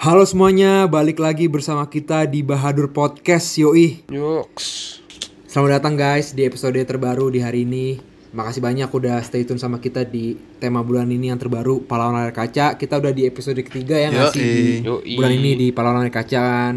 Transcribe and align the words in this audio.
Halo 0.00 0.24
semuanya, 0.24 0.88
balik 0.88 1.20
lagi 1.20 1.44
bersama 1.44 1.84
kita 1.84 2.24
di 2.24 2.40
Bahadur 2.40 2.88
Podcast 2.88 3.52
Yoi. 3.60 4.00
Yuks. 4.08 4.96
Selamat 5.44 5.76
datang 5.76 5.92
guys 5.92 6.32
di 6.32 6.48
episode 6.48 6.80
terbaru 6.80 7.28
di 7.28 7.44
hari 7.44 7.68
ini. 7.68 8.00
Makasih 8.32 8.64
banyak 8.64 8.88
udah 8.88 9.20
stay 9.20 9.44
tune 9.44 9.60
sama 9.60 9.76
kita 9.76 10.08
di 10.08 10.40
tema 10.56 10.80
bulan 10.80 11.04
ini 11.12 11.28
yang 11.28 11.36
terbaru 11.36 11.84
Pahlawan 11.84 12.16
Layar 12.16 12.32
Kaca. 12.32 12.80
Kita 12.80 12.96
udah 12.96 13.12
di 13.12 13.28
episode 13.28 13.60
ketiga 13.60 14.00
ya 14.00 14.08
nggak 14.08 14.32
sih 14.32 14.40
di 14.40 14.88
Yoi. 14.88 15.20
bulan 15.20 15.32
ini 15.36 15.50
di 15.60 15.66
Pahlawan 15.68 16.00
Layar 16.00 16.16
Kaca 16.16 16.40
kan. 16.40 16.74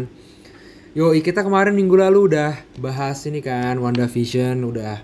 Yoi, 0.92 1.24
kita 1.24 1.40
kemarin 1.40 1.72
minggu 1.72 1.96
lalu 1.96 2.28
udah 2.28 2.60
bahas 2.76 3.24
ini 3.24 3.40
kan 3.40 3.80
WandaVision 3.80 4.60
udah 4.60 5.00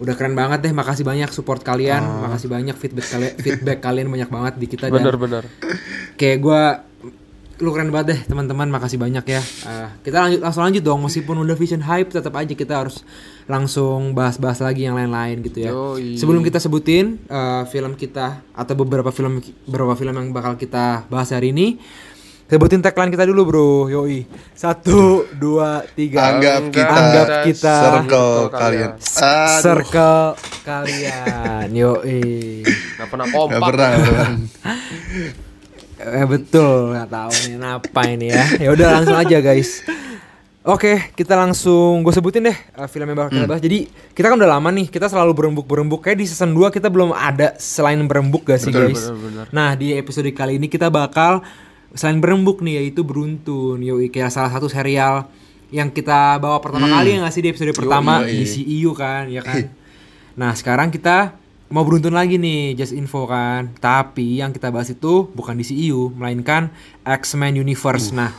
udah 0.00 0.14
keren 0.16 0.32
banget 0.32 0.64
deh. 0.64 0.72
Makasih 0.72 1.04
banyak 1.04 1.28
support 1.28 1.60
kalian, 1.60 2.08
makasih 2.24 2.48
banyak 2.48 2.72
feedback 2.80 3.04
kalian 3.12 3.34
feedback 3.36 3.78
kalian 3.84 4.08
banyak 4.08 4.32
banget 4.32 4.54
di 4.56 4.64
kita 4.64 4.88
dan 4.88 4.96
Bener-bener. 4.96 5.44
kayak 6.16 6.40
gua 6.40 6.88
lu 7.60 7.70
keren 7.76 7.92
banget 7.92 8.06
deh 8.16 8.20
teman-teman. 8.32 8.68
Makasih 8.72 8.96
banyak 8.96 9.24
ya. 9.28 9.42
Ah, 9.68 9.92
kita 10.00 10.16
lanjut 10.26 10.40
langsung 10.40 10.64
lanjut 10.64 10.82
dong. 10.82 11.00
Meskipun 11.04 11.36
udah 11.44 11.56
vision 11.56 11.84
hype 11.84 12.10
tetap 12.10 12.32
aja 12.34 12.52
kita 12.56 12.74
harus 12.84 13.04
langsung 13.44 14.16
bahas-bahas 14.16 14.64
lagi 14.64 14.88
yang 14.88 14.96
lain-lain 14.96 15.44
gitu 15.44 15.58
ya. 15.68 15.70
Yoi. 15.70 16.16
sebelum 16.16 16.40
kita 16.40 16.56
sebutin 16.56 17.20
eh, 17.28 17.62
film 17.68 17.94
kita 17.94 18.40
atau 18.56 18.74
beberapa 18.74 19.12
film 19.12 19.44
beberapa 19.68 19.92
film 19.94 20.16
yang 20.16 20.28
bakal 20.32 20.56
kita 20.56 21.04
bahas 21.12 21.30
hari 21.36 21.52
ini 21.52 21.76
sebutin 22.50 22.82
tagline 22.82 23.12
kita 23.14 23.28
dulu 23.28 23.42
bro. 23.46 23.70
Yoi. 23.92 24.24
Satu 24.56 25.28
dua 25.36 25.84
tiga. 25.94 26.34
Anggap 26.34 26.72
kita, 26.74 26.94
Anggap 26.96 27.28
kita 27.46 27.74
circle 27.78 28.34
kalian. 28.50 28.90
Aduh, 28.96 29.60
circle 29.62 30.24
kalian. 30.66 31.68
Yoi. 31.70 32.64
Gak 32.98 33.08
pernah 33.12 33.26
kompak. 33.30 33.60
pernah. 33.62 33.90
Eh 36.00 36.26
betul, 36.26 36.96
nggak 36.96 37.08
tahu 37.12 37.32
nih 37.44 37.56
apa 37.60 38.00
ini 38.08 38.26
ya. 38.32 38.44
Ya 38.56 38.68
udah 38.72 38.88
langsung 39.00 39.16
aja 39.20 39.36
guys. 39.44 39.84
Oke, 40.60 41.08
kita 41.16 41.40
langsung 41.40 42.04
gue 42.04 42.12
sebutin 42.12 42.44
deh 42.44 42.58
uh, 42.76 42.84
film 42.84 43.08
yang 43.08 43.16
bakal 43.16 43.32
kita 43.32 43.48
bahas. 43.48 43.64
Jadi 43.64 43.88
kita 44.12 44.28
kan 44.28 44.36
udah 44.36 44.60
lama 44.60 44.68
nih, 44.68 44.92
kita 44.92 45.08
selalu 45.08 45.32
berembuk-berembuk. 45.32 46.04
Kayak 46.04 46.20
di 46.20 46.26
season 46.28 46.52
2 46.52 46.68
kita 46.68 46.92
belum 46.92 47.16
ada 47.16 47.56
selain 47.56 47.96
berembuk 48.04 48.44
gak 48.44 48.60
sih 48.60 48.68
Betul, 48.68 48.92
guys? 48.92 49.08
bener, 49.08 49.16
bener. 49.24 49.44
Nah 49.56 49.72
di 49.72 49.96
episode 49.96 50.28
kali 50.36 50.60
ini 50.60 50.68
kita 50.68 50.92
bakal 50.92 51.40
selain 51.96 52.20
berembuk 52.20 52.60
nih 52.60 52.84
yaitu 52.84 53.00
beruntun. 53.08 53.80
Yoi 53.80 54.12
kayak 54.12 54.28
salah 54.28 54.52
satu 54.52 54.68
serial 54.68 55.32
yang 55.72 55.88
kita 55.88 56.36
bawa 56.36 56.60
pertama 56.60 56.92
kali 56.92 57.16
ya 57.16 57.24
nggak 57.24 57.32
sih 57.32 57.40
di 57.40 57.50
episode 57.56 57.72
pertama 57.72 58.20
yoi. 58.28 58.44
di 58.44 58.44
CEU 58.44 58.92
kan, 58.92 59.32
ya 59.32 59.40
kan? 59.40 59.64
Nah 60.40 60.54
sekarang 60.54 60.88
kita 60.94 61.39
mau 61.70 61.86
beruntun 61.86 62.12
lagi 62.12 62.36
nih, 62.36 62.74
just 62.74 62.92
info 62.92 63.24
kan. 63.30 63.70
Tapi 63.78 64.42
yang 64.42 64.50
kita 64.50 64.68
bahas 64.74 64.90
itu 64.90 65.30
bukan 65.32 65.54
di 65.54 65.64
CEU, 65.64 66.10
melainkan 66.12 66.74
X-Men 67.06 67.56
Universe. 67.56 68.10
Nah, 68.10 68.34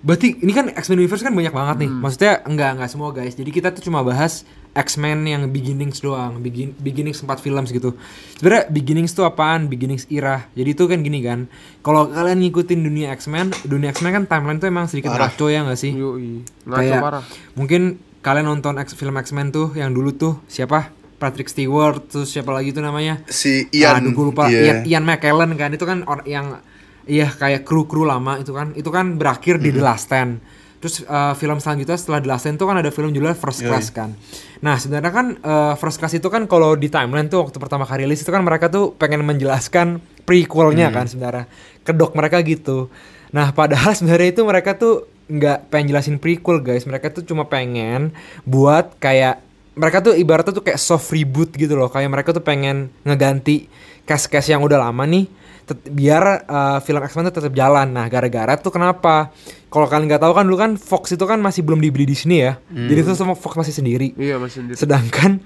berarti 0.00 0.40
ini 0.40 0.52
kan 0.56 0.72
X-Men 0.72 1.04
Universe 1.04 1.22
kan 1.22 1.36
banyak 1.36 1.52
banget 1.52 1.76
nih. 1.84 1.90
Maksudnya 1.92 2.32
enggak 2.48 2.70
enggak 2.80 2.90
semua 2.90 3.12
guys. 3.12 3.36
Jadi 3.36 3.50
kita 3.52 3.76
tuh 3.76 3.84
cuma 3.84 4.00
bahas 4.00 4.48
X-Men 4.72 5.24
yang 5.24 5.48
beginnings 5.52 6.00
doang, 6.00 6.40
begin 6.40 6.72
beginnings 6.80 7.20
sempat 7.20 7.44
film 7.44 7.64
gitu. 7.68 7.96
Sebenarnya 8.40 8.68
beginnings 8.72 9.12
tuh 9.12 9.28
apaan? 9.28 9.68
Beginnings 9.68 10.08
era. 10.08 10.48
Jadi 10.56 10.72
itu 10.72 10.84
kan 10.88 11.00
gini 11.04 11.20
kan. 11.20 11.48
Kalau 11.84 12.08
kalian 12.08 12.40
ngikutin 12.40 12.80
dunia 12.80 13.12
X-Men, 13.16 13.52
dunia 13.68 13.92
X-Men 13.92 14.16
kan 14.16 14.24
timeline 14.24 14.60
tuh 14.60 14.68
emang 14.72 14.88
sedikit 14.88 15.12
Parah. 15.12 15.32
ngaco 15.32 15.46
ya 15.52 15.60
nggak 15.64 15.80
sih? 15.80 15.92
Ngaco 15.96 16.76
kayak 16.76 17.00
parah. 17.04 17.24
mungkin 17.52 18.00
kalian 18.24 18.48
nonton 18.48 18.76
X 18.82 18.98
film 18.98 19.16
X-Men 19.16 19.54
tuh 19.54 19.76
yang 19.78 19.94
dulu 19.94 20.10
tuh 20.16 20.40
siapa 20.50 20.92
Patrick 21.16 21.48
Stewart 21.48 22.12
terus 22.12 22.32
siapa 22.32 22.52
lagi 22.52 22.72
tuh 22.76 22.84
namanya? 22.84 23.24
Si 23.28 23.66
Ian. 23.72 24.04
Aduh 24.04 24.12
gue 24.12 24.24
lupa. 24.32 24.52
Ian, 24.52 24.84
iya. 24.86 24.96
Ian 24.96 25.04
McKellen 25.08 25.56
kan 25.56 25.72
itu 25.72 25.84
kan 25.88 26.04
or- 26.04 26.24
yang 26.28 26.60
iya 27.08 27.30
kayak 27.32 27.64
kru 27.64 27.88
kru 27.88 28.04
lama 28.04 28.36
itu 28.36 28.52
kan. 28.52 28.76
Itu 28.76 28.92
kan 28.92 29.16
berakhir 29.16 29.58
di 29.58 29.72
The 29.72 29.82
Last 29.82 30.12
Stand. 30.12 30.40
Terus 30.76 31.02
uh, 31.08 31.32
film 31.32 31.56
selanjutnya 31.56 31.96
setelah 31.96 32.20
The 32.20 32.28
Last 32.28 32.42
Stand 32.44 32.60
tuh 32.60 32.68
kan 32.68 32.76
ada 32.76 32.92
film 32.92 33.08
judulnya 33.08 33.32
First. 33.32 33.64
Class 33.64 33.88
kan. 33.96 34.12
Nah 34.60 34.76
sebenarnya 34.76 35.08
kan 35.08 35.26
uh, 35.40 35.74
First 35.80 35.96
Class 35.96 36.12
itu 36.12 36.28
kan 36.28 36.44
kalau 36.44 36.76
di 36.76 36.92
timeline 36.92 37.32
tuh 37.32 37.48
waktu 37.48 37.56
pertama 37.56 37.88
kali 37.88 38.04
rilis 38.04 38.20
itu 38.20 38.28
kan 38.28 38.44
mereka 38.44 38.68
tuh 38.68 38.92
pengen 38.92 39.24
menjelaskan 39.24 40.04
prequelnya 40.28 40.92
kan 40.92 41.08
sebenarnya. 41.08 41.48
Kedok 41.80 42.12
mereka 42.12 42.44
gitu. 42.44 42.92
Nah 43.32 43.56
padahal 43.56 43.96
sebenarnya 43.96 44.36
itu 44.36 44.42
mereka 44.44 44.76
tuh 44.76 45.08
nggak 45.26 45.72
pengen 45.72 45.96
jelasin 45.96 46.20
prequel 46.20 46.60
guys. 46.60 46.84
Mereka 46.84 47.08
tuh 47.08 47.24
cuma 47.24 47.48
pengen 47.48 48.12
buat 48.44 49.00
kayak 49.00 49.45
mereka 49.76 50.00
tuh 50.00 50.16
ibaratnya 50.16 50.52
tuh 50.52 50.64
kayak 50.64 50.80
soft 50.80 51.12
reboot 51.12 51.52
gitu 51.52 51.76
loh. 51.76 51.86
Kayak 51.86 52.10
mereka 52.10 52.32
tuh 52.32 52.40
pengen 52.40 52.88
ngeganti 53.04 53.68
cast-cast 54.08 54.48
yang 54.48 54.64
udah 54.64 54.80
lama 54.80 55.04
nih 55.04 55.28
biar 55.66 56.46
uh, 56.46 56.78
film 56.78 57.02
X-Men 57.02 57.26
tuh 57.28 57.42
tetap 57.42 57.52
jalan. 57.52 57.90
Nah 57.90 58.06
gara-gara 58.06 58.54
tuh 58.54 58.70
kenapa? 58.70 59.34
Kalau 59.66 59.90
kalian 59.90 60.06
nggak 60.06 60.22
tahu 60.22 60.32
kan 60.32 60.44
dulu 60.46 60.56
kan 60.56 60.72
Fox 60.78 61.10
itu 61.10 61.26
kan 61.26 61.42
masih 61.42 61.66
belum 61.66 61.82
dibeli 61.82 62.06
Disney 62.06 62.46
ya. 62.46 62.54
Jadi 62.70 63.02
tuh 63.02 63.18
sama 63.18 63.34
Fox 63.34 63.58
masih 63.58 63.74
sendiri. 63.74 64.14
Iya 64.14 64.38
masih 64.38 64.62
sendiri. 64.62 64.78
sedangkan 64.78 65.42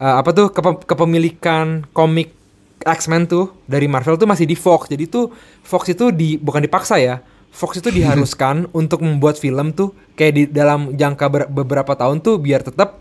uh, 0.00 0.16
apa 0.16 0.32
tuh 0.32 0.48
kepe- 0.48 0.88
kepemilikan 0.88 1.84
komik 1.92 2.32
X-Men 2.80 3.28
tuh 3.28 3.52
dari 3.68 3.84
Marvel 3.84 4.16
tuh 4.16 4.24
masih 4.24 4.48
di 4.48 4.56
Fox. 4.56 4.88
Jadi 4.88 5.04
tuh 5.04 5.28
Fox 5.60 5.92
itu 5.92 6.08
di 6.08 6.40
bukan 6.40 6.64
dipaksa 6.64 6.96
ya 6.96 7.20
Fox 7.52 7.84
itu 7.84 7.92
diharuskan 7.92 8.64
untuk 8.80 9.04
membuat 9.04 9.36
film 9.36 9.76
tuh 9.76 9.92
kayak 10.16 10.32
di 10.32 10.42
dalam 10.48 10.96
jangka 10.96 11.26
ber- 11.28 11.50
beberapa 11.52 11.92
tahun 11.92 12.24
tuh 12.24 12.40
biar 12.40 12.64
tetap 12.64 12.96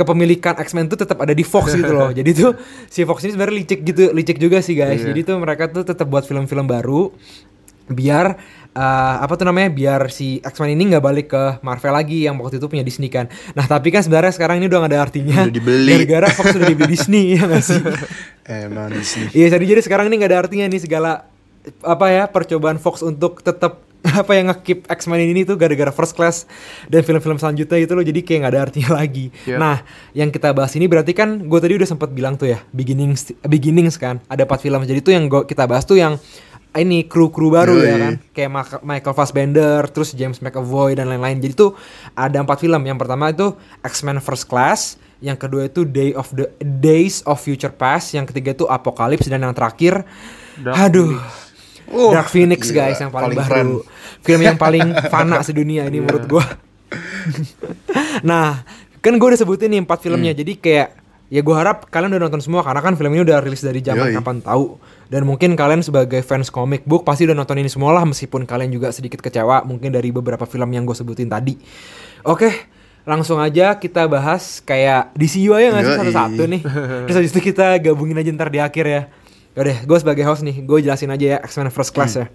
kepemilikan 0.00 0.56
X-Men 0.56 0.88
tuh 0.88 0.96
tetap 1.04 1.20
ada 1.20 1.36
di 1.36 1.44
Fox 1.44 1.76
gitu 1.76 1.92
loh. 1.92 2.08
Jadi 2.18 2.30
tuh 2.32 2.56
si 2.88 3.04
Fox 3.04 3.20
ini 3.28 3.36
sebenarnya 3.36 3.56
licik 3.60 3.80
gitu, 3.84 4.02
licik 4.16 4.40
juga 4.40 4.64
sih 4.64 4.72
guys. 4.72 5.04
Iya. 5.04 5.12
Jadi 5.12 5.20
tuh 5.28 5.36
mereka 5.36 5.68
tuh 5.68 5.84
tetap 5.84 6.08
buat 6.08 6.24
film-film 6.24 6.64
baru 6.64 7.12
biar 7.90 8.38
uh, 8.72 9.16
apa 9.18 9.34
tuh 9.34 9.50
namanya 9.50 9.68
biar 9.74 10.00
si 10.14 10.38
X-Men 10.40 10.78
ini 10.78 10.94
nggak 10.94 11.04
balik 11.04 11.26
ke 11.34 11.42
Marvel 11.66 11.90
lagi 11.90 12.24
yang 12.24 12.38
waktu 12.38 12.62
itu 12.62 12.70
punya 12.70 12.86
Disney 12.86 13.10
kan. 13.10 13.26
Nah 13.52 13.66
tapi 13.66 13.90
kan 13.90 14.00
sebenarnya 14.00 14.32
sekarang 14.32 14.62
ini 14.62 14.70
udah 14.70 14.78
gak 14.86 14.90
ada 14.94 14.98
artinya. 15.02 15.38
Udah 15.44 15.54
dibeli. 15.54 15.90
Gara-gara 15.92 16.28
Fox 16.32 16.54
udah 16.56 16.68
dibeli 16.70 16.88
Disney 16.94 17.36
ya 17.36 17.44
nggak 17.44 17.64
sih? 17.66 17.82
Emang 18.46 18.88
di 18.94 19.04
sini. 19.04 19.28
Iya 19.34 19.58
jadi 19.58 19.64
jadi 19.76 19.80
sekarang 19.82 20.06
ini 20.08 20.22
nggak 20.22 20.30
ada 20.30 20.38
artinya 20.46 20.66
nih 20.70 20.80
segala 20.80 21.26
apa 21.84 22.06
ya 22.08 22.24
percobaan 22.30 22.80
Fox 22.80 23.04
untuk 23.04 23.44
tetap 23.44 23.89
apa 24.20 24.32
yang 24.32 24.48
nge-keep 24.48 24.88
X-Men 24.88 25.28
ini 25.28 25.44
tuh 25.44 25.60
gara-gara 25.60 25.92
First 25.92 26.16
Class 26.16 26.48
dan 26.88 27.04
film-film 27.04 27.36
selanjutnya 27.36 27.76
gitu 27.84 27.92
loh 27.92 28.04
jadi 28.04 28.20
kayak 28.24 28.38
nggak 28.44 28.52
ada 28.56 28.62
artinya 28.64 28.90
lagi. 29.00 29.28
Iya. 29.44 29.56
Nah 29.60 29.76
yang 30.16 30.32
kita 30.32 30.52
bahas 30.56 30.72
ini 30.76 30.88
berarti 30.88 31.12
kan 31.12 31.44
gue 31.44 31.58
tadi 31.60 31.76
udah 31.76 31.88
sempat 31.88 32.08
bilang 32.12 32.40
tuh 32.40 32.48
ya 32.48 32.58
beginnings 32.72 33.32
beginnings 33.44 34.00
kan 34.00 34.18
ada 34.26 34.48
empat 34.48 34.60
film 34.64 34.80
jadi 34.84 35.00
tuh 35.04 35.12
yang 35.12 35.28
gua, 35.28 35.44
kita 35.44 35.68
bahas 35.68 35.84
tuh 35.84 36.00
yang 36.00 36.16
ini 36.70 37.02
kru-kru 37.10 37.50
baru 37.50 37.82
ya 37.82 37.98
Yoi. 37.98 37.98
kan 37.98 38.14
kayak 38.30 38.50
Ma- 38.50 38.82
Michael 38.86 39.14
Fassbender 39.18 39.80
terus 39.90 40.14
James 40.14 40.38
McAvoy 40.38 40.94
dan 40.94 41.10
lain-lain 41.10 41.42
jadi 41.42 41.54
tuh 41.58 41.74
ada 42.14 42.38
empat 42.38 42.62
film 42.62 42.78
yang 42.86 42.94
pertama 42.94 43.34
itu 43.34 43.58
X-Men 43.82 44.22
First 44.22 44.46
Class 44.46 44.94
yang 45.18 45.34
kedua 45.36 45.66
itu 45.66 45.82
Day 45.84 46.14
of 46.14 46.30
the 46.32 46.46
Days 46.62 47.26
of 47.26 47.42
Future 47.42 47.74
Past 47.74 48.14
yang 48.14 48.24
ketiga 48.24 48.54
itu 48.54 48.64
Apocalypse 48.70 49.26
dan 49.26 49.42
yang 49.42 49.52
terakhir 49.52 50.06
Dark 50.62 50.78
aduh 50.78 51.18
Uh, 51.90 52.14
Dark 52.14 52.30
Phoenix 52.30 52.70
gila, 52.70 52.86
guys 52.86 52.98
yang 53.02 53.10
paling, 53.10 53.34
paling 53.34 53.50
baru. 53.50 53.78
film 54.22 54.40
yang 54.46 54.58
paling 54.64 54.86
fana 55.10 55.42
sedunia 55.42 55.84
ini 55.90 55.98
menurut 55.98 56.24
gua. 56.30 56.44
Nah 58.26 58.62
kan 59.00 59.16
gue 59.16 59.28
udah 59.32 59.40
sebutin 59.40 59.72
nih 59.72 59.80
empat 59.82 60.04
filmnya. 60.04 60.32
Jadi 60.36 60.60
kayak 60.60 60.98
ya 61.30 61.40
gue 61.40 61.54
harap 61.54 61.86
kalian 61.88 62.10
udah 62.18 62.26
nonton 62.26 62.42
semua 62.42 62.60
karena 62.66 62.82
kan 62.82 62.98
film 62.98 63.14
ini 63.14 63.22
udah 63.22 63.38
rilis 63.40 63.62
dari 63.62 63.80
zaman 63.80 64.10
Yoi. 64.12 64.16
kapan 64.18 64.38
tahu. 64.44 64.76
Dan 65.10 65.26
mungkin 65.26 65.58
kalian 65.58 65.82
sebagai 65.82 66.22
fans 66.22 66.50
comic 66.50 66.86
book 66.86 67.02
pasti 67.02 67.26
udah 67.26 67.34
nonton 67.34 67.58
ini 67.58 67.70
semua 67.70 67.90
lah 67.94 68.04
meskipun 68.06 68.46
kalian 68.46 68.70
juga 68.70 68.94
sedikit 68.94 69.18
kecewa 69.18 69.66
mungkin 69.66 69.90
dari 69.90 70.14
beberapa 70.14 70.46
film 70.46 70.70
yang 70.70 70.86
gue 70.86 70.94
sebutin 70.94 71.30
tadi. 71.30 71.56
Oke 72.26 72.50
langsung 73.00 73.40
aja 73.40 73.80
kita 73.80 74.04
bahas 74.04 74.60
kayak 74.60 75.16
DCU 75.16 75.56
aja 75.56 75.72
nggak 75.72 75.84
sih 75.88 75.96
satu-satu 75.96 76.42
nih. 76.46 76.62
Terus 77.08 77.16
habis 77.16 77.32
itu 77.32 77.40
kita 77.52 77.80
gabungin 77.80 78.20
aja 78.20 78.30
ntar 78.36 78.52
di 78.52 78.60
akhir 78.60 78.84
ya 78.86 79.02
Yaudah, 79.52 79.78
gue 79.82 79.98
sebagai 79.98 80.22
host 80.22 80.40
nih, 80.40 80.62
gue 80.62 80.78
jelasin 80.80 81.10
aja 81.10 81.26
ya 81.26 81.38
X-Men 81.42 81.68
First 81.68 81.90
Class 81.90 82.14
ya. 82.14 82.26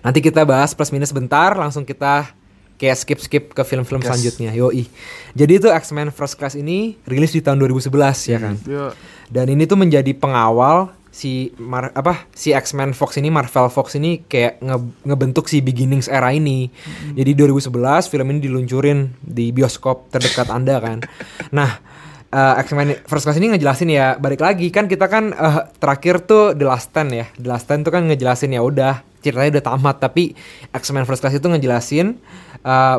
Nanti 0.00 0.18
kita 0.18 0.42
bahas 0.42 0.74
plus 0.74 0.90
minus 0.90 1.10
bentar, 1.10 1.54
langsung 1.54 1.82
kita 1.82 2.30
kayak 2.74 2.96
skip-skip 2.96 3.44
ke 3.50 3.62
film-film 3.62 3.98
Gas. 3.98 4.14
selanjutnya. 4.14 4.54
Yoi. 4.54 4.86
Jadi 5.34 5.52
itu 5.56 5.66
X-Men 5.66 6.10
First 6.10 6.38
Class 6.38 6.54
ini 6.54 6.94
rilis 7.04 7.30
di 7.30 7.42
tahun 7.42 7.58
2011 7.58 7.90
ya 8.24 8.38
kan. 8.38 8.54
Iya. 8.62 8.86
Dan 9.26 9.50
ini 9.50 9.66
tuh 9.66 9.74
menjadi 9.74 10.14
pengawal 10.14 10.94
si 11.10 11.50
Mar 11.58 11.90
apa 11.92 12.30
si 12.30 12.54
X-Men 12.54 12.94
Fox 12.94 13.18
ini 13.18 13.26
Marvel 13.26 13.66
Fox 13.66 13.98
ini 13.98 14.22
kayak 14.22 14.62
nge- 14.62 14.94
ngebentuk 15.02 15.50
si 15.50 15.58
beginnings 15.58 16.06
era 16.06 16.30
ini. 16.30 16.70
Jadi 17.10 17.34
2011 17.34 18.06
film 18.06 18.26
ini 18.30 18.38
diluncurin 18.38 19.10
di 19.18 19.50
bioskop 19.50 20.06
terdekat 20.08 20.46
Anda 20.48 20.78
kan. 20.78 20.98
Nah, 21.50 21.80
eh, 22.28 22.54
X-Men 22.64 23.02
First 23.04 23.24
Class 23.24 23.38
ini 23.38 23.54
ngejelasin 23.56 23.88
ya 23.88 24.16
balik 24.16 24.40
lagi 24.40 24.68
kan 24.68 24.86
kita 24.86 25.08
kan 25.08 25.32
eh, 25.32 25.60
terakhir 25.78 26.24
tuh 26.24 26.52
The 26.52 26.64
Last 26.66 26.92
Stand 26.92 27.10
ya. 27.12 27.26
The 27.36 27.48
Last 27.48 27.68
Stand 27.68 27.88
tuh 27.88 27.92
kan 27.94 28.04
ngejelasin 28.08 28.52
ya 28.52 28.62
udah 28.62 29.04
ceritanya 29.18 29.58
udah 29.58 29.64
tamat 29.74 29.96
tapi 29.98 30.32
X-Men 30.70 31.02
First 31.02 31.26
Class 31.26 31.34
itu 31.34 31.48
ngejelasin 31.50 32.16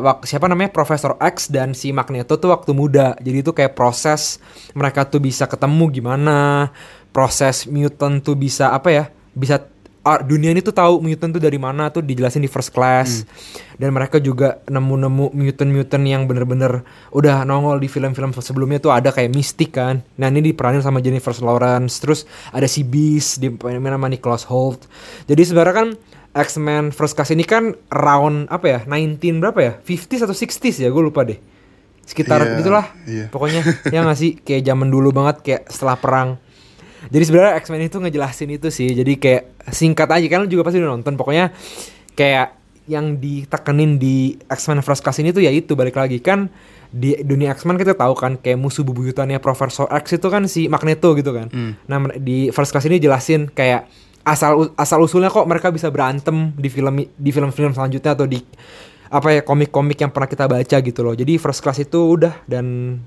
wak- 0.04 0.28
siapa 0.28 0.48
namanya 0.52 0.68
Profesor 0.68 1.16
X 1.16 1.48
dan 1.48 1.72
si 1.72 1.96
Magneto 1.96 2.36
tuh 2.36 2.52
waktu 2.52 2.76
muda. 2.76 3.16
Jadi 3.22 3.40
itu 3.40 3.52
kayak 3.56 3.72
proses 3.72 4.36
mereka 4.76 5.08
tuh 5.08 5.20
bisa 5.22 5.48
ketemu 5.48 5.88
gimana, 5.88 6.68
proses 7.14 7.64
mutant 7.64 8.20
tuh 8.20 8.36
bisa 8.36 8.72
apa 8.72 8.88
ya? 8.92 9.04
Bisa 9.32 9.64
dunia 10.24 10.52
ini 10.52 10.64
tuh 10.64 10.72
tahu 10.72 11.04
mutant 11.04 11.32
tuh 11.36 11.42
dari 11.42 11.60
mana 11.60 11.92
tuh 11.92 12.00
dijelasin 12.00 12.40
di 12.40 12.48
first 12.48 12.72
class. 12.72 13.24
Dan 13.80 13.96
mereka 13.96 14.20
juga 14.20 14.60
nemu-nemu 14.68 15.32
mutant-mutant 15.32 16.04
yang 16.04 16.28
bener-bener 16.28 16.84
udah 17.16 17.48
nongol 17.48 17.80
di 17.80 17.88
film-film 17.88 18.32
sebelumnya 18.36 18.76
tuh 18.80 18.92
ada 18.92 19.08
kayak 19.12 19.32
Mystic 19.32 19.72
kan. 19.72 20.04
Nah 20.20 20.28
ini 20.28 20.52
diperanin 20.52 20.84
sama 20.84 21.00
Jennifer 21.00 21.32
Lawrence. 21.40 22.00
Terus 22.00 22.28
ada 22.52 22.68
si 22.68 22.84
Beast 22.84 23.40
di 23.40 23.48
sama 23.56 24.06
Nicholas 24.08 24.44
Holt 24.48 24.90
jadi 25.26 25.42
sebenarnya 25.44 25.74
kan 25.74 25.88
X-Men 26.30 26.94
First 26.94 27.18
Class 27.18 27.34
ini 27.34 27.42
kan 27.42 27.74
round 27.90 28.46
apa 28.50 28.66
ya 28.66 28.78
19 28.86 29.42
berapa 29.42 29.58
ya? 29.58 29.72
50s 29.82 30.22
atau 30.26 30.34
60s 30.34 30.76
ya? 30.82 30.88
Gue 30.90 31.02
lupa 31.02 31.26
deh. 31.26 31.38
Sekitar 32.06 32.42
Iya, 32.42 32.54
gitulah. 32.58 32.86
iya. 33.06 33.26
pokoknya 33.30 33.62
ya 33.90 34.02
nggak 34.02 34.18
sih? 34.18 34.38
Kayak 34.42 34.62
zaman 34.70 34.90
dulu 34.90 35.10
banget 35.14 35.42
kayak 35.42 35.62
setelah 35.70 35.98
perang 35.98 36.28
jadi 37.08 37.24
sebenarnya 37.24 37.52
X-Men 37.64 37.88
itu 37.88 37.96
ngejelasin 37.96 38.50
itu 38.52 38.68
sih. 38.68 38.92
Jadi 38.92 39.16
kayak 39.16 39.72
singkat 39.72 40.08
aja 40.12 40.26
kan 40.28 40.44
lu 40.44 40.48
juga 40.52 40.68
pasti 40.68 40.82
udah 40.84 40.92
nonton. 40.92 41.16
Pokoknya 41.16 41.48
kayak 42.12 42.60
yang 42.90 43.16
ditekenin 43.16 43.96
di 43.96 44.36
X-Men 44.50 44.84
First 44.84 45.00
Class 45.00 45.22
ini 45.22 45.32
tuh 45.32 45.40
ya 45.40 45.48
itu 45.54 45.78
balik 45.78 45.96
lagi 45.96 46.18
kan 46.20 46.50
di 46.90 47.14
dunia 47.22 47.54
X-Men 47.54 47.78
kita 47.78 47.94
tahu 47.94 48.18
kan 48.18 48.34
kayak 48.36 48.58
musuh 48.58 48.82
bebuyutannya 48.82 49.38
Profesor 49.38 49.86
X 49.86 50.18
itu 50.18 50.26
kan 50.26 50.44
si 50.50 50.66
Magneto 50.66 51.14
gitu 51.14 51.30
kan. 51.30 51.48
Hmm. 51.48 51.78
nah 51.86 52.02
di 52.18 52.50
First 52.50 52.74
Class 52.74 52.90
ini 52.90 52.98
jelasin 52.98 53.46
kayak 53.46 53.86
asal 54.26 54.74
asal 54.76 54.98
usulnya 55.00 55.32
kok 55.32 55.46
mereka 55.48 55.72
bisa 55.72 55.88
berantem 55.88 56.52
di 56.58 56.68
film 56.68 57.00
di 57.00 57.30
film-film 57.30 57.72
selanjutnya 57.72 58.12
atau 58.12 58.26
di 58.26 58.42
apa 59.10 59.38
ya 59.38 59.42
komik-komik 59.42 59.96
yang 59.96 60.10
pernah 60.10 60.28
kita 60.28 60.44
baca 60.50 60.76
gitu 60.82 61.00
loh. 61.06 61.14
Jadi 61.14 61.38
First 61.38 61.62
Class 61.62 61.78
itu 61.78 61.98
udah 62.18 62.42
dan 62.50 62.98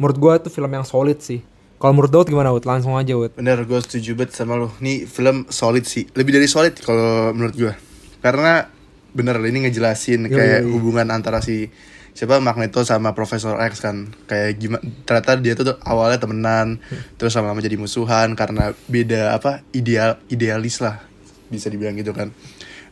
menurut 0.00 0.16
gua 0.16 0.40
tuh 0.40 0.48
film 0.48 0.72
yang 0.72 0.88
solid 0.88 1.20
sih 1.20 1.51
kalau 1.82 1.98
menurut 1.98 2.14
Daud 2.14 2.30
gimana 2.30 2.54
Wud? 2.54 2.62
Langsung 2.62 2.94
aja 2.94 3.18
Wud 3.18 3.34
Bener, 3.34 3.58
gue 3.66 3.80
setuju 3.82 4.14
banget 4.14 4.38
sama 4.38 4.54
lo. 4.54 4.70
Nih 4.78 5.02
film 5.02 5.50
solid 5.50 5.82
sih. 5.82 6.06
Lebih 6.14 6.38
dari 6.38 6.46
solid 6.46 6.78
kalau 6.78 7.34
menurut 7.34 7.58
gue. 7.58 7.74
Karena 8.22 8.70
bener 9.10 9.34
ini 9.42 9.66
ngejelasin 9.66 10.30
Yoi, 10.30 10.30
kayak 10.30 10.60
yoi. 10.62 10.70
hubungan 10.78 11.10
antara 11.10 11.42
si 11.42 11.74
siapa 12.14 12.38
Magneto 12.38 12.86
sama 12.86 13.18
Profesor 13.18 13.58
X 13.66 13.82
kan. 13.82 14.14
Kayak 14.30 14.62
gimana 14.62 14.82
ternyata 15.02 15.30
dia 15.42 15.58
tuh 15.58 15.74
awalnya 15.82 16.22
temenan, 16.22 16.78
terus 17.18 17.34
sama-sama 17.34 17.58
jadi 17.58 17.74
musuhan 17.74 18.38
karena 18.38 18.78
beda 18.86 19.34
apa 19.34 19.66
ideal 19.74 20.22
idealis 20.30 20.78
lah 20.78 21.02
bisa 21.50 21.66
dibilang 21.66 21.98
gitu 21.98 22.14
kan. 22.14 22.30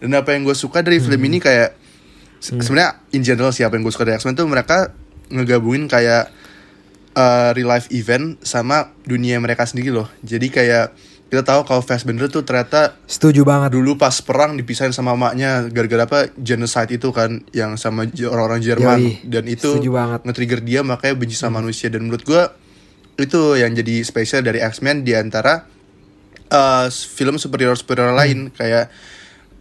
Dan 0.03 0.19
apa 0.19 0.35
yang 0.35 0.43
gue 0.43 0.57
suka 0.59 0.83
dari 0.83 0.99
film 0.99 1.23
ini 1.31 1.39
kayak 1.39 1.79
se- 2.43 2.59
sebenarnya 2.59 3.07
in 3.15 3.23
general 3.23 3.55
siapa 3.55 3.79
yang 3.79 3.87
gue 3.87 3.95
suka 3.95 4.03
dari 4.03 4.19
X-Men 4.19 4.35
tuh 4.35 4.51
mereka 4.51 4.91
ngegabungin 5.31 5.87
kayak 5.87 6.40
uh, 7.15 7.51
real 7.57 7.71
life 7.71 7.89
event 7.91 8.39
sama 8.45 8.95
dunia 9.07 9.39
mereka 9.41 9.67
sendiri 9.67 9.91
loh. 9.95 10.07
Jadi 10.23 10.51
kayak 10.51 10.95
kita 11.31 11.47
tahu 11.47 11.62
kalau 11.62 11.79
Fassbender 11.79 12.27
tuh 12.27 12.43
ternyata 12.43 12.99
setuju 13.07 13.47
banget. 13.47 13.71
dulu 13.79 13.95
pas 13.95 14.19
perang 14.19 14.59
dipisahin 14.59 14.91
sama 14.91 15.15
maknya 15.15 15.71
gara-gara 15.71 16.03
apa 16.03 16.21
genocide 16.35 16.99
itu 16.99 17.15
kan 17.15 17.47
yang 17.55 17.79
sama 17.79 18.03
orang-orang 18.27 18.59
Jerman. 18.59 18.99
Yoi, 18.99 19.23
dan 19.31 19.47
itu 19.47 19.79
setuju 19.79 19.95
banget. 19.95 20.27
nge-trigger 20.27 20.61
dia 20.67 20.81
makanya 20.83 21.15
benci 21.15 21.39
sama 21.39 21.62
manusia. 21.62 21.87
Dan 21.87 22.11
menurut 22.11 22.27
gua 22.27 22.51
itu 23.15 23.55
yang 23.55 23.71
jadi 23.71 24.03
spesial 24.03 24.43
dari 24.43 24.59
X-Men 24.59 25.06
di 25.06 25.15
antara 25.15 25.71
uh, 26.51 26.91
film 26.91 27.39
superhero 27.39 27.79
superhero 27.79 28.11
lain 28.11 28.51
kayak 28.51 28.91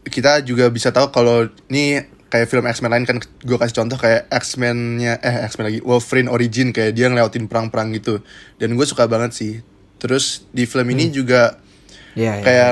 kita 0.09 0.41
juga 0.41 0.65
bisa 0.73 0.89
tahu 0.89 1.13
kalau 1.13 1.45
ini 1.69 2.01
kayak 2.29 2.47
film 2.47 2.65
X-Men 2.69 2.91
lain 2.93 3.05
kan 3.09 3.17
gue 3.19 3.57
kasih 3.57 3.75
contoh 3.83 3.97
kayak 3.97 4.29
X-Men-nya 4.29 5.17
eh 5.19 5.49
X-Men 5.49 5.65
lagi 5.73 5.79
Wolverine 5.81 6.29
Origin 6.29 6.69
kayak 6.69 6.93
dia 6.93 7.09
ngelewatin 7.09 7.49
perang-perang 7.49 7.89
gitu. 7.97 8.21
Dan 8.61 8.77
gue 8.77 8.85
suka 8.85 9.09
banget 9.09 9.33
sih. 9.33 9.53
Terus 9.99 10.47
di 10.53 10.63
film 10.69 10.87
ini 10.93 11.11
juga 11.11 11.59
Iya, 12.17 12.41
iya. 12.41 12.43
kayak 12.45 12.71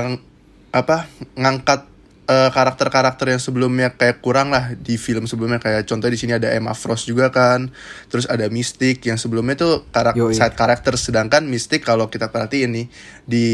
apa 0.73 0.97
ngangkat 1.37 1.81
eh, 2.27 2.49
karakter-karakter 2.51 3.31
yang 3.31 3.41
sebelumnya 3.41 3.95
kayak 3.95 4.19
kurang 4.19 4.53
lah 4.53 4.73
di 4.77 4.99
film 4.99 5.25
sebelumnya. 5.25 5.61
Kayak 5.61 5.89
contoh 5.89 6.07
di 6.09 6.17
sini 6.19 6.37
ada 6.37 6.53
Emma 6.53 6.73
Frost 6.77 7.09
juga 7.09 7.29
kan. 7.33 7.69
Terus 8.09 8.29
ada 8.29 8.45
Mystic 8.49 9.05
yang 9.05 9.17
sebelumnya 9.17 9.57
tuh 9.57 9.87
karakter 9.89 10.33
side 10.33 10.55
karakter. 10.57 10.93
Sedangkan 10.99 11.45
Mystic 11.45 11.85
kalau 11.85 12.09
kita 12.11 12.29
perhatiin 12.29 12.69
nih 12.73 12.85
di 13.25 13.45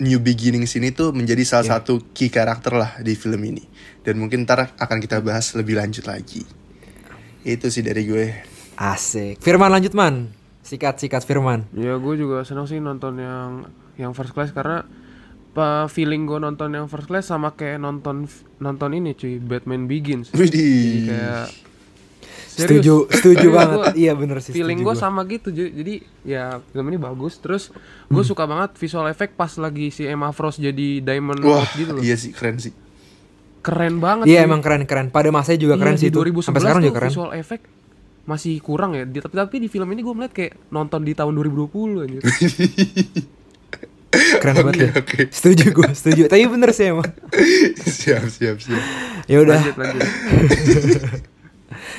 New 0.00 0.18
Beginning 0.18 0.64
sini 0.64 0.90
tuh 0.90 1.12
menjadi 1.12 1.44
salah 1.44 1.64
Iya. 1.64 1.72
satu 1.78 2.00
key 2.16 2.32
karakter 2.32 2.72
lah 2.72 2.98
di 3.04 3.12
film 3.12 3.40
ini 3.44 3.64
dan 4.00 4.16
mungkin 4.16 4.48
ntar 4.48 4.72
akan 4.74 4.98
kita 4.98 5.20
bahas 5.20 5.52
lebih 5.52 5.76
lanjut 5.76 6.08
lagi 6.08 6.42
itu 7.44 7.66
sih 7.68 7.80
dari 7.80 8.04
gue 8.04 8.26
Asik. 8.80 9.44
Firman 9.44 9.68
lanjut 9.68 9.92
man. 9.92 10.32
Sikat 10.64 10.96
sikat 10.96 11.28
Firman. 11.28 11.68
Ya 11.76 12.00
gue 12.00 12.14
juga 12.16 12.48
seneng 12.48 12.64
sih 12.64 12.80
nonton 12.80 13.20
yang 13.20 13.68
yang 14.00 14.16
first 14.16 14.32
class 14.32 14.56
karena 14.56 14.88
pa 15.52 15.84
feeling 15.92 16.24
gue 16.24 16.40
nonton 16.40 16.72
yang 16.72 16.88
first 16.88 17.04
class 17.04 17.28
sama 17.28 17.52
kayak 17.52 17.76
nonton 17.76 18.24
nonton 18.56 18.90
ini 18.96 19.12
cuy 19.12 19.36
Batman 19.36 19.84
Begins. 19.84 20.32
Jadi 20.32 20.40
Widih 20.40 21.12
kayak 21.12 21.46
Setuju, 22.62 22.94
setuju 23.08 23.46
banget. 23.50 23.78
gua- 23.78 23.94
Iya 23.94 24.12
bener 24.12 24.36
sih. 24.38 24.50
feeling 24.50 24.78
gue 24.78 24.88
gua. 24.88 24.98
sama 24.98 25.24
gitu. 25.24 25.48
Jadi 25.48 25.94
ya 26.22 26.44
film 26.66 26.86
ini 26.86 26.96
bagus. 26.96 27.36
Terus 27.36 27.72
gue 28.06 28.22
suka 28.22 28.44
banget 28.44 28.74
visual 28.74 29.06
effect 29.06 29.34
pas 29.34 29.52
lagi 29.54 29.88
si 29.88 30.02
Emma 30.02 30.30
Frost 30.30 30.58
jadi 30.58 31.00
Diamond 31.00 31.40
wah 31.40 31.64
gitu 31.72 31.92
loh. 31.92 32.00
iya 32.00 32.14
sih 32.14 32.30
keren 32.30 32.56
sih 32.56 32.72
Keren 33.60 33.98
banget. 33.98 34.24
Iya 34.26 34.40
cuy. 34.40 34.46
emang 34.46 34.60
keren 34.60 34.82
keren. 34.82 35.06
Pada 35.08 35.28
masanya 35.28 35.60
juga 35.60 35.74
Iya, 35.74 35.82
keren 35.82 35.96
sih 35.96 36.08
itu. 36.08 36.16
2011 36.16 36.40
Sampai 36.42 36.60
sekarang 36.60 36.78
tuh 36.78 36.86
juga 36.86 36.96
keren. 36.96 37.10
visual 37.10 37.30
effect 37.34 37.64
masih 38.22 38.54
kurang 38.58 38.90
ya. 38.92 39.04
Di- 39.04 39.20
tapi 39.20 39.34
tapi 39.34 39.56
di 39.58 39.68
film 39.68 39.88
ini 39.88 40.00
gue 40.00 40.14
melihat 40.14 40.32
kayak 40.32 40.52
nonton 40.68 41.00
di 41.00 41.12
tahun 41.12 41.32
2020 41.34 41.68
anjir. 42.00 42.22
Keren 44.10 44.54
banget 44.58 44.74
ya. 44.76 44.90
oke. 44.96 45.20
Setuju 45.30 45.64
gue, 45.70 45.88
setuju. 45.92 46.22
Tapi 46.26 46.42
bener 46.44 46.70
sih 46.70 46.90
emang. 46.90 47.06
siap 47.94 48.26
siap 48.26 48.58
siap 48.58 48.82
Ya 49.26 49.38
udah. 49.38 49.54
lanjut 49.54 49.76
lanjut. 49.76 50.02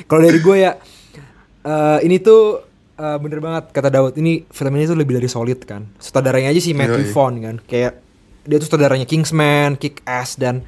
Kalau 0.07 0.21
dari 0.21 0.39
gue 0.39 0.55
ya, 0.57 0.71
eh, 1.65 1.99
ini 2.05 2.17
tuh 2.21 2.61
eh, 2.97 3.17
bener 3.17 3.39
banget 3.41 3.73
kata 3.73 3.89
Daud. 3.89 4.13
Ini 4.17 4.45
film 4.49 4.73
ini 4.77 4.85
tuh 4.85 4.97
lebih 4.97 5.17
dari 5.17 5.29
solid 5.29 5.59
kan. 5.65 5.85
Sutradaranya 5.97 6.53
aja 6.53 6.61
sih 6.61 6.73
Matthew. 6.77 7.11
Vaughn 7.13 7.35
kan. 7.41 7.55
Kayak 7.65 8.01
dia 8.45 8.57
tuh 8.57 8.67
sutradaranya 8.69 9.05
Kingsman, 9.05 9.77
Kick 9.77 10.01
Ass 10.05 10.37
dan 10.37 10.65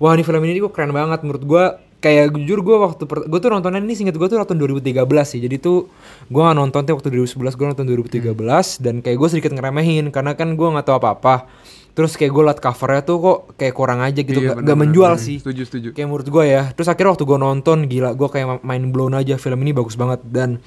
wah 0.00 0.16
ini 0.16 0.24
film 0.24 0.40
ini 0.44 0.60
gue 0.60 0.72
keren 0.72 0.92
banget 0.92 1.20
menurut 1.24 1.44
gue. 1.44 1.64
Kayak 2.00 2.32
jujur 2.32 2.64
gue 2.64 2.76
waktu 2.80 3.04
gue 3.04 3.40
tuh 3.44 3.52
nontonnya 3.52 3.76
ini 3.84 3.92
singkat 3.92 4.16
gue 4.16 4.24
tuh 4.24 4.40
nonton 4.40 4.56
2013 4.56 5.04
sih. 5.28 5.40
Jadi 5.44 5.60
tuh 5.60 5.92
gue 6.32 6.40
gak 6.40 6.56
nonton 6.56 6.80
tuh 6.80 6.96
waktu 6.96 7.12
2011 7.12 7.60
gue 7.60 7.66
nonton 7.76 7.84
2013 7.84 8.32
dan 8.80 9.04
kayak 9.04 9.16
gue 9.20 9.28
sedikit 9.28 9.52
ngeremehin 9.52 10.08
karena 10.08 10.32
kan 10.32 10.56
gue 10.56 10.64
nggak 10.64 10.88
tahu 10.88 10.96
apa-apa. 10.96 11.44
Terus 11.90 12.14
kayak 12.14 12.30
gue 12.30 12.42
liat 12.46 12.58
covernya 12.58 13.02
tuh 13.02 13.16
kok 13.18 13.38
kayak 13.54 13.74
kurang 13.74 14.00
aja 14.00 14.16
gitu, 14.16 14.38
Iya, 14.38 14.48
gak, 14.52 14.56
bener, 14.56 14.64
gak 14.64 14.68
bener, 14.72 14.82
menjual 14.86 15.12
bener. 15.12 15.22
sih. 15.22 15.36
Setuju 15.38 15.62
setuju. 15.64 15.88
kayak 15.90 16.06
menurut 16.06 16.28
gue 16.28 16.44
ya. 16.44 16.62
Terus 16.70 16.88
akhirnya 16.88 17.10
waktu 17.12 17.24
gue 17.24 17.38
nonton 17.38 17.78
gila 17.84 18.10
gue 18.12 18.28
kayak 18.28 18.46
main 18.60 18.84
blown 18.88 19.12
aja 19.12 19.34
film 19.36 19.58
ini 19.60 19.70
bagus 19.70 19.94
banget. 19.94 20.20
Dan 20.22 20.62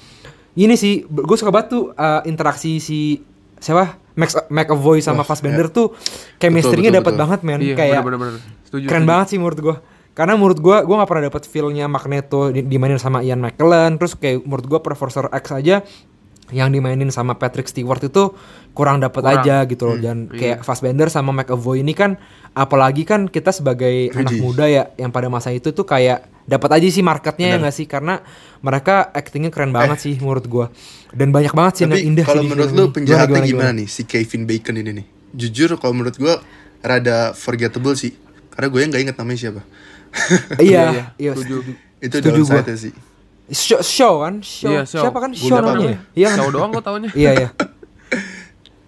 ini 0.54 0.74
sih 0.74 1.02
gue 1.02 1.36
suka 1.36 1.50
banget 1.50 1.68
tuh 1.70 1.84
uh, 1.92 2.20
interaksi 2.24 2.78
si 2.78 3.24
siapa? 3.56 3.98
Max 4.14 4.38
McAvoy 4.46 5.02
sama 5.02 5.20
Wah, 5.20 5.26
Fassbender 5.26 5.66
tuh 5.66 5.90
chemistry-nya 6.36 6.94
dapat 6.94 7.18
banget 7.18 7.42
men. 7.42 7.58
Iya, 7.58 7.74
kayak 7.74 7.98
bener-bener. 8.00 8.38
Setuju, 8.62 8.86
keren 8.86 9.02
setuju. 9.02 9.10
banget 9.10 9.26
sih 9.26 9.38
menurut 9.38 9.58
gue 9.60 9.76
karena 10.14 10.38
menurut 10.38 10.58
gue 10.62 10.76
gue 10.86 10.94
nggak 10.94 11.10
pernah 11.10 11.24
dapat 11.26 11.42
feel-nya 11.42 11.90
Magneto 11.90 12.54
di- 12.54 12.62
dimainin 12.62 13.02
sama 13.02 13.26
Ian 13.26 13.42
McKellen. 13.42 13.98
Terus 13.98 14.14
kayak 14.14 14.46
menurut 14.46 14.66
gue 14.68 14.78
Professor 14.78 15.26
X 15.28 15.50
aja 15.50 15.82
yang 16.52 16.68
dimainin 16.68 17.08
sama 17.08 17.40
Patrick 17.40 17.70
Stewart 17.70 18.02
itu 18.04 18.36
kurang 18.76 19.00
dapat 19.00 19.24
aja 19.38 19.64
gitu 19.64 19.88
loh 19.88 19.96
dan 19.96 20.28
kayak 20.28 20.60
Fassbender 20.66 21.08
sama 21.08 21.32
McAvoy 21.32 21.80
ini 21.80 21.96
kan 21.96 22.20
apalagi 22.52 23.08
kan 23.08 23.30
kita 23.30 23.48
sebagai 23.54 24.12
anak 24.12 24.34
Widih. 24.34 24.40
muda 24.44 24.64
ya 24.68 24.92
yang 25.00 25.08
pada 25.08 25.32
masa 25.32 25.54
itu 25.54 25.72
tuh 25.72 25.88
kayak 25.88 26.28
dapat 26.44 26.76
aja 26.76 26.86
sih 26.92 27.00
marketnya 27.00 27.54
ya 27.54 27.56
nggak 27.56 27.74
sih 27.74 27.86
karena 27.88 28.20
mereka 28.60 29.08
actingnya 29.14 29.48
keren 29.48 29.72
banget 29.72 29.96
sih 30.04 30.14
menurut 30.20 30.44
gua 30.44 30.66
dan 31.16 31.32
banyak 31.32 31.54
banget 31.56 31.72
sih 31.80 31.82
yang 31.88 31.96
indah 32.12 32.24
kalau 32.28 32.44
menurut 32.44 32.70
lu 32.76 32.84
penjahatnya 32.92 33.40
Gimana, 33.40 33.48
gimana, 33.48 33.70
nih 33.80 33.88
si 33.88 34.02
Kevin 34.04 34.44
Bacon 34.44 34.76
ini 34.76 34.90
nih? 35.00 35.06
Jujur 35.34 35.80
kalau 35.80 35.96
menurut 35.96 36.18
gua 36.20 36.44
rada 36.84 37.32
forgettable 37.32 37.96
sih. 37.96 38.12
Karena 38.52 38.68
gue 38.70 38.80
nggak 38.86 39.02
inget 39.02 39.16
namanya 39.18 39.38
siapa. 39.40 39.62
iya 40.62 40.84
iya 41.22 41.32
setuju. 41.34 41.74
Itu 41.98 42.16
Setuju 42.20 42.40
gua. 42.44 42.60
downside 42.60 42.78
sih. 42.78 42.92
Show, 43.50 43.80
show 43.84 44.14
kan? 44.24 44.40
Show. 44.40 44.70
Iya, 44.70 44.82
show. 44.88 45.02
siapa 45.04 45.18
kan? 45.20 45.30
Gua 45.34 45.48
show 45.48 45.58
namanya? 45.60 45.98
Iya 46.16 46.26
kan? 46.32 46.38
Tahu 46.44 46.50
doang 46.54 46.70
kok 46.72 46.84
taunya. 46.84 47.10
iya 47.12 47.32
iya. 47.34 47.48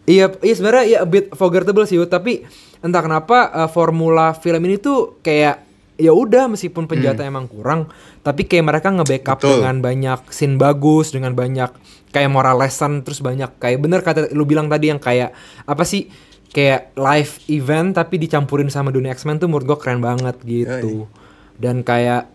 Iya 0.07 0.31
iya 0.39 0.55
sebenarnya 0.55 0.85
ya 0.87 0.99
a 1.03 1.09
bit 1.09 1.35
forgettable 1.35 1.83
sih 1.83 1.99
tapi 2.07 2.47
entah 2.79 3.03
kenapa 3.03 3.51
uh, 3.51 3.67
formula 3.67 4.31
film 4.39 4.63
ini 4.63 4.79
tuh 4.79 5.19
kayak 5.19 5.67
ya 5.99 6.15
udah 6.15 6.47
meskipun 6.47 6.87
penjahatnya 6.87 7.27
emang 7.27 7.51
kurang 7.51 7.91
tapi 8.23 8.47
kayak 8.47 8.71
mereka 8.71 8.95
nge-backup 8.95 9.43
dengan 9.43 9.83
banyak 9.83 10.31
scene 10.31 10.55
bagus 10.63 11.11
dengan 11.11 11.35
banyak 11.35 11.75
kayak 12.15 12.31
moral 12.31 12.63
lesson 12.63 13.03
terus 13.03 13.19
banyak 13.19 13.51
kayak 13.59 13.83
bener 13.83 14.07
kata 14.07 14.31
lu 14.31 14.47
bilang 14.47 14.71
tadi 14.71 14.95
yang 14.95 15.03
kayak 15.03 15.35
apa 15.67 15.83
sih 15.83 16.07
kayak 16.55 16.97
live 16.97 17.33
event 17.53 17.93
tapi 17.93 18.17
dicampurin 18.17 18.71
sama 18.73 18.89
dunia 18.89 19.13
X-Men 19.13 19.37
tuh 19.37 19.51
menurut 19.51 19.67
gua 19.69 19.79
keren 19.81 20.01
banget 20.01 20.41
gitu. 20.41 21.05
Dan 21.57 21.85
kayak 21.85 22.33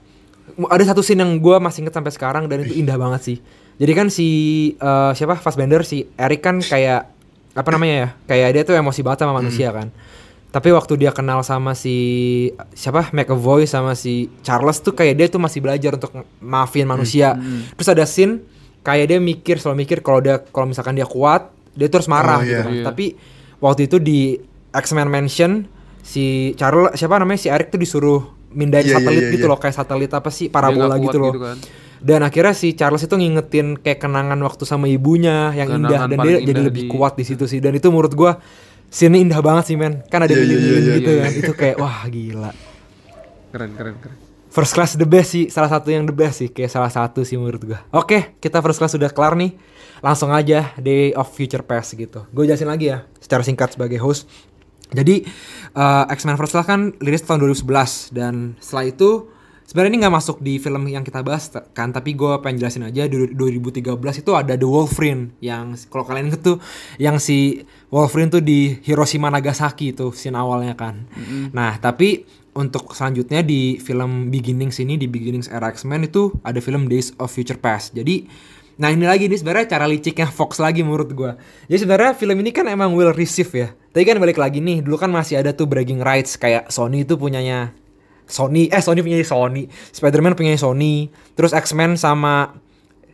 ada 0.68 0.84
satu 0.84 1.02
scene 1.02 1.20
yang 1.20 1.40
gua 1.40 1.58
masih 1.58 1.82
inget 1.82 1.94
sampai 1.94 2.12
sekarang 2.12 2.46
dan 2.46 2.62
itu 2.62 2.76
indah 2.76 2.96
banget 2.96 3.22
sih. 3.24 3.38
Jadi 3.78 3.92
kan 3.92 4.08
si 4.08 4.28
eh, 4.76 5.12
siapa? 5.12 5.36
Fassbender 5.36 5.82
si 5.82 6.06
Eric 6.14 6.42
kan 6.42 6.60
kayak 6.60 7.10
apa 7.52 7.70
namanya 7.70 7.96
ya? 7.96 8.08
Kayak 8.28 8.50
dia 8.54 8.64
tuh 8.64 8.76
emosi 8.76 9.02
banget 9.02 9.20
sama 9.22 9.34
manusia 9.36 9.70
kan. 9.72 9.90
Tapi 10.52 10.68
waktu 10.70 11.00
dia 11.00 11.16
kenal 11.16 11.42
sama 11.42 11.72
si 11.74 11.96
siapa? 12.72 13.08
McAvoy 13.10 13.64
sama 13.64 13.96
si 13.96 14.28
Charles 14.44 14.80
tuh 14.80 14.92
kayak 14.92 15.16
dia 15.16 15.28
tuh 15.28 15.40
masih 15.40 15.64
belajar 15.64 15.96
untuk 15.96 16.12
maafin 16.40 16.84
manusia. 16.84 17.40
Terus 17.74 17.88
ada 17.88 18.04
scene 18.04 18.44
kayak 18.84 19.06
dia 19.08 19.20
mikir 19.20 19.56
selalu 19.58 19.88
mikir 19.88 20.04
kalau 20.04 20.20
dia 20.20 20.42
kalau 20.42 20.68
misalkan 20.68 20.94
dia 20.94 21.08
kuat 21.08 21.48
dia 21.72 21.88
terus 21.88 22.10
marah 22.12 22.42
Oh, 22.42 22.44
gitu 22.44 22.52
iya. 22.52 22.66
kan. 22.68 22.74
Iya. 22.74 22.84
tapi 22.84 23.06
waktu 23.64 23.88
itu 23.88 23.98
di 24.02 24.36
X-Men 24.76 25.08
Mansion 25.08 25.70
si 26.04 26.52
Charles 26.60 27.00
siapa 27.00 27.16
namanya? 27.16 27.40
Si 27.40 27.48
Eric 27.48 27.72
tuh 27.72 27.80
disuruh 27.80 28.22
mindahin 28.52 28.84
Iya, 28.84 28.92
iya, 28.92 28.98
satelit 29.00 29.24
iya, 29.24 29.32
gitu 29.32 29.46
iya. 29.46 29.52
loh 29.52 29.58
kayak 29.58 29.76
satelit 29.76 30.12
apa 30.12 30.30
sih 30.30 30.48
parabola 30.48 30.96
gitu 30.98 31.18
loh 31.18 31.34
kan. 31.34 31.58
dan 31.98 32.20
akhirnya 32.22 32.52
si 32.52 32.74
Charles 32.74 33.02
itu 33.02 33.14
ngingetin 33.14 33.76
kayak 33.76 34.00
kenangan 34.00 34.40
waktu 34.40 34.64
sama 34.64 34.86
ibunya 34.86 35.52
yang 35.52 35.70
Kenangan 35.70 35.88
indah 35.88 36.02
dan 36.02 36.10
dia 36.10 36.18
paling 36.18 36.36
jadi 36.42 36.52
indah 36.52 36.68
lebih 36.68 36.84
di- 36.84 36.90
kuat 36.90 37.14
di 37.14 37.24
situ 37.24 37.46
sih 37.46 37.58
dan 37.58 37.72
itu 37.72 37.88
menurut 37.88 38.12
gua 38.12 38.42
scene 38.88 39.18
indah 39.18 39.40
banget 39.40 39.64
sih 39.66 39.76
men 39.76 40.04
kan 40.06 40.22
ada 40.22 40.30
Iya, 40.30 40.38
iya, 40.38 40.44
lilin-lilin 40.44 40.82
iya, 40.84 40.94
gitu 40.98 41.10
iya, 41.10 41.22
kan 41.22 41.32
iya. 41.32 41.40
itu 41.40 41.52
kayak 41.54 41.76
wah 41.78 42.00
gila 42.06 42.52
Keren 43.50 43.72
keren 43.74 43.96
keren. 43.98 44.18
First 44.48 44.72
Class 44.72 44.96
the 44.96 45.04
best 45.04 45.32
sih, 45.32 45.48
salah 45.48 45.68
satu 45.70 45.88
yang 45.88 46.04
the 46.04 46.12
best 46.12 46.40
sih, 46.40 46.48
kayak 46.48 46.68
salah 46.68 46.88
satu 46.88 47.24
sih 47.24 47.40
menurut 47.40 47.64
gua. 47.64 47.80
Oke, 47.90 48.36
kita 48.38 48.60
First 48.60 48.80
Class 48.80 48.92
sudah 48.92 49.08
kelar 49.08 49.32
nih. 49.34 49.56
Langsung 50.00 50.28
aja 50.28 50.76
Day 50.76 51.12
of 51.12 51.32
Future 51.32 51.62
Past 51.62 51.94
gitu. 51.94 52.28
Gue 52.30 52.44
jelasin 52.44 52.68
lagi 52.68 52.90
ya, 52.90 53.08
secara 53.16 53.44
singkat 53.44 53.76
sebagai 53.76 53.96
host. 53.96 54.28
Jadi 54.92 55.24
eh, 55.76 56.04
X-Men 56.12 56.36
First 56.36 56.54
Class 56.54 56.68
kan 56.68 56.92
rilis 57.00 57.24
tahun 57.24 57.42
2011 57.48 58.12
dan 58.12 58.60
setelah 58.60 58.86
itu 58.92 59.10
sebenarnya 59.64 59.92
ini 59.96 60.00
nggak 60.04 60.16
masuk 60.20 60.38
di 60.44 60.60
film 60.60 60.84
yang 60.92 61.00
kita 61.08 61.24
bahas 61.24 61.48
kan, 61.72 61.96
tapi 61.96 62.12
gue 62.12 62.44
pengen 62.44 62.60
jelasin 62.60 62.84
aja 62.84 63.08
du- 63.08 63.32
2013 63.32 63.88
itu 64.20 64.32
ada 64.36 64.60
The 64.60 64.68
Wolverine 64.68 65.32
yang 65.40 65.80
kalau 65.88 66.04
kalian 66.04 66.28
inget 66.28 66.44
tuh 66.44 66.60
yang 67.00 67.24
si 67.24 67.64
Wolverine 67.88 68.28
tuh 68.28 68.44
di 68.44 68.84
Hiroshima 68.84 69.32
Nagasaki 69.32 69.96
itu 69.96 70.12
scene 70.12 70.36
awalnya 70.36 70.76
kan. 70.76 71.08
Nah, 71.56 71.80
tapi 71.80 72.28
untuk 72.52 72.92
selanjutnya 72.92 73.48
di 73.48 73.80
film 73.80 74.28
Beginnings 74.28 74.76
ini 74.84 75.00
di 75.00 75.08
Beginnings 75.08 75.48
era 75.48 75.72
X-Men 75.72 76.12
itu 76.12 76.36
ada 76.44 76.60
film 76.60 76.92
Days 76.92 77.16
of 77.16 77.32
Future 77.32 77.56
Past. 77.56 77.96
Jadi 77.96 78.28
nah 78.80 78.92
ini 78.92 79.04
lagi 79.08 79.28
nih 79.28 79.40
sebenarnya 79.40 79.68
cara 79.72 79.86
liciknya 79.88 80.28
Fox 80.30 80.60
lagi 80.60 80.84
menurut 80.86 81.12
gua. 81.12 81.36
Jadi 81.68 81.88
sebenarnya 81.88 82.12
film 82.16 82.38
ini 82.40 82.52
kan 82.52 82.68
emang 82.68 82.96
well 82.96 83.12
received 83.12 83.52
ya. 83.52 83.74
Tapi 83.92 84.04
kan 84.08 84.20
balik 84.24 84.40
lagi 84.40 84.64
nih, 84.64 84.80
dulu 84.80 84.96
kan 84.96 85.12
masih 85.12 85.44
ada 85.44 85.52
tuh 85.52 85.68
bragging 85.68 86.00
rights 86.00 86.40
kayak 86.40 86.72
Sony 86.72 87.04
itu 87.04 87.20
punyanya 87.20 87.76
Sony, 88.24 88.72
eh 88.72 88.80
Sony 88.80 89.04
punya 89.04 89.20
Sony, 89.28 89.68
Spider-Man 89.92 90.40
punya 90.40 90.56
Sony, 90.56 91.12
terus 91.36 91.52
X-Men 91.52 92.00
sama 92.00 92.56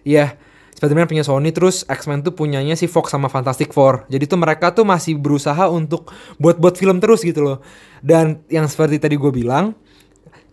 ya 0.06 0.38
Spider-Man 0.78 1.10
punya 1.10 1.26
Sony, 1.26 1.50
terus 1.50 1.82
X-Men 1.90 2.22
tuh 2.22 2.38
punyanya 2.38 2.78
si 2.78 2.86
Fox 2.86 3.10
sama 3.10 3.26
Fantastic 3.34 3.74
Four. 3.74 4.06
Jadi 4.14 4.30
tuh 4.30 4.38
mereka 4.38 4.70
tuh 4.70 4.86
masih 4.86 5.18
berusaha 5.18 5.66
untuk 5.74 6.14
buat-buat 6.38 6.78
film 6.78 7.02
terus 7.02 7.26
gitu 7.26 7.42
loh. 7.42 7.58
Dan 8.06 8.46
yang 8.46 8.70
seperti 8.70 9.02
tadi 9.02 9.18
gue 9.18 9.34
bilang, 9.34 9.74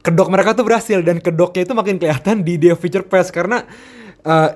kedok 0.00 0.32
mereka 0.32 0.56
tuh 0.56 0.64
berhasil 0.64 1.04
dan 1.04 1.20
kedoknya 1.20 1.68
itu 1.68 1.76
makin 1.76 2.00
kelihatan 2.00 2.40
di 2.40 2.56
of 2.72 2.80
Future 2.80 3.04
Past 3.04 3.36
karena 3.36 3.68
uh, 4.24 4.48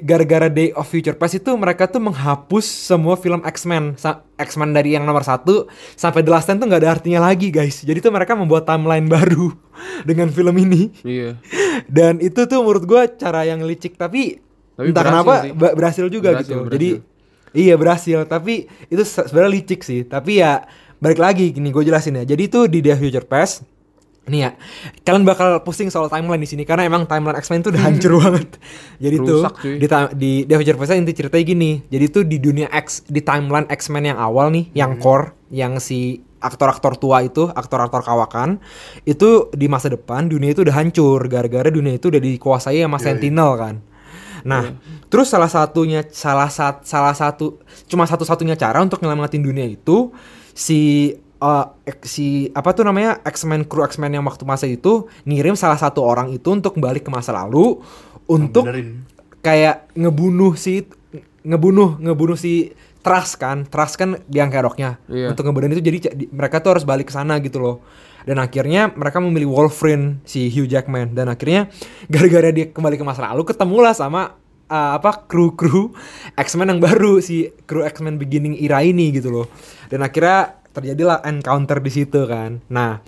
gara-gara 0.00 0.46
Day 0.46 0.74
of 0.74 0.84
Future 0.84 1.14
Past 1.14 1.38
itu 1.38 1.50
mereka 1.54 1.86
tuh 1.86 2.02
menghapus 2.02 2.62
semua 2.66 3.14
film 3.14 3.40
X-Men. 3.40 3.94
X-Men 4.36 4.70
dari 4.70 4.94
yang 4.94 5.06
nomor 5.06 5.22
satu 5.22 5.66
sampai 5.94 6.20
The 6.20 6.30
Last 6.30 6.46
Stand 6.46 6.60
tuh 6.60 6.66
nggak 6.68 6.82
ada 6.82 6.90
artinya 6.92 7.20
lagi 7.22 7.48
guys. 7.48 7.80
Jadi 7.80 7.98
tuh 8.00 8.10
mereka 8.10 8.34
membuat 8.34 8.66
timeline 8.66 9.06
baru 9.16 9.54
dengan 10.02 10.28
film 10.28 10.54
ini. 10.58 10.90
Iya. 11.00 11.38
dan 11.96 12.18
itu 12.18 12.44
tuh 12.44 12.60
menurut 12.60 12.84
gua 12.84 13.06
cara 13.06 13.46
yang 13.46 13.62
licik. 13.62 13.94
Tapi, 13.94 14.42
Tapi 14.74 14.90
entah 14.90 15.02
berhasil 15.02 15.22
kenapa 15.22 15.34
sih. 15.40 15.50
berhasil 15.54 16.04
juga 16.06 16.28
Berhasil, 16.34 16.44
gitu. 16.44 16.58
berhasil. 16.60 16.74
jadi 16.74 16.90
iya 17.52 17.74
berhasil. 17.74 18.18
Tapi 18.26 18.54
itu 18.88 19.02
se- 19.02 19.26
sebenarnya 19.26 19.52
licik 19.54 19.80
sih. 19.80 20.02
Tapi 20.04 20.42
ya 20.42 20.64
balik 20.98 21.16
lagi 21.16 21.48
gini 21.48 21.70
gue 21.70 21.80
jelasin 21.80 22.20
ya. 22.20 22.24
Jadi 22.26 22.42
itu 22.44 22.60
di 22.66 22.84
Day 22.84 22.92
of 22.92 23.00
Future 23.00 23.24
Past 23.24 23.64
Nih 24.28 24.46
ya, 24.46 24.50
kalian 25.02 25.24
bakal 25.24 25.64
pusing 25.64 25.88
soal 25.88 26.12
timeline 26.12 26.44
di 26.44 26.46
sini 26.46 26.62
karena 26.68 26.84
emang 26.84 27.08
timeline 27.08 27.40
X-Men 27.40 27.64
tuh 27.64 27.72
udah 27.72 27.82
hancur 27.88 28.20
banget. 28.20 28.60
Jadi 29.04 29.16
tuh 29.16 29.40
Rusak, 29.40 29.54
cuy. 29.64 29.76
di 30.14 30.30
di 30.44 30.52
of 30.52 30.60
Future 30.60 30.76
Past 30.76 30.92
inti 30.92 31.12
ceritanya 31.16 31.44
gini. 31.44 31.70
Jadi 31.88 32.04
tuh 32.12 32.22
di 32.28 32.36
dunia 32.36 32.68
X 32.68 33.08
di 33.08 33.24
timeline 33.24 33.66
X-Men 33.66 34.12
yang 34.12 34.18
awal 34.20 34.52
nih, 34.52 34.68
yang 34.76 35.00
core, 35.00 35.32
yang 35.48 35.80
si 35.80 36.20
aktor-aktor 36.40 36.96
tua 36.96 37.24
itu, 37.24 37.48
aktor-aktor 37.48 38.00
kawakan, 38.04 38.60
itu 39.04 39.52
di 39.52 39.66
masa 39.68 39.92
depan 39.92 40.28
dunia 40.28 40.52
itu 40.52 40.64
udah 40.64 40.76
hancur 40.76 41.20
gara-gara 41.28 41.68
dunia 41.68 41.96
itu 41.96 42.08
udah 42.08 42.20
dikuasai 42.20 42.80
sama 42.80 42.96
Sentinel 43.00 43.50
kan. 43.60 43.76
Nah, 44.44 44.72
terus 45.12 45.28
salah 45.28 45.52
satunya 45.52 46.00
salah 46.08 46.48
sat, 46.48 46.88
salah 46.88 47.12
satu 47.12 47.60
cuma 47.84 48.08
satu-satunya 48.08 48.56
cara 48.56 48.80
untuk 48.80 49.04
nyelamatin 49.04 49.44
dunia 49.44 49.68
itu 49.68 50.12
si 50.56 51.12
eh, 51.40 51.64
ek- 51.86 52.04
si 52.04 52.26
apa 52.50 52.70
tuh 52.70 52.84
namanya 52.84 53.18
X-Men 53.22 53.64
kru 53.64 53.82
X-Men 53.82 54.12
yang 54.12 54.24
waktu 54.24 54.44
masa 54.44 54.64
itu 54.64 54.92
ngirim 55.24 55.54
salah 55.54 55.76
satu 55.76 56.00
orang 56.00 56.30
itu 56.30 56.46
untuk 56.46 56.76
balik 56.76 57.02
ke 57.02 57.10
masa 57.10 57.32
lalu 57.32 57.80
untuk 58.26 58.64
Benerin. 58.64 59.02
kayak 59.40 59.90
ngebunuh 59.92 60.54
si 60.54 60.84
ngebunuh 61.40 61.96
ngebunuh 61.98 62.36
si 62.36 62.70
Trust 63.00 63.40
kan. 63.40 63.64
Trust 63.64 63.96
kan 63.96 64.20
biang 64.28 64.52
keroknya 64.52 65.00
Iya. 65.08 65.32
untuk 65.32 65.42
ngebunuh 65.42 65.72
itu 65.72 65.80
jadi 65.80 65.98
di- 66.12 66.28
mereka 66.28 66.60
tuh 66.60 66.76
harus 66.76 66.84
balik 66.84 67.08
ke 67.08 67.14
sana 67.14 67.40
gitu 67.40 67.56
loh. 67.56 67.76
Dan 68.20 68.36
akhirnya 68.36 68.92
mereka 68.92 69.16
memilih 69.18 69.48
Wolverine 69.48 70.20
si 70.22 70.52
Hugh 70.52 70.68
Jackman. 70.68 71.16
Dan 71.16 71.26
akhirnya 71.26 71.72
gara-gara 72.12 72.52
dia 72.52 72.68
kembali 72.68 72.94
ke 72.94 73.02
masa 73.02 73.24
lalu 73.24 73.48
ketemulah 73.48 73.96
sama 73.96 74.36
uh, 74.68 74.90
apa 74.94 75.24
kru-kru 75.24 75.96
X-Men 76.36 76.76
yang 76.76 76.80
baru 76.84 77.24
si 77.24 77.48
kru 77.64 77.80
X-Men 77.82 78.20
beginning 78.20 78.60
era 78.60 78.84
ini 78.84 79.08
gitu 79.10 79.32
loh. 79.32 79.46
Dan 79.88 80.04
akhirnya 80.04 80.59
terjadilah 80.74 81.22
encounter 81.26 81.78
di 81.82 81.90
situ 81.90 82.26
kan. 82.26 82.62
Nah 82.70 83.02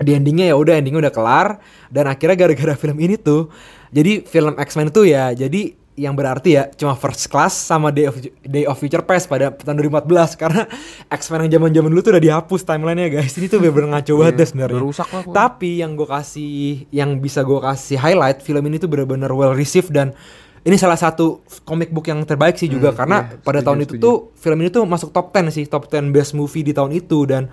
di 0.00 0.16
endingnya 0.16 0.50
ya 0.52 0.56
udah 0.56 0.74
endingnya 0.80 1.08
udah 1.08 1.14
kelar 1.14 1.48
dan 1.92 2.08
akhirnya 2.08 2.34
gara-gara 2.34 2.74
film 2.74 2.96
ini 2.98 3.20
tuh 3.20 3.52
jadi 3.92 4.24
film 4.24 4.56
X-Men 4.56 4.88
itu 4.88 5.04
ya 5.04 5.36
jadi 5.36 5.76
yang 5.92 6.16
berarti 6.16 6.56
ya 6.56 6.72
cuma 6.72 6.96
first 6.96 7.28
class 7.28 7.52
sama 7.52 7.92
Day 7.92 8.08
of, 8.08 8.16
Day 8.40 8.64
of 8.64 8.80
Future 8.80 9.04
Past 9.04 9.28
pada 9.28 9.52
tahun 9.52 9.76
2014 9.92 10.40
karena 10.40 10.64
X-Men 11.12 11.46
yang 11.46 11.60
zaman-zaman 11.60 11.92
dulu 11.92 12.00
tuh 12.00 12.12
udah 12.16 12.24
dihapus 12.24 12.64
timelinenya 12.64 13.12
guys. 13.12 13.36
Ini 13.36 13.52
tuh 13.52 13.60
bener-bener 13.60 13.88
ngaco 13.92 14.12
banget 14.16 14.34
deh 14.40 14.48
sebenarnya. 14.48 14.80
udah 14.80 14.88
rusak 14.88 15.08
lah 15.12 15.22
tapi 15.28 15.84
yang 15.84 15.92
gue 15.92 16.08
kasih 16.08 16.88
yang 16.88 17.20
bisa 17.20 17.44
gue 17.44 17.60
kasih 17.60 18.00
highlight 18.00 18.40
film 18.40 18.64
ini 18.72 18.80
tuh 18.80 18.88
bener-bener 18.88 19.28
well 19.36 19.52
received 19.52 19.92
dan 19.92 20.16
ini 20.62 20.76
salah 20.78 20.94
satu 20.94 21.42
comic 21.66 21.90
book 21.90 22.06
yang 22.06 22.22
terbaik 22.22 22.54
sih 22.54 22.70
juga 22.70 22.94
karena 22.94 23.34
iya, 23.34 23.42
pada 23.42 23.58
setuju, 23.58 23.66
tahun 23.66 23.78
itu 23.82 23.94
setuju. 23.98 24.04
tuh 24.06 24.16
film 24.38 24.58
ini 24.62 24.70
tuh 24.70 24.82
masuk 24.86 25.10
top 25.10 25.34
10 25.34 25.50
sih 25.50 25.64
top 25.66 25.90
10 25.90 26.14
best 26.14 26.32
movie 26.38 26.62
di 26.62 26.70
tahun 26.70 26.94
itu 26.94 27.18
dan 27.26 27.50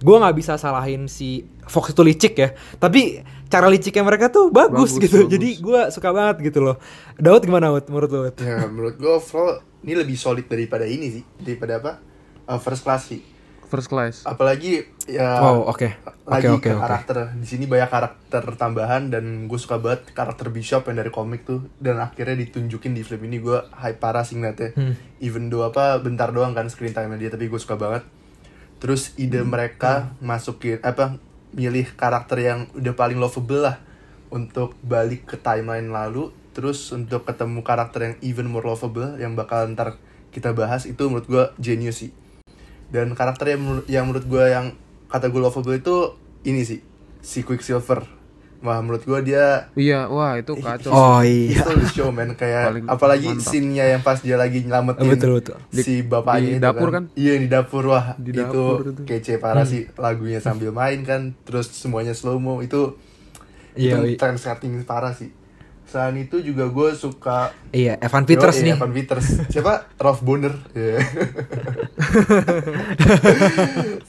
gue 0.00 0.16
nggak 0.16 0.36
bisa 0.36 0.60
salahin 0.60 1.08
si 1.08 1.44
Fox 1.64 1.96
itu 1.96 2.02
licik 2.04 2.34
ya 2.36 2.52
tapi 2.76 3.24
cara 3.48 3.66
liciknya 3.66 4.04
mereka 4.04 4.28
tuh 4.28 4.52
bagus, 4.52 4.94
Bagus, 4.96 5.02
gitu 5.08 5.24
bagus. 5.24 5.32
jadi 5.32 5.48
gue 5.56 5.80
suka 5.88 6.08
banget 6.12 6.36
gitu 6.52 6.60
loh 6.60 6.76
Daud 7.16 7.42
gimana 7.42 7.72
Daud 7.72 7.88
menurut 7.88 8.10
lo 8.12 8.18
Daud? 8.28 8.36
Ya 8.44 8.68
menurut 8.68 8.94
gue 9.00 9.08
overall 9.08 9.64
ini 9.80 9.92
lebih 9.96 10.16
solid 10.20 10.44
daripada 10.44 10.84
ini 10.84 11.20
sih 11.20 11.24
daripada 11.40 11.80
apa 11.80 11.92
Uh, 12.50 12.58
first 12.58 12.82
class 12.82 13.06
sih. 13.06 13.22
First 13.70 13.86
class. 13.86 14.26
Apalagi 14.26 14.82
ya 15.06 15.38
Oh, 15.40 15.62
oke. 15.64 15.86
lagi 16.26 16.46
Oke, 16.46 16.58
oke, 16.58 16.62
ke 16.64 16.70
oke. 16.72 16.80
karakter 16.80 17.16
di 17.32 17.42
sini 17.44 17.64
banyak 17.64 17.86
karakter 17.86 18.42
tambahan 18.54 19.08
dan 19.08 19.24
gue 19.46 19.56
suka 19.56 19.78
banget 19.78 20.10
karakter 20.10 20.46
Bishop 20.48 20.84
yang 20.84 20.98
dari 20.98 21.08
komik 21.08 21.42
tuh 21.42 21.66
dan 21.76 21.98
akhirnya 21.98 22.34
ditunjukin 22.36 22.92
di 22.92 23.02
film 23.02 23.24
ini 23.24 23.38
gue 23.38 23.58
hype 23.72 23.98
parah 23.98 24.22
sih 24.22 24.34
ngeliatnya 24.34 24.70
Hmm. 24.72 24.94
even 25.18 25.46
though 25.48 25.62
apa 25.64 25.98
bentar 25.98 26.28
doang 26.28 26.50
kan 26.50 26.66
screen 26.66 26.90
time 26.90 27.10
dia 27.14 27.26
tapi 27.28 27.46
gue 27.46 27.56
suka 27.56 27.74
banget 27.74 28.06
terus 28.78 29.10
ide 29.16 29.38
Hmm. 29.38 29.50
mereka 29.50 29.92
masukin 30.18 30.78
apa 30.80 31.18
milih 31.50 31.94
karakter 31.94 32.38
yang 32.38 32.70
udah 32.72 32.94
paling 32.94 33.18
lovable 33.18 33.62
lah 33.64 33.82
untuk 34.28 34.78
balik 34.80 35.26
ke 35.26 35.36
timeline 35.36 35.90
lalu 35.90 36.30
terus 36.50 36.90
untuk 36.90 37.22
ketemu 37.22 37.60
karakter 37.60 38.00
yang 38.04 38.14
even 38.20 38.46
more 38.46 38.62
lovable 38.62 39.14
yang 39.16 39.34
bakal 39.34 39.66
ntar 39.68 39.98
kita 40.30 40.50
bahas 40.50 40.86
itu 40.86 41.02
menurut 41.04 41.26
gue 41.26 41.44
genius 41.58 42.00
sih 42.00 42.10
dan 42.90 43.14
karakter 43.14 43.46
yang 43.48 43.60
menurut, 43.60 43.84
yang 43.86 44.04
menurut 44.04 44.24
gue 44.24 44.44
yang 44.44 44.66
kata 45.06 45.26
gue 45.26 45.38
lovable 45.38 45.72
itu 45.72 45.96
ini 46.42 46.62
sih 46.62 46.78
si 47.18 47.40
Quicksilver 47.40 48.02
wah 48.60 48.76
menurut 48.78 49.00
gue 49.02 49.18
dia 49.24 49.72
Iya, 49.72 50.04
wah 50.06 50.36
itu 50.36 50.52
kacau. 50.54 50.90
Oh 50.90 51.20
itu 51.20 51.56
iya 51.56 51.64
the 51.64 51.88
show 51.88 52.10
man 52.10 52.34
kayak 52.34 52.68
Paling 52.68 52.84
apalagi 52.86 53.28
mantap. 53.30 53.46
scene-nya 53.46 53.84
yang 53.88 54.02
pas 54.02 54.18
dia 54.18 54.36
lagi 54.36 54.60
nyelamatin 54.60 55.00
Betul, 55.06 55.40
betul. 55.40 55.56
si 55.72 56.02
bapaknya 56.02 56.44
di 56.46 56.52
itu 56.52 56.62
dapur 56.62 56.88
kan? 56.90 57.04
iya 57.14 57.34
di 57.34 57.48
dapur 57.48 57.84
wah 57.86 58.12
Di 58.14 58.30
itu 58.30 58.38
dapur 58.38 58.84
itu. 58.86 59.02
kece 59.02 59.34
parah 59.36 59.64
Hmm. 59.64 59.72
sih 59.72 59.82
lagunya 59.96 60.38
sambil 60.38 60.70
main 60.70 61.00
kan 61.02 61.32
terus 61.40 61.72
semuanya 61.72 62.12
slow 62.12 62.36
mo 62.36 62.60
itu 62.60 63.00
Iya, 63.72 63.96
itu 63.96 63.98
iya. 64.04 64.18
trend 64.18 64.36
setting 64.36 64.76
parah 64.82 65.14
sih 65.14 65.30
selain 65.90 66.14
itu 66.22 66.38
juga 66.38 66.70
gue 66.70 66.94
suka 66.94 67.50
iya 67.74 67.98
Evan 67.98 68.22
Peters 68.22 68.62
Yo, 68.62 68.62
nih. 68.62 68.70
Iya, 68.70 68.76
Evan 68.78 68.92
Peters. 68.94 69.26
Siapa? 69.50 69.74
Ralph 69.98 70.22
Bonner 70.22 70.54
Iya. 70.70 71.02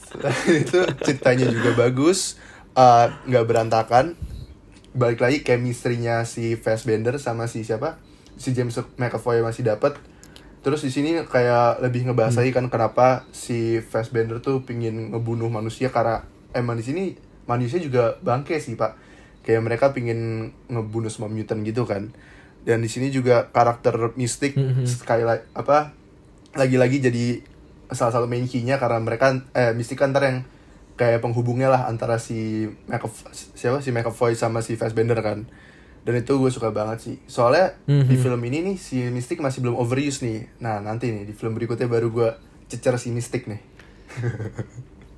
Selain 0.06 0.54
itu 0.62 0.78
ceritanya 1.02 1.46
juga 1.50 1.70
bagus. 1.74 2.38
Eh, 2.78 3.06
nggak 3.26 3.44
berantakan. 3.50 4.14
Balik 4.94 5.18
lagi 5.18 5.38
chemistry-nya 5.42 6.22
si 6.22 6.54
Fassbender 6.54 7.18
sama 7.18 7.50
si 7.50 7.66
siapa? 7.66 7.98
Si 8.38 8.54
James 8.54 8.78
McAvoy 8.96 9.42
masih 9.42 9.66
dapat 9.66 9.98
Terus 10.62 10.86
di 10.86 10.94
sini 10.94 11.18
kayak 11.26 11.82
lebih 11.82 12.06
ngebahas 12.06 12.38
lagi 12.38 12.54
kan 12.54 12.70
kenapa 12.70 13.26
si 13.34 13.82
Fassbender 13.82 14.38
tuh 14.38 14.62
pingin 14.62 15.10
ngebunuh 15.10 15.50
manusia 15.50 15.90
karena 15.90 16.22
emang 16.54 16.78
di 16.78 16.86
sini 16.86 17.04
manusia 17.50 17.82
juga 17.82 18.14
bangke 18.22 18.62
sih 18.62 18.78
pak. 18.78 18.94
Kayak 19.42 19.62
mereka 19.66 19.90
pingin 19.90 20.50
ngebunuh 20.70 21.10
semua 21.10 21.26
mutant 21.28 21.60
gitu 21.62 21.82
kan. 21.84 22.14
Dan 22.62 22.78
di 22.78 22.86
sini 22.86 23.10
juga 23.10 23.50
karakter 23.50 24.14
mistik 24.14 24.54
sekali 24.86 25.26
lagi 25.26 25.42
apa 25.52 25.92
lagi-lagi 26.54 27.02
jadi 27.02 27.42
salah 27.90 28.12
satu 28.14 28.30
main 28.30 28.46
key-nya 28.46 28.78
karena 28.78 29.02
mereka 29.02 29.34
eh 29.52 29.74
mistik 29.74 29.98
kan 29.98 30.14
ntar 30.14 30.24
yang 30.24 30.38
kayak 30.94 31.18
penghubungnya 31.20 31.66
lah 31.68 31.90
antara 31.90 32.20
si 32.22 32.68
McAv- 32.86 33.32
siapa? 33.34 33.82
Si 33.82 33.90
McAvoy 33.90 34.36
sama 34.36 34.62
si 34.62 34.78
Fassbender 34.78 35.18
kan. 35.20 35.44
Dan 36.02 36.14
itu 36.18 36.34
gue 36.38 36.50
suka 36.50 36.70
banget 36.70 36.98
sih. 37.02 37.16
Soalnya 37.26 37.78
di 38.06 38.16
film 38.18 38.42
ini 38.42 38.58
nih 38.62 38.76
si 38.78 39.02
Mystic 39.10 39.38
masih 39.38 39.62
belum 39.62 39.74
overuse 39.74 40.22
nih. 40.22 40.50
Nah 40.58 40.78
nanti 40.78 41.10
nih 41.10 41.26
di 41.26 41.34
film 41.34 41.54
berikutnya 41.54 41.90
baru 41.90 42.10
gue 42.10 42.30
cecer 42.70 42.96
si 42.96 43.12
Mystic 43.12 43.44
nih 43.44 43.60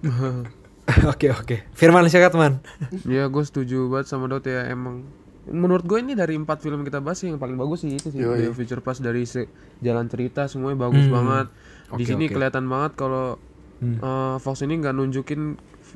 Oke 1.12 1.32
oke. 1.32 1.56
Firman 1.72 2.04
siapa 2.12 2.28
teman? 2.28 2.60
Ya 3.08 3.24
gue 3.28 3.44
setuju 3.44 3.88
banget 3.88 4.06
sama 4.12 4.28
Dot 4.28 4.44
ya 4.44 4.68
emang. 4.68 5.00
Menurut 5.48 5.84
gue 5.84 6.00
ini 6.00 6.16
dari 6.16 6.36
empat 6.36 6.60
film 6.64 6.84
kita 6.84 7.04
bahas 7.04 7.20
yang 7.24 7.36
paling 7.36 7.56
bagus 7.56 7.84
sih 7.84 7.92
itu 7.96 8.08
sih 8.08 8.20
of 8.24 8.56
Future 8.56 8.80
Past 8.80 9.04
dari 9.04 9.24
se- 9.28 9.48
jalan 9.80 10.08
cerita 10.08 10.48
semuanya 10.48 10.88
bagus 10.88 11.04
banget. 11.08 11.46
Di 11.92 12.04
Oke, 12.04 12.08
sini 12.08 12.24
oke. 12.28 12.34
kelihatan 12.36 12.64
banget 12.68 12.92
kalau 12.96 13.36
eh, 13.80 14.36
Fox 14.40 14.64
ini 14.64 14.80
nggak 14.80 14.94
nunjukin 14.96 15.40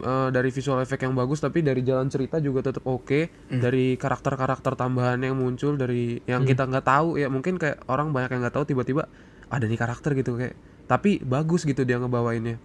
eh, 0.05 0.29
dari 0.33 0.49
visual 0.53 0.81
effect 0.85 1.01
yang 1.05 1.17
bagus 1.17 1.41
tapi 1.41 1.65
dari 1.65 1.81
jalan 1.85 2.09
cerita 2.13 2.41
juga 2.41 2.61
tetap 2.65 2.85
oke. 2.85 3.29
Dari 3.49 3.97
karakter-karakter 3.97 4.73
tambahan 4.77 5.21
yang 5.21 5.37
muncul 5.37 5.77
dari 5.77 6.21
yang 6.25 6.45
kita 6.45 6.69
nggak 6.69 6.85
tahu 6.85 7.17
ya 7.17 7.29
mungkin 7.29 7.57
kayak 7.57 7.85
orang 7.89 8.13
banyak 8.13 8.37
yang 8.37 8.41
nggak 8.45 8.57
tahu 8.57 8.65
tiba-tiba 8.69 9.09
ada 9.49 9.65
nih 9.65 9.81
karakter 9.81 10.13
gitu 10.13 10.37
kayak 10.37 10.57
tapi 10.89 11.21
bagus 11.21 11.65
gitu 11.65 11.85
dia 11.85 12.01
ngebawainnya 12.01 12.57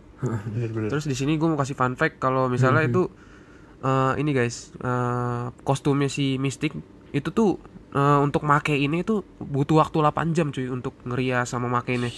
Terus 0.89 1.03
di 1.03 1.13
sini 1.13 1.35
gue 1.35 1.45
mau 1.45 1.55
kasih 1.55 1.73
fun 1.73 1.93
fact 1.93 2.17
kalau 2.17 2.47
misalnya 2.47 2.83
itu 2.83 3.07
eh, 3.79 4.13
ini 4.17 4.31
guys 4.31 4.71
eh, 4.75 5.45
kostumnya 5.61 6.07
si 6.07 6.35
Mystic 6.37 6.71
itu 7.09 7.29
tuh 7.29 7.59
eh, 7.89 8.19
untuk 8.19 8.41
make 8.41 8.71
ini 8.71 9.01
tuh 9.01 9.21
butuh 9.37 9.79
waktu 9.79 9.97
8 9.99 10.31
jam 10.31 10.49
cuy 10.49 10.67
untuk 10.67 10.95
ngerias 11.03 11.47
sama 11.47 11.67
makainya. 11.67 12.09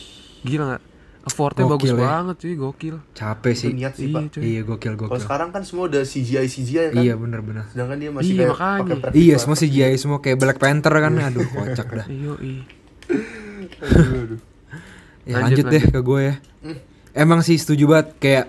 Gila 0.42 0.66
nggak? 0.68 0.84
Effortnya 1.26 1.66
bagus 1.66 1.90
ya. 1.90 1.98
banget 1.98 2.36
cuy, 2.38 2.54
gokil. 2.54 2.96
Capek 3.12 3.50
itu 3.50 3.58
sih. 3.60 3.72
niat 3.74 3.94
sih 3.98 4.06
Iya, 4.06 4.14
pak 4.14 4.24
cuy. 4.30 4.42
Iya 4.46 4.62
gokil 4.62 4.94
kalau 4.94 5.10
gokil. 5.10 5.24
sekarang 5.26 5.50
kan 5.50 5.62
semua 5.66 5.90
udah 5.90 6.06
CGI 6.06 6.46
CGI 6.46 6.86
kan 6.94 7.02
Iya 7.02 7.14
bener-bener. 7.18 7.66
sedangkan 7.74 7.98
dia 7.98 8.12
masih 8.14 8.30
Iya, 8.30 8.38
kayak 8.38 8.54
makanya. 8.54 8.96
pakai 9.02 9.18
Iya 9.18 9.36
semua 9.42 9.58
CGI 9.58 9.96
semua 9.98 10.18
kayak 10.22 10.38
Black 10.38 10.58
Panther 10.62 10.94
kan. 10.94 11.12
Aduh 11.12 11.46
kocak 11.48 11.88
dah. 11.92 12.06
Iyo, 12.06 12.38
i. 12.38 12.62
Aduh, 13.82 14.22
aduh. 14.22 14.40
Ya 15.26 15.42
Lanjut, 15.42 15.66
lanjut, 15.66 15.74
deh 15.74 15.84
ke 15.90 16.00
gue 16.00 16.20
ya. 16.22 16.36
Emang 17.16 17.40
sih 17.40 17.56
setuju 17.56 17.88
banget. 17.88 18.08
Kayak 18.20 18.46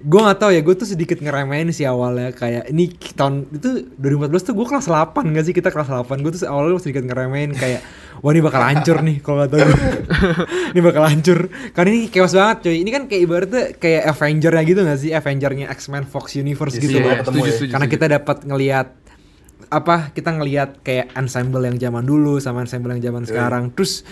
gue 0.00 0.16
nggak 0.16 0.40
tahu 0.40 0.50
ya 0.56 0.64
gue 0.64 0.74
tuh 0.74 0.88
sedikit 0.88 1.22
ngeremehin 1.22 1.70
sih 1.70 1.86
awalnya. 1.86 2.34
Kayak 2.34 2.66
ini 2.74 2.90
tahun 3.14 3.46
itu 3.54 3.94
2014 4.02 4.48
tuh 4.50 4.54
gue 4.58 4.66
kelas 4.66 4.86
8 4.90 5.34
gak 5.36 5.44
sih? 5.46 5.54
Kita 5.54 5.70
kelas 5.70 5.88
8 5.88 6.24
gue 6.26 6.30
tuh 6.34 6.42
awalnya 6.50 6.82
sedikit 6.82 7.06
ngeremehin. 7.06 7.54
Kayak 7.54 7.86
wah 8.18 8.34
ini 8.34 8.42
bakal 8.42 8.60
hancur 8.66 8.98
nih 9.06 9.16
kalau 9.22 9.36
nggak 9.40 9.50
tahu 9.54 9.60
gue. 9.62 9.78
ini 10.74 10.80
bakal 10.82 11.02
hancur. 11.06 11.38
Karena 11.70 11.90
ini 11.94 12.10
chaos 12.10 12.34
banget 12.34 12.56
cuy 12.66 12.76
ini 12.82 12.90
kan 12.90 13.02
kayak 13.06 13.22
ibaratnya 13.22 13.64
kayak 13.78 14.02
Avenger-nya 14.10 14.62
gitu 14.66 14.80
gak 14.82 14.98
sih? 14.98 15.10
Avenger-nya 15.14 15.66
X-Men 15.70 16.04
Fox 16.10 16.34
Universe 16.34 16.74
Yes, 16.76 16.82
gitu 16.82 16.98
iya, 16.98 17.06
loh. 17.06 17.14
ketemu 17.22 17.40
setuju, 17.46 17.62
ya. 17.62 17.72
karena 17.78 17.86
kita 17.86 18.06
dapat 18.10 18.36
ngelihat 18.42 18.88
apa 19.70 20.10
kita 20.10 20.34
ngelihat 20.34 20.82
kayak 20.82 21.14
ensemble 21.14 21.62
yang 21.62 21.78
zaman 21.78 22.02
dulu 22.02 22.42
sama 22.42 22.66
ensemble 22.66 22.90
yang 22.98 23.14
zaman 23.14 23.22
sekarang. 23.22 23.70
Terus 23.70 24.02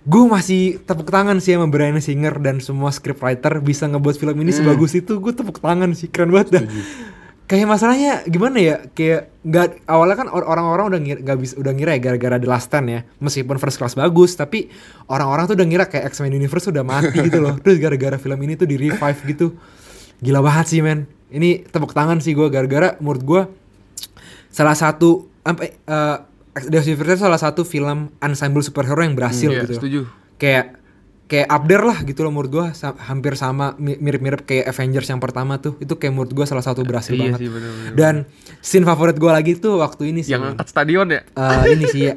gue 0.00 0.24
masih 0.24 0.80
tepuk 0.80 1.12
tangan 1.12 1.36
sih 1.44 1.52
sama 1.52 1.68
Bryan 1.68 2.00
Singer 2.00 2.40
dan 2.40 2.64
semua 2.64 2.88
scriptwriter 2.88 3.60
bisa 3.60 3.84
ngebuat 3.84 4.16
film 4.16 4.36
ini 4.40 4.52
sebagus 4.52 4.96
itu. 4.96 5.20
Gue 5.20 5.36
tepuk 5.36 5.60
tangan 5.60 5.92
sih 5.92 6.08
keren 6.08 6.32
banget 6.32 6.60
dah. 6.60 6.64
Kayak 7.50 7.66
masalahnya 7.66 8.22
gimana 8.30 8.62
ya? 8.62 8.76
Kayak 8.94 9.34
nggak 9.42 9.84
awalnya 9.90 10.16
kan 10.22 10.28
or- 10.30 10.46
orang-orang 10.46 10.94
udah 10.94 11.00
ngira 11.02 11.18
nggak 11.26 11.38
bisa 11.42 11.54
udah 11.58 11.72
ngira 11.74 11.98
ya 11.98 12.00
gara-gara 12.00 12.36
The 12.38 12.48
Last 12.48 12.70
Stand 12.70 12.86
ya. 12.88 13.00
Meskipun 13.20 13.58
first 13.58 13.76
class 13.76 13.98
bagus 13.98 14.38
tapi 14.38 14.70
orang-orang 15.10 15.50
tuh 15.50 15.58
udah 15.58 15.66
ngira 15.66 15.84
kayak 15.90 16.14
X-Men 16.14 16.32
Universe 16.32 16.70
udah 16.70 16.86
mati 16.86 17.16
gitu 17.20 17.42
loh. 17.42 17.58
Terus 17.58 17.76
gara-gara 17.82 18.16
film 18.16 18.38
ini 18.46 18.54
tuh 18.54 18.70
di 18.70 18.78
revive 18.78 19.20
gitu. 19.36 19.46
Gila 20.22 20.40
banget 20.40 20.66
sih 20.70 20.80
men. 20.80 21.10
Ini 21.28 21.66
tepuk 21.68 21.90
tangan 21.90 22.22
sih 22.22 22.38
gue 22.38 22.48
gara-gara 22.48 22.94
menurut 23.02 23.22
gue 23.26 23.42
salah 24.48 24.78
satu 24.78 25.26
sampai 25.42 25.74
eh 25.74 26.16
Ex 26.50 26.66
Machina 26.66 27.14
salah 27.16 27.38
satu 27.38 27.62
film 27.62 28.10
ensemble 28.18 28.60
superhero 28.60 28.98
yang 28.98 29.14
berhasil 29.14 29.48
Iya, 29.48 29.62
gitu. 29.62 29.74
setuju. 29.76 30.00
Kayak 30.36 30.76
kayak 31.24 31.46
up 31.46 31.62
there 31.64 31.80
lah 31.80 32.02
gitu 32.02 32.20
loh 32.20 32.30
menurut 32.30 32.50
gua 32.50 32.66
sa- 32.72 32.98
hampir 33.00 33.34
sama 33.34 33.76
mi- 33.76 33.94
mirip-mirip 33.94 34.42
kayak 34.42 34.66
Avengers 34.66 35.06
yang 35.06 35.18
pertama 35.18 35.56
tuh. 35.56 35.78
Itu 35.78 35.94
kayak 35.94 36.10
menurut 36.10 36.32
gua 36.32 36.42
salah 36.44 36.60
satu 36.60 36.82
berhasil 36.82 37.12
Iya 37.12 37.32
banget. 37.32 37.38
sih, 37.38 37.48
bener-bener. 37.48 37.92
Dan 37.94 38.14
scene 38.58 38.82
favorit 38.82 39.14
gua 39.14 39.32
lagi 39.32 39.54
tuh 39.54 39.78
waktu 39.78 40.10
ini 40.10 40.20
sih. 40.20 40.34
Yang 40.34 40.58
angkat 40.58 40.66
stadion 40.68 41.06
ya? 41.08 41.22
Eh, 41.24 41.64
ini 41.70 41.86
sih 41.86 42.02
ya. 42.04 42.14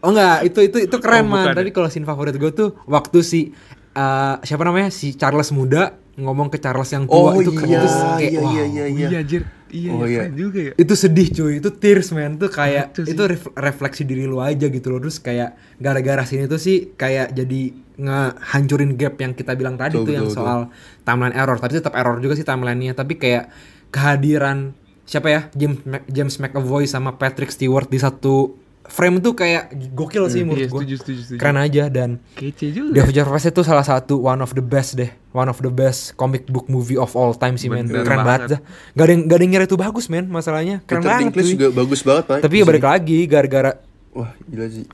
Oh 0.00 0.08
enggak, 0.08 0.46
itu 0.46 0.58
itu 0.62 0.76
itu 0.80 0.96
keren 0.96 1.28
Oh, 1.28 1.30
man. 1.30 1.44
bukan 1.44 1.56
Tapi 1.58 1.70
kalau 1.70 1.88
scene 1.88 2.04
favorit 2.04 2.32
gue 2.32 2.50
tuh 2.50 2.72
waktu 2.86 3.20
si 3.20 3.52
eh, 3.92 4.34
siapa 4.40 4.62
namanya 4.62 4.88
si 4.88 5.12
Charles 5.12 5.52
muda 5.52 5.92
ngomong 6.16 6.48
ke 6.48 6.56
Charles 6.56 6.88
yang 6.88 7.04
tua 7.04 7.32
oh 7.32 7.36
itu 7.36 7.52
iya 7.60 7.80
itu 7.80 7.88
kayak 8.16 8.30
iya 8.30 8.40
wow. 8.40 8.48
iya 8.50 8.64
iya 8.64 8.84
iya 8.86 9.06
Iya, 9.06 9.18
anjir. 9.20 9.42
Iya, 9.70 9.90
Oh, 9.90 10.02
iya. 10.02 10.26
juga 10.28 10.58
ya. 10.60 10.72
itu 10.74 10.94
sedih 10.94 11.28
cuy. 11.30 11.52
Itu 11.58 11.70
tears 11.72 12.10
man. 12.10 12.34
Itu 12.34 12.46
kayak 12.46 12.92
sih. 12.94 13.08
itu 13.08 13.22
ref- 13.24 13.54
refleksi 13.54 14.02
diri 14.02 14.24
lu 14.24 14.38
aja 14.38 14.66
gitu 14.66 14.86
loh. 14.88 14.98
Terus 14.98 15.16
kayak 15.16 15.54
gara-gara 15.76 16.22
sini 16.22 16.44
tuh 16.44 16.58
sih 16.58 16.92
kayak 16.92 17.32
jadi 17.32 17.60
ngehancurin 17.96 18.94
gap 18.94 19.14
yang 19.16 19.32
kita 19.32 19.54
bilang 19.54 19.74
tadi 19.74 19.94
Betul, 19.94 20.06
tuh 20.06 20.12
yang 20.12 20.26
betul, 20.26 20.36
soal 20.36 20.60
timeline 21.02 21.32
error. 21.32 21.56
Tapi 21.56 21.72
tetap 21.74 21.94
error 21.94 22.18
juga 22.18 22.34
sih 22.34 22.42
timelinenya. 22.42 22.92
Tapi 22.92 23.14
kayak 23.14 23.48
kehadiran 23.90 24.72
siapa 25.02 25.28
ya? 25.28 25.40
James 25.52 25.80
Mac- 25.84 26.06
James 26.06 26.34
McAvoy 26.36 26.84
sama 26.84 27.14
Patrick 27.14 27.50
Stewart 27.50 27.86
di 27.86 27.96
satu 27.96 28.54
frame 28.82 29.18
tuh 29.18 29.32
kayak 29.32 29.64
gokil 29.90 30.26
sih 30.26 30.40
menurut 30.40 30.60
Iya, 30.60 30.68
gua. 30.68 30.78
setuju, 30.78 30.94
setuju, 30.96 31.20
setuju. 31.22 31.38
keren 31.38 31.56
aja 31.56 31.84
dan 31.86 32.10
Kece 32.32 32.66
juga. 32.70 32.90
The 32.92 33.02
Future 33.04 33.26
Past 33.26 33.46
itu 33.46 33.60
salah 33.60 33.82
satu 33.82 34.18
one 34.20 34.38
of 34.38 34.50
the 34.50 34.60
best 34.60 34.94
deh. 34.94 35.10
One 35.30 35.46
of 35.46 35.58
the 35.58 35.68
best 35.68 36.14
comic 36.14 36.46
book 36.46 36.66
movie 36.66 36.96
of 36.96 37.12
all 37.12 37.30
time 37.32 37.54
sih 37.54 37.66
men. 37.66 37.86
Keren 37.86 38.02
banget. 38.18 38.26
banget. 38.26 38.48
dah 38.50 38.60
gak 38.92 39.04
ada 39.04 39.12
yang 39.12 39.22
gak 39.22 39.36
ada 39.36 39.42
yang 39.42 39.52
ngira 39.52 39.64
itu 39.64 39.76
bagus 39.76 40.06
men 40.06 40.26
masalahnya. 40.26 40.82
Keren 40.84 41.00
Peter 41.00 41.12
banget 41.22 41.46
juga 41.50 41.66
bagus 41.70 42.00
banget 42.00 42.24
pak. 42.26 42.38
Tapi 42.40 42.54
ya 42.56 42.64
balik 42.64 42.84
lagi 42.84 43.18
gara-gara 43.24 43.72
wah 44.10 44.30
gila 44.42 44.66
sih. 44.68 44.86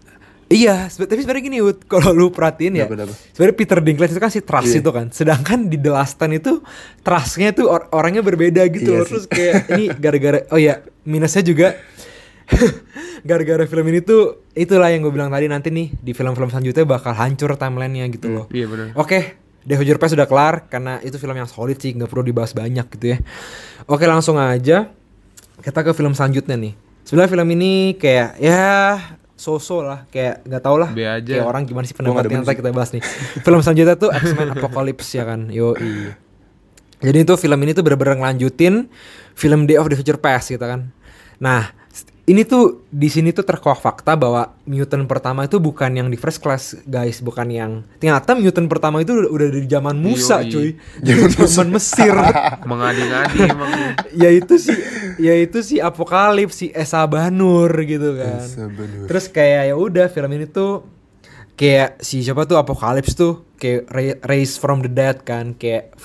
Iya 0.46 0.86
tapi 0.86 1.18
sebenarnya 1.18 1.42
gini 1.42 1.58
Ut, 1.58 1.82
kalau 1.90 2.12
lu 2.12 2.28
perhatiin 2.28 2.76
ya 2.76 2.86
sebenarnya 2.86 3.56
Peter 3.56 3.78
Dinklage 3.80 4.12
itu 4.12 4.20
kan 4.20 4.30
si 4.30 4.38
Trust 4.38 4.70
Iya. 4.70 4.78
itu 4.78 4.90
kan. 4.92 5.06
Sedangkan 5.10 5.66
di 5.66 5.74
The 5.74 5.90
Last 5.90 6.14
Stand 6.14 6.36
itu 6.36 6.60
Trustnya 7.00 7.50
tuh 7.50 7.66
or- 7.66 7.88
orangnya 7.90 8.20
berbeda 8.20 8.62
gitu 8.68 8.92
Iya 8.92 8.98
loh 9.00 9.04
sih. 9.04 9.10
terus 9.10 9.26
kayak 9.26 9.72
ini 9.72 9.84
gara-gara 9.96 10.44
oh 10.48 10.58
ya 10.58 10.86
minusnya 11.02 11.40
juga 11.40 11.74
gara-gara 13.28 13.64
film 13.66 13.86
ini 13.90 14.00
tuh 14.00 14.46
itulah 14.54 14.88
yang 14.88 15.02
gue 15.02 15.12
bilang 15.12 15.28
tadi 15.28 15.50
nanti 15.50 15.68
nih 15.74 15.92
di 15.98 16.12
film-film 16.14 16.48
selanjutnya 16.48 16.86
bakal 16.86 17.12
hancur 17.12 17.58
timelinenya 17.58 18.06
gitu 18.10 18.30
loh 18.30 18.44
Iya, 18.54 18.66
benar. 18.70 18.94
Oke, 18.94 19.36
The 19.66 19.74
Future 19.74 19.98
Past 19.98 20.14
sudah 20.14 20.30
kelar 20.30 20.70
karena 20.70 21.02
itu 21.02 21.18
film 21.18 21.34
yang 21.34 21.50
solid 21.50 21.74
sih, 21.82 21.90
nggak 21.90 22.06
perlu 22.06 22.22
dibahas 22.22 22.54
banyak 22.54 22.86
gitu 22.96 23.06
ya. 23.14 23.18
Oke, 23.90 24.06
langsung 24.06 24.38
aja 24.38 24.94
kita 25.58 25.80
ke 25.82 25.90
film 25.90 26.14
selanjutnya 26.14 26.54
nih. 26.54 26.72
Sebenarnya 27.02 27.30
film 27.34 27.48
ini 27.54 27.72
kayak 27.98 28.38
ya 28.38 28.98
so-so 29.34 29.82
lah, 29.82 30.06
kayak 30.10 30.46
nggak 30.46 30.62
tau 30.62 30.78
lah. 30.78 30.90
Aja. 30.94 31.18
Kayak 31.42 31.46
orang 31.50 31.62
gimana 31.66 31.84
sih 31.86 31.98
pendapatnya 31.98 32.46
nanti 32.46 32.54
kita 32.54 32.70
bahas 32.70 32.90
nih. 32.94 33.02
film 33.42 33.58
selanjutnya 33.62 33.96
tuh 33.98 34.10
X-Men 34.14 34.54
Apocalypse 34.54 35.10
ya 35.18 35.26
kan. 35.26 35.50
Yo 35.50 35.74
Jadi 36.96 37.28
itu 37.28 37.34
film 37.36 37.58
ini 37.60 37.76
tuh 37.76 37.84
bener-bener 37.84 38.16
ngelanjutin 38.16 38.88
film 39.36 39.68
Day 39.68 39.76
of 39.76 39.90
the 39.92 39.98
Future 39.98 40.16
Past 40.16 40.48
gitu 40.48 40.64
kan. 40.64 40.88
Nah, 41.36 41.68
ini 42.26 42.42
tuh 42.42 42.82
di 42.90 43.06
sini 43.06 43.30
tuh 43.30 43.46
terkuak 43.46 43.78
fakta 43.78 44.18
bahwa 44.18 44.50
mutant 44.66 45.06
pertama 45.06 45.46
itu 45.46 45.62
bukan 45.62 45.94
yang 45.94 46.08
di 46.10 46.18
first 46.18 46.42
class 46.42 46.74
guys, 46.82 47.22
bukan 47.22 47.46
yang 47.46 47.72
ternyata 48.02 48.34
mutant 48.34 48.66
pertama 48.66 48.98
itu 48.98 49.14
udah, 49.14 49.30
udah 49.30 49.46
dari 49.54 49.68
zaman 49.70 49.94
Musa 49.94 50.42
Yoi. 50.42 50.50
cuy, 50.50 50.68
zaman, 51.06 51.30
zaman 51.30 51.68
Mesir. 51.78 52.14
Mengadi-ngadi 52.70 53.38
emang. 53.46 53.70
ya 54.10 54.30
itu 54.34 54.58
sih, 54.58 54.78
ya 55.22 55.38
itu 55.38 55.62
sih 55.62 55.78
Apokalips 55.78 56.58
si 56.58 56.66
Esa 56.74 57.06
Banur 57.06 57.70
gitu 57.86 58.18
kan. 58.18 58.42
Esa 58.42 58.66
Banur. 58.66 59.06
Terus 59.06 59.30
kayak 59.30 59.70
ya 59.70 59.74
udah 59.78 60.10
film 60.10 60.30
ini 60.34 60.50
tuh 60.50 60.82
kayak 61.56 62.04
si 62.04 62.20
siapa 62.20 62.44
tuh 62.44 62.60
Apokalips 62.60 63.16
tuh 63.16 63.48
kayak 63.56 63.88
ra- 63.88 64.20
raise 64.28 64.60
from 64.60 64.84
the 64.84 64.92
dead 64.92 65.24
kan 65.24 65.56
kayak 65.56 65.96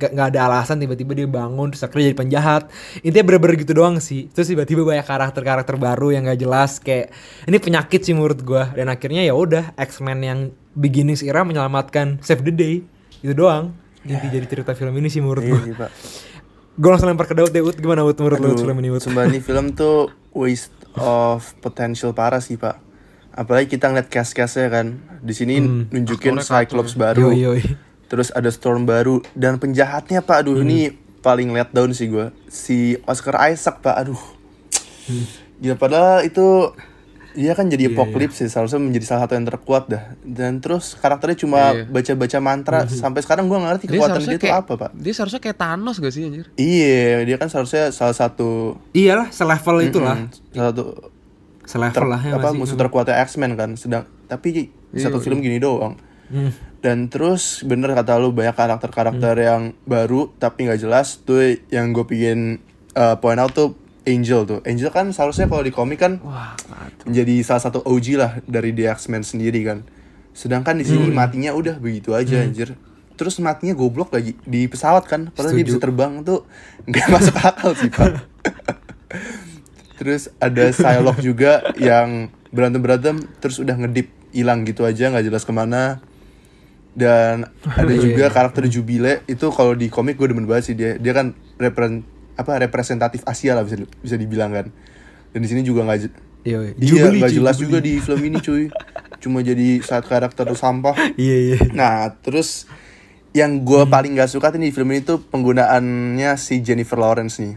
nggak 0.00 0.32
ada 0.32 0.40
alasan 0.48 0.80
tiba-tiba 0.80 1.12
dia 1.12 1.28
bangun 1.28 1.68
terus 1.68 1.84
akhirnya 1.84 2.10
jadi 2.10 2.18
penjahat. 2.18 2.62
Intinya 3.04 3.24
bener-bener 3.28 3.60
gitu 3.60 3.72
doang 3.76 4.00
sih. 4.00 4.32
Terus 4.32 4.48
tiba-tiba 4.48 4.82
banyak 4.82 5.04
karakter-karakter 5.04 5.76
baru 5.76 6.16
yang 6.16 6.24
gak 6.24 6.40
jelas 6.40 6.80
kayak 6.80 7.12
ini 7.44 7.60
penyakit 7.60 8.00
sih 8.00 8.16
menurut 8.16 8.40
gua. 8.40 8.72
Dan 8.72 8.88
akhirnya 8.88 9.20
ya 9.20 9.36
udah 9.36 9.76
X-Men 9.76 10.18
yang 10.24 10.38
beginnings 10.72 11.20
era 11.20 11.44
menyelamatkan 11.44 12.24
save 12.24 12.40
the 12.40 12.54
day. 12.56 12.74
Itu 13.20 13.36
doang. 13.36 13.76
Inti 14.04 14.28
jadi 14.32 14.48
cerita 14.48 14.72
film 14.72 14.96
ini 14.96 15.12
sih 15.12 15.20
menurut 15.20 15.44
iya 15.44 15.52
gua. 15.52 15.60
sih 15.60 15.74
pak. 15.76 15.90
Gue 16.74 16.90
langsung 16.90 17.06
lempar 17.06 17.30
ke 17.30 17.38
Daud 17.38 17.54
deh 17.54 17.62
Ut 17.62 17.78
gimana 17.78 18.02
Ut 18.02 18.18
menurut 18.18 18.42
lu 18.42 18.58
film 18.58 18.74
ini 18.82 18.90
Ut 18.90 18.98
sumpah 18.98 19.30
ini 19.30 19.38
film 19.38 19.78
tuh 19.78 20.10
waste 20.34 20.74
of 20.98 21.54
potential 21.62 22.10
parah 22.10 22.42
sih 22.42 22.58
pak 22.58 22.83
apalagi 23.34 23.66
kita 23.68 23.86
ngeliat 23.86 24.06
cast-castnya 24.06 24.66
kan. 24.68 24.86
Di 25.20 25.30
sini 25.30 25.58
nunjukin 25.60 26.34
Aktornya 26.34 26.46
Cyclops 26.46 26.94
baru. 26.94 27.30
Yoi, 27.30 27.58
yoi. 27.58 27.62
terus 28.06 28.30
ada 28.30 28.48
Storm 28.48 28.84
baru. 28.84 29.18
Dan 29.32 29.58
penjahatnya 29.58 30.20
pak. 30.20 30.42
Aduh 30.42 30.60
ini 30.60 30.90
paling 31.18 31.50
let 31.50 31.70
down 31.70 31.90
sih 31.90 32.06
gue 32.06 32.30
si 32.46 32.94
Oscar 33.04 33.36
Isaac 33.48 33.80
pak. 33.80 33.96
Aduh. 33.98 34.20
Ya 35.56 35.74
padahal 35.74 36.22
itu 36.22 36.72
dia 37.34 37.50
kan 37.50 37.66
jadi 37.66 37.90
apocalypse 37.90 38.38
sih. 38.38 38.46
Seharusnya 38.46 38.78
menjadi 38.78 39.10
salah 39.10 39.26
satu 39.26 39.34
yang 39.34 39.42
terkuat 39.44 39.90
dah. 39.90 40.14
Dan 40.20 40.62
terus 40.62 40.94
karakternya 40.94 41.34
cuma 41.36 41.60
Iya. 41.72 41.82
baca-baca 41.84 42.38
mantra. 42.38 42.78
Sampai 42.86 43.20
sekarang 43.20 43.50
gue 43.50 43.58
ngerti 43.58 43.84
Dia 43.84 43.98
kekuatan 43.98 44.20
dia 44.20 44.30
itu 44.30 44.44
kayak 44.44 44.58
apa 44.62 44.72
pak. 44.78 44.90
Dia 44.94 45.12
seharusnya 45.12 45.40
kayak 45.42 45.58
Thanos 45.58 45.96
gak 45.98 46.12
sih 46.12 46.22
anjir? 46.22 46.46
iya 46.54 47.24
dia 47.24 47.34
kan 47.34 47.48
seharusnya 47.48 47.90
salah 47.90 48.14
satu 48.14 48.78
Iyalah, 48.92 49.28
selevel 49.28 49.76
itulah. 49.82 50.16
mm, 50.20 50.54
salah 50.54 50.70
satu 50.70 50.84
Selevel 51.64 51.92
ter- 51.94 52.06
lah 52.06 52.20
ya 52.20 52.32
apa 52.34 52.48
masih. 52.48 52.58
musuh 52.58 52.76
terkuatnya 52.76 53.16
X-Men 53.20 53.52
kan 53.54 53.70
sedang 53.74 54.04
tapi 54.24 54.48
di 54.50 54.62
Iya, 54.90 55.08
satu 55.08 55.18
film 55.18 55.38
gini 55.38 55.58
doang 55.58 55.98
Hmm. 56.24 56.48
dan 56.80 57.06
terus 57.06 57.60
bener 57.62 57.92
kata 57.92 58.16
lu 58.16 58.30
banyak 58.30 58.52
karakter-karakter 58.52 59.34
Hmm. 59.34 59.44
yang 59.44 59.62
baru 59.84 60.32
tapi 60.34 60.64
nggak 60.64 60.80
jelas 60.80 61.20
tuh 61.20 61.36
yang 61.68 61.90
gue 61.90 62.00
pingin 62.02 62.64
uh, 62.92 63.16
point 63.16 63.36
out 63.36 63.50
tuh 63.50 63.76
Angel 64.02 64.44
tuh 64.44 64.60
Angel 64.62 64.88
kan 64.88 65.08
seharusnya 65.10 65.44
kalau 65.44 65.60
di 65.60 65.68
komik 65.68 65.98
kan 65.98 66.20
Wah, 66.20 66.56
menjadi 67.02 67.40
salah 67.40 67.60
satu 67.62 67.80
OG 67.82 68.06
lah 68.14 68.32
dari 68.42 68.70
The 68.70 68.88
X-Men 68.90 69.20
sendiri 69.20 69.60
kan 69.62 69.84
sedangkan 70.32 70.76
di 70.76 70.84
sini 70.84 71.06
Hmm. 71.06 71.14
matinya 71.14 71.52
udah 71.52 71.76
begitu 71.76 72.12
aja 72.12 72.40
anjir 72.40 72.72
terus 73.14 73.36
matinya 73.38 73.72
goblok 73.72 74.10
lagi 74.10 74.34
di 74.40 74.64
pesawat 74.64 75.04
kan 75.04 75.28
padahal 75.28 75.52
dia 75.52 75.62
Setuju. 75.62 75.70
bisa 75.70 75.78
terbang 75.80 76.12
tuh 76.20 76.48
nggak 76.88 77.06
masuk 77.06 77.36
akal 77.38 77.70
sih 77.72 77.86
pak 77.88 78.16
terus 79.94 80.30
ada 80.36 80.70
Psylocke 80.70 81.22
juga 81.22 81.52
yang 81.74 82.26
berantem 82.50 82.80
berantem 82.80 83.16
terus 83.38 83.58
udah 83.58 83.74
ngedip 83.76 84.06
hilang 84.30 84.62
gitu 84.62 84.82
aja 84.82 85.08
nggak 85.08 85.24
jelas 85.24 85.42
ke 85.42 85.50
mana 85.50 86.02
dan 86.94 87.50
ada 87.64 87.90
Iya, 87.90 88.02
juga 88.04 88.24
iya. 88.24 88.30
karakter 88.30 88.66
Jubile 88.66 89.26
itu 89.26 89.46
kalau 89.50 89.74
di 89.74 89.86
komik 89.86 90.14
gue 90.14 90.30
demen 90.30 90.46
banget 90.46 90.64
sih 90.64 90.74
dia 90.74 90.94
dia 90.94 91.10
kan 91.10 91.30
repren 91.56 92.02
apa 92.34 92.58
representatif 92.58 93.22
Asia 93.24 93.54
lah 93.54 93.62
bisa 93.62 93.78
bisa 93.98 94.14
dibilang 94.14 94.50
kan 94.50 94.66
dan 95.30 95.38
di 95.38 95.48
sini 95.48 95.62
juga 95.62 95.82
nggak 95.82 95.98
je- 96.00 96.22
Yoi. 96.44 96.76
Iya, 96.76 97.08
nggak 97.08 97.32
jelas 97.32 97.56
juga 97.56 97.80
di 97.80 97.96
film 97.96 98.20
ini 98.20 98.36
cuy. 98.36 98.68
Cuma 99.16 99.40
jadi 99.40 99.80
saat 99.80 100.04
karakter 100.04 100.44
sampah. 100.52 100.92
Iya, 101.16 101.36
iya. 101.40 101.56
Nah, 101.72 102.12
terus 102.20 102.68
yang 103.32 103.64
gue 103.64 103.88
paling 103.88 104.12
gak 104.12 104.28
suka 104.28 104.52
tuh 104.52 104.60
di 104.60 104.68
film 104.68 104.92
ini 104.92 105.00
tuh 105.00 105.24
penggunaannya 105.24 106.36
si 106.36 106.60
Jennifer 106.60 106.94
Lawrence 106.94 107.40
nih. 107.40 107.56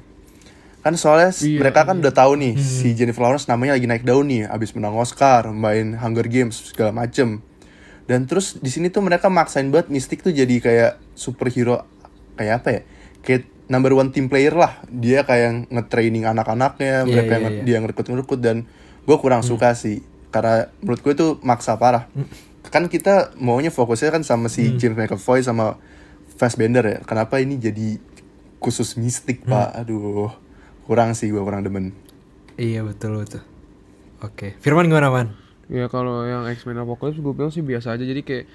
Kan 0.88 0.96
soalnya 0.96 1.36
Iya, 1.36 1.60
mereka 1.60 1.84
kan 1.84 2.00
udah 2.00 2.16
tahu 2.16 2.40
nih 2.40 2.56
si 2.56 2.96
Jennifer 2.96 3.20
Lawrence 3.20 3.52
namanya 3.52 3.76
lagi 3.76 3.92
naik 3.92 4.08
daun 4.08 4.32
nih, 4.32 4.48
abis 4.48 4.72
menang 4.72 4.96
Oscar, 4.96 5.52
main 5.52 6.00
Hunger 6.00 6.32
Games 6.32 6.72
segala 6.72 6.96
macem. 6.96 7.44
Dan 8.08 8.24
terus 8.24 8.56
di 8.56 8.72
sini 8.72 8.88
tuh 8.88 9.04
mereka 9.04 9.28
maksain 9.28 9.68
banget 9.68 9.92
Mystic 9.92 10.24
tuh 10.24 10.32
jadi 10.32 10.64
kayak 10.64 10.96
superhero 11.12 11.84
kayak 12.40 12.64
apa 12.64 12.70
ya? 12.72 12.82
Kayak 13.20 13.42
number 13.68 13.92
one 13.92 14.16
team 14.16 14.32
player 14.32 14.56
lah. 14.56 14.80
Dia 14.88 15.28
kayak 15.28 15.68
nge-training 15.68 16.24
anak-anaknya, 16.24 17.04
Iya, 17.04 17.12
mereka 17.12 17.34
iya, 17.36 17.44
yang 17.44 17.44
iya. 17.44 17.60
Hmm. 17.60 17.68
dia 17.68 17.78
ngerekut-ngerekut 17.84 18.40
dan 18.40 18.58
gue 19.04 19.18
kurang 19.20 19.44
suka 19.44 19.76
sih 19.76 20.00
karena 20.32 20.72
menurut 20.80 21.04
gue 21.04 21.14
tuh 21.20 21.32
maksa 21.44 21.76
parah. 21.76 22.08
Kan 22.64 22.88
kita 22.88 23.36
maunya 23.36 23.76
fokusnya 23.76 24.08
kan 24.08 24.24
sama 24.24 24.48
si 24.48 24.72
Hmm. 24.72 24.80
James 24.80 24.96
McAvoy 24.96 25.44
sama 25.44 25.76
Fassbender 26.40 26.88
ya. 26.88 26.98
Kenapa 27.04 27.44
ini 27.44 27.60
jadi 27.60 28.00
khusus 28.64 28.96
mistik, 28.96 29.44
Hmm. 29.44 29.52
Pak? 29.52 29.84
Aduh. 29.84 30.47
Kurang 30.88 31.12
sih 31.14 31.28
gue 31.28 31.44
kurang 31.44 31.68
demen. 31.68 31.92
Iya, 32.56 32.88
betul 32.88 33.20
betul. 33.20 33.44
Oke. 34.24 34.56
Firman 34.64 34.88
gimana, 34.88 35.12
Man? 35.12 35.36
Ya 35.68 35.92
kalau 35.92 36.24
yang 36.24 36.48
X-Men 36.48 36.80
Apocalypse 36.80 37.20
gue 37.20 37.34
bilang 37.36 37.52
sih 37.52 37.60
biasa 37.60 38.00
aja 38.00 38.08
jadi 38.08 38.24
kayak 38.24 38.46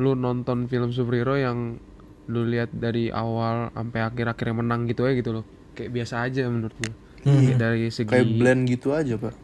lu 0.00 0.16
nonton 0.16 0.64
film 0.66 0.90
superhero 0.90 1.36
yang 1.36 1.76
lu 2.24 2.48
lihat 2.48 2.72
dari 2.72 3.12
awal 3.12 3.68
sampai 3.76 4.00
akhir-akhirnya 4.00 4.64
menang 4.64 4.88
gitu 4.88 5.04
aja 5.04 5.14
gitu 5.14 5.30
loh. 5.36 5.44
Kayak 5.76 5.92
biasa 5.92 6.14
aja 6.24 6.48
menurut 6.48 6.72
gue. 6.80 6.92
Kayak 7.20 7.56
dari 7.60 7.84
segi 7.92 8.08
Kayak 8.08 8.28
blend 8.32 8.62
gitu 8.64 8.88
aja, 8.96 9.14
Pak. 9.20 9.34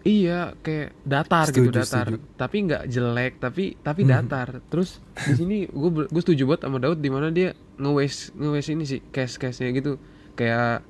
Iya, 0.00 0.56
kayak 0.64 0.96
datar 1.04 1.44
gitu, 1.52 1.68
Setuju, 1.68 1.76
datar. 1.76 2.06
setuju. 2.08 2.16
Tapi 2.40 2.56
nggak 2.64 2.82
jelek, 2.88 3.32
tapi 3.36 3.64
tapi 3.80 4.00
datar. 4.08 4.48
Terus 4.72 4.96
di 5.28 5.34
sini 5.36 5.56
gue 5.68 6.08
gue 6.08 6.22
setuju 6.24 6.48
banget 6.48 6.60
sama 6.68 6.78
Daud 6.80 7.00
di 7.04 7.10
mana 7.12 7.28
dia 7.28 7.52
nge-waste 7.76 8.32
nge-waste 8.32 8.70
ini 8.76 8.84
sih 8.88 9.00
case-case-nya 9.12 9.72
gitu. 9.76 10.00
Kayak 10.36 10.84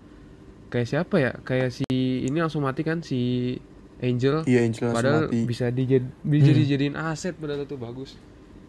kayak 0.70 0.86
siapa 0.86 1.14
ya? 1.18 1.32
Kayak 1.42 1.74
si 1.74 1.84
ini 2.24 2.38
langsung 2.38 2.62
mati 2.62 2.86
kan 2.86 3.02
si 3.02 3.54
Angel. 4.00 4.46
Iya, 4.46 4.64
Angel 4.64 4.88
langsung 4.88 4.96
Padahal 4.96 5.22
mati. 5.28 5.44
bisa 5.44 5.66
dijad 5.68 6.04
bisa 6.24 6.50
dijadiin 6.54 6.96
aset 6.96 7.34
padahal 7.36 7.66
itu 7.66 7.76
bagus. 7.76 8.16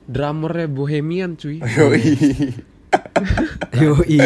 Drummernya 0.09 0.67
Bohemian 0.67 1.37
cuy. 1.37 1.61
Yoi. 1.77 2.03
Yoi. 3.85 4.17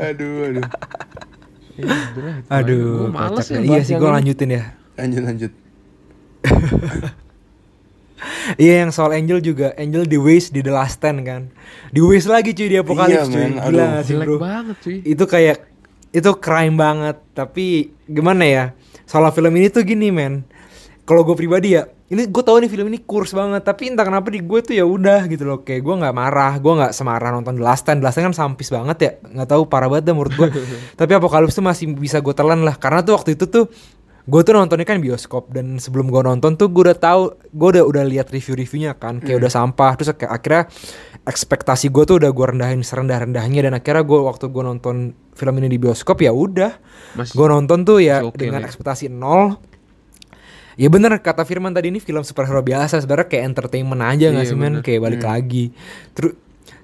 aduh, 0.00 0.50
aduh. 0.50 0.64
Itu 1.76 2.20
aja. 2.24 2.48
Aduh, 2.48 3.12
males 3.12 3.46
ya. 3.52 3.60
Iya 3.60 3.80
sih, 3.84 3.94
gue 3.94 4.10
lanjutin 4.10 4.50
ya. 4.50 4.72
Lanjut, 4.96 5.22
lanjut. 5.22 5.52
Iya 8.56 8.86
yang 8.86 8.92
soal 8.94 9.12
Angel 9.12 9.44
juga 9.44 9.76
Angel 9.76 10.08
di 10.08 10.16
waste 10.16 10.54
di 10.56 10.64
The 10.64 10.72
Last 10.72 11.02
Stand 11.02 11.20
kan 11.26 11.52
Di 11.92 12.00
waste 12.00 12.30
lagi 12.32 12.56
cuy 12.56 12.68
di 12.72 12.78
Apocalypse 12.80 13.28
Iya, 13.28 13.34
cuy 13.34 13.42
men. 13.42 13.52
Gila 13.60 13.84
Aduh. 13.84 14.06
sih 14.06 14.14
bro 14.16 14.36
banget 14.40 14.76
cuy. 14.80 14.96
Itu 15.04 15.24
kayak 15.28 15.56
Itu 16.16 16.40
crime 16.40 16.80
banget. 16.80 17.20
Tapi 17.36 17.92
gimana 18.08 18.48
ya? 18.48 18.64
Soal 19.04 19.28
film 19.36 19.52
ini 19.52 19.68
tuh 19.68 19.84
gini 19.84 20.08
men. 20.08 20.48
Kalau 21.06 21.22
gue 21.22 21.38
pribadi 21.38 21.78
ya 21.78 21.86
Ini 22.10 22.26
gue 22.34 22.42
tahu 22.42 22.58
nih 22.58 22.66
film 22.66 22.90
ini 22.90 22.98
kurs 22.98 23.30
banget 23.30 23.62
Tapi 23.62 23.94
entah 23.94 24.02
kenapa 24.02 24.26
di 24.26 24.42
gue 24.42 24.58
tuh 24.58 24.74
ya 24.74 24.82
udah 24.82 25.26
gitu 25.30 25.46
loh. 25.46 25.62
Kayak 25.62 25.86
gue 25.86 25.94
gak 26.02 26.14
marah 26.16 26.58
Gue 26.58 26.72
gak 26.82 26.90
semarah 26.90 27.30
nonton 27.30 27.54
The 27.58 27.62
Last 27.62 27.86
Stand. 27.86 28.02
The 28.02 28.06
Last 28.10 28.18
Stand 28.18 28.26
kan 28.32 28.34
sampis 28.34 28.72
banget 28.72 28.96
ya. 28.98 29.10
Gak 29.42 29.54
tahu 29.54 29.68
parah 29.70 29.86
banget 29.86 30.10
dah 30.10 30.14
menurut 30.16 30.34
gue 30.34 30.48
Tapi 30.98 31.12
Apocalypse 31.14 31.54
tuh 31.54 31.62
masih 31.62 31.94
bisa 31.94 32.18
gue 32.18 32.34
telan 32.34 32.64
lah. 32.66 32.74
Karena 32.80 33.04
tuh 33.06 33.14
waktu 33.14 33.36
itu 33.38 33.46
tuh 33.46 33.68
gue 34.26 34.40
tuh 34.42 34.52
nontonnya 34.52 34.82
kan 34.82 34.98
bioskop 34.98 35.54
dan 35.54 35.78
sebelum 35.78 36.10
gue 36.10 36.18
nonton 36.18 36.58
tuh 36.58 36.66
gue 36.66 36.90
udah 36.90 36.98
tahu 36.98 37.22
gue 37.46 37.68
udah 37.78 37.84
udah 37.86 38.02
lihat 38.02 38.26
review-reviewnya 38.28 38.98
kan 38.98 39.22
kayak 39.22 39.38
udah 39.38 39.48
sampah 39.48 39.94
terus 39.94 40.10
kayak 40.18 40.34
akhirnya 40.34 40.62
ekspektasi 41.22 41.94
gue 41.94 42.02
tuh 42.02 42.16
udah 42.18 42.30
gue 42.34 42.46
rendahin 42.50 42.82
serendah 42.82 43.22
rendahnya 43.22 43.70
dan 43.70 43.78
akhirnya 43.78 44.02
gue 44.02 44.18
waktu 44.18 44.50
gue 44.50 44.62
nonton 44.62 44.96
film 45.36 45.54
ini 45.60 45.68
di 45.68 45.78
bioskop 45.78 46.18
ya 46.18 46.32
udah. 46.32 46.72
Gue 47.16 47.46
nonton 47.46 47.84
tuh 47.84 48.02
ya 48.02 48.24
oke 48.24 48.34
dengan 48.34 48.62
ya. 48.62 48.66
ekspektasi 48.66 49.12
nol. 49.12 49.58
Ya 50.76 50.92
bener 50.92 51.08
kata 51.24 51.48
Firman 51.48 51.72
tadi 51.72 51.88
ini 51.88 52.04
film 52.04 52.20
superhero 52.20 52.60
biasa 52.60 53.00
sebenarnya 53.00 53.32
kayak 53.32 53.44
entertainment 53.48 54.02
aja 54.04 54.28
nggak 54.28 54.44
Iya, 54.44 54.52
sih 54.52 54.58
men? 54.58 54.74
kayak 54.84 55.00
balik 55.00 55.22
lagi. 55.24 55.72
Terus 56.12 56.36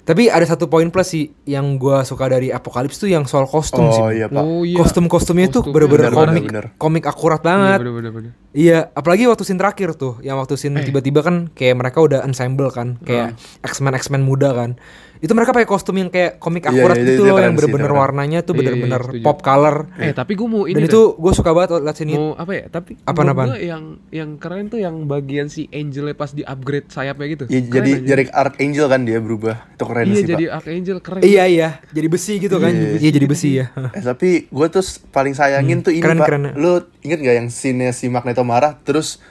tapi 0.02 0.26
ada 0.26 0.42
satu 0.42 0.66
poin 0.66 0.88
plus 0.88 1.06
sih 1.06 1.24
yang 1.44 1.76
gua 1.76 2.02
suka 2.02 2.26
dari 2.26 2.48
Apocalypse 2.48 2.98
tuh 2.98 3.06
yang 3.06 3.22
soal 3.22 3.46
kostum 3.46 3.86
sih. 3.88 3.96
Oh 3.96 4.06
men. 4.06 4.16
iya, 4.16 4.26
Pak. 4.26 4.42
Oh 4.42 4.62
iya. 4.62 4.76
Kostum-kostumnya 4.76 5.46
tuh 5.46 5.62
Kostumnya 5.62 5.86
bener-bener 5.86 6.10
bener, 6.10 6.18
komik 6.20 6.44
bener. 6.44 6.64
komik 6.76 7.04
akurat 7.04 7.38
Iya, 7.38 7.46
banget. 7.46 7.78
bener, 7.80 7.94
bener, 7.94 8.12
bener. 8.12 8.30
Iya, 8.52 8.78
apalagi 8.92 9.24
waktu 9.24 9.42
scene 9.42 9.56
terakhir 9.56 9.94
tuh, 9.94 10.18
yang 10.20 10.36
waktu 10.36 10.54
scene 10.54 10.74
Eh. 10.74 10.84
tiba-tiba 10.84 11.22
kan 11.22 11.48
kayak 11.48 11.78
mereka 11.78 11.98
udah 11.98 12.20
ensemble 12.20 12.68
kan, 12.68 12.98
kayak 13.00 13.38
X-Men 13.62 13.94
X-Men 13.94 14.22
muda 14.22 14.50
kan. 14.50 14.74
Itu 15.22 15.32
mereka 15.32 15.54
pakai 15.54 15.64
kostum 15.64 15.94
yang 15.94 16.10
kayak 16.10 16.42
komik 16.42 16.66
Iya, 16.66 16.74
akurat 16.74 16.96
iya, 16.98 17.04
gitu 17.06 17.12
itu 17.14 17.22
loh, 17.22 17.36
keren 17.38 17.46
yang 17.46 17.54
bener-bener 17.54 17.92
warnanya 17.94 18.38
tuh 18.42 18.52
Iya, 18.52 18.58
iya, 18.58 18.66
bener-bener 18.74 19.02
setuju. 19.06 19.22
pop 19.22 19.38
color. 19.38 19.76
Eh, 19.94 20.10
tapi 20.10 20.32
gue 20.34 20.48
mau 20.50 20.62
ini 20.66 20.74
Dan 20.74 20.90
itu 20.90 21.00
gue 21.14 21.32
suka 21.32 21.50
banget 21.54 21.70
liat 21.78 21.96
itu. 21.96 22.10
mau 22.10 22.34
apa 22.34 22.52
ya 22.52 22.64
tapi 22.66 22.90
Apa, 23.00 23.20
gua 23.22 23.54
yang 23.54 23.82
yang 24.10 24.30
keren 24.36 24.66
tuh 24.66 24.82
yang 24.82 25.06
bagian 25.06 25.46
si 25.46 25.70
Angelnya 25.70 26.12
pas 26.12 26.34
di 26.34 26.42
upgrade 26.42 26.90
sayapnya 26.90 27.26
gitu 27.30 27.44
Iya, 27.46 27.60
jadi 27.70 27.90
jadi 28.02 28.22
Archangel 28.28 28.86
kan 28.86 29.00
dia 29.06 29.18
berubah. 29.18 29.56
Itu 29.72 29.84
keren 29.86 30.04
iya 30.04 30.14
sih, 30.18 30.26
jadi 30.26 30.44
Pak. 30.44 30.56
Archangel 30.58 30.98
keren 30.98 31.20
Iya 31.22 31.44
iya, 31.46 31.68
jadi 31.88 32.08
besi 32.10 32.34
gitu 32.36 32.56
kan. 32.58 32.74
Iya. 32.74 32.98
Iya 32.98 33.10
jadi 33.14 33.26
besi 33.26 33.50
ya. 33.56 33.66
Eh, 33.94 34.02
tapi 34.02 34.50
gue 34.50 34.66
tuh 34.68 34.82
paling 35.08 35.32
sayangin 35.32 35.80
tuh 35.80 35.94
ini 35.94 36.02
keren, 36.02 36.18
pak 36.18 36.26
keren. 36.26 36.42
Lu 36.54 36.82
inget 37.00 37.20
gak 37.20 37.36
yang 37.36 37.46
scene 37.46 37.92
si 37.92 38.08
Magneto 38.08 38.42
marah 38.42 38.74
Terus 38.82 39.22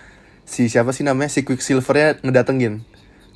si 0.43 0.67
siapa 0.67 0.91
sih 0.91 1.01
namanya 1.01 1.27
Si 1.29 1.41
Quicksilvernya 1.41 2.21
ngedatengin 2.21 2.83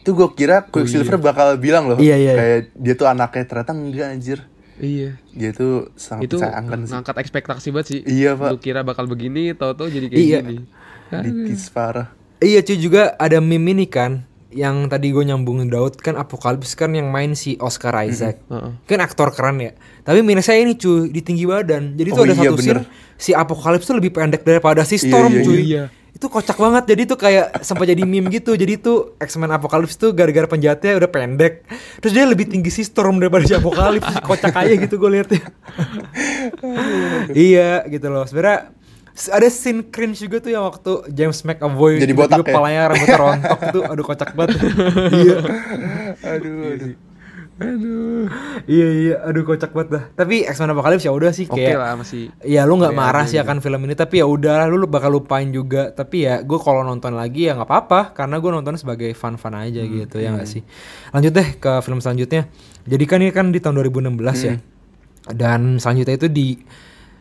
Tuh 0.06 0.14
gue 0.14 0.30
kira 0.32 0.62
Quicksilver 0.64 1.18
bakal 1.18 1.58
bilang 1.58 1.90
loh 1.90 1.98
Iya, 1.98 2.16
iya. 2.16 2.34
Kayak 2.34 2.60
dia 2.74 2.94
tuh 2.94 3.08
anaknya 3.08 3.44
Ternyata 3.44 3.72
enggak 3.74 4.08
anjir. 4.08 4.40
Iya. 4.76 5.18
Dia 5.32 5.50
tuh 5.52 5.90
sangat 5.96 6.28
itu 6.28 6.36
disayangkan 6.38 6.80
sih. 6.80 6.92
ngangkat 6.92 7.16
ekspektasi 7.18 7.68
banget 7.72 7.88
sih. 7.88 8.00
Iya, 8.06 8.36
Pak. 8.36 8.50
lu 8.52 8.60
kira 8.60 8.84
bakal 8.84 9.08
begini 9.08 9.52
tau-tau 9.52 9.88
jadi 9.88 10.06
kayak 10.06 10.22
Iya. 10.22 10.40
gini. 10.42 10.58
Ditis 11.08 11.68
parah. 11.70 12.14
Iya 12.38 12.60
cuy 12.62 12.78
juga 12.78 13.16
ada 13.16 13.40
meme 13.40 13.72
ini 13.72 13.88
kan 13.88 14.28
yang 14.52 14.86
tadi 14.86 15.10
gue 15.10 15.20
nyambungin 15.22 15.68
Daud 15.68 15.98
kan 15.98 16.16
Apocalypse 16.16 16.76
kan 16.76 16.92
yang 16.92 17.08
main 17.08 17.34
si 17.34 17.56
Oscar 17.58 17.96
Isaac. 18.04 18.40
Heeh. 18.46 18.72
kan 18.86 19.00
aktor 19.00 19.32
keren 19.32 19.58
ya. 19.58 19.72
Tapi 20.02 20.20
minusnya 20.20 20.56
ini 20.56 20.76
cuy 20.76 21.08
di 21.08 21.20
tinggi 21.20 21.44
badan. 21.44 21.96
Jadi 21.96 22.10
tuh 22.10 22.22
Oh 22.22 22.26
ada 22.26 22.36
iya, 22.36 22.44
satu 22.46 22.56
scene 22.58 22.72
bener. 22.78 22.88
si 23.16 23.32
Apocalypse 23.32 23.86
tuh 23.86 23.96
lebih 23.96 24.12
pendek 24.12 24.44
daripada 24.44 24.84
si 24.84 24.96
Storm 24.96 25.32
iya, 25.32 25.42
cuy. 25.42 25.60
Iya. 25.66 25.84
Itu 26.16 26.26
kocak 26.26 26.56
banget. 26.56 26.84
Jadi 26.88 27.02
tuh 27.06 27.20
kayak 27.20 27.60
sampai 27.60 27.92
jadi 27.92 28.08
meme 28.08 28.32
gitu. 28.32 28.56
Jadi 28.56 28.80
tuh 28.80 29.20
X-Men 29.20 29.52
Apocalypse 29.52 30.00
tuh 30.00 30.16
gara-gara 30.16 30.48
penjahatnya 30.48 30.96
udah 30.96 31.10
pendek. 31.12 31.68
Terus 32.00 32.14
dia 32.16 32.24
lebih 32.24 32.48
tinggi 32.48 32.72
si 32.72 32.82
Storm 32.82 33.20
daripada 33.20 33.44
si 33.44 33.52
Apocalypse. 33.52 34.08
Kocak 34.28 34.56
aja 34.56 34.74
gitu 34.74 34.96
gue 34.96 35.10
liatnya. 35.12 35.44
Iya 37.30 37.84
gitu 37.86 38.08
loh. 38.08 38.24
Sebenarnya 38.24 38.72
S- 39.16 39.32
Ada 39.32 39.48
scene 39.48 39.88
cringe 39.88 40.20
juga 40.20 40.44
tuh 40.44 40.52
yang 40.52 40.68
waktu 40.68 41.08
James 41.08 41.40
McAvoy 41.40 42.04
Jadi 42.04 42.12
botak 42.12 42.44
ya? 42.44 42.52
kepalanya 42.52 42.82
rambutnya 42.92 43.16
rontok 43.16 43.60
tuh, 43.72 43.82
aduh 43.88 44.04
kocak 44.04 44.30
banget. 44.36 44.60
iya. 45.24 45.38
aduh 46.20 46.56
aduh 46.76 46.92
Aduh. 47.56 48.28
Iya 48.68 48.88
iya, 48.92 49.16
aduh 49.24 49.42
kocak 49.42 49.72
banget 49.72 49.90
dah. 49.90 50.04
Tapi 50.12 50.44
X-Men 50.44 50.76
Apocalypse 50.76 51.08
ya 51.08 51.16
udah 51.16 51.32
sih 51.32 51.48
Oke 51.48 51.64
kayak 51.64 51.80
lah 51.80 51.96
masih. 51.96 52.28
Ya 52.44 52.68
lu 52.68 52.76
nggak 52.76 52.92
Kayak 52.92 53.00
marah 53.00 53.24
aja 53.24 53.30
sih 53.30 53.38
gitu. 53.40 53.46
akan 53.48 53.58
film 53.60 53.82
ini 53.82 53.96
tapi 53.96 54.16
ya 54.20 54.28
udah 54.28 54.68
lu 54.68 54.84
bakal 54.86 55.08
lupain 55.10 55.48
juga 55.50 55.88
tapi 55.90 56.24
ya 56.24 56.44
gue 56.44 56.60
kalau 56.60 56.84
nonton 56.84 57.16
lagi 57.16 57.48
ya 57.48 57.56
nggak 57.56 57.64
apa-apa 57.66 58.12
karena 58.12 58.36
gue 58.38 58.52
nonton 58.52 58.76
sebagai 58.76 59.08
fun-fun 59.14 59.56
aja 59.56 59.80
Hmm, 59.80 59.92
gitu 59.94 60.20
ya 60.20 60.36
nggak 60.36 60.46
sih 60.46 60.68
lanjut 61.10 61.32
deh 61.32 61.48
ke 61.56 61.72
film 61.80 62.00
selanjutnya 62.00 62.52
jadi 62.84 63.04
kan 63.06 63.24
ini 63.24 63.32
kan 63.32 63.48
di 63.50 63.60
tahun 63.60 63.80
2016 63.80 64.20
ya 64.42 64.56
dan 65.32 65.80
selanjutnya 65.80 66.16
itu 66.18 66.28
di 66.28 66.48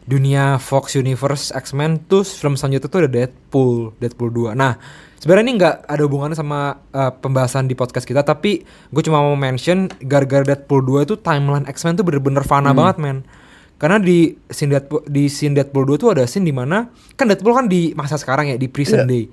dunia 0.04 0.60
Fox 0.60 0.96
Universe 0.96 1.52
X-Men 1.52 2.04
tuh 2.08 2.24
film 2.24 2.54
selanjutnya 2.54 2.88
tuh 2.88 3.00
ada 3.04 3.10
Deadpool 3.10 3.96
Deadpool 4.00 4.30
2 4.30 4.52
nah 4.52 4.76
sebenarnya 5.24 5.44
ini 5.48 5.54
nggak 5.56 5.74
ada 5.88 6.02
hubungannya 6.04 6.36
sama 6.36 6.76
uh, 6.92 7.08
pembahasan 7.16 7.64
di 7.64 7.72
podcast 7.72 8.04
kita 8.04 8.20
tapi 8.20 8.60
gue 8.64 9.02
cuma 9.08 9.24
mau 9.24 9.32
mention 9.32 9.88
gara-gara 10.04 10.44
Deadpool 10.44 10.84
2 10.84 11.08
itu 11.08 11.16
timeline 11.16 11.64
X-Men 11.64 11.96
tuh 11.96 12.04
bener-bener 12.04 12.44
fana 12.44 12.76
banget 12.76 13.00
men. 13.00 13.18
Karena 13.80 13.98
di 13.98 14.36
scene 14.52 14.76
Deadpool, 14.76 15.02
di 15.08 15.26
scene 15.32 15.56
Deadpool 15.56 15.88
2 15.88 15.96
tuh 15.96 16.08
ada 16.12 16.28
scene 16.28 16.44
di 16.44 16.52
mana 16.52 16.92
kan 17.16 17.24
Deadpool 17.24 17.56
kan 17.56 17.66
di 17.66 17.96
masa 17.96 18.20
sekarang 18.20 18.52
ya 18.52 18.56
di 18.60 18.68
present 18.68 19.08
day. 19.08 19.32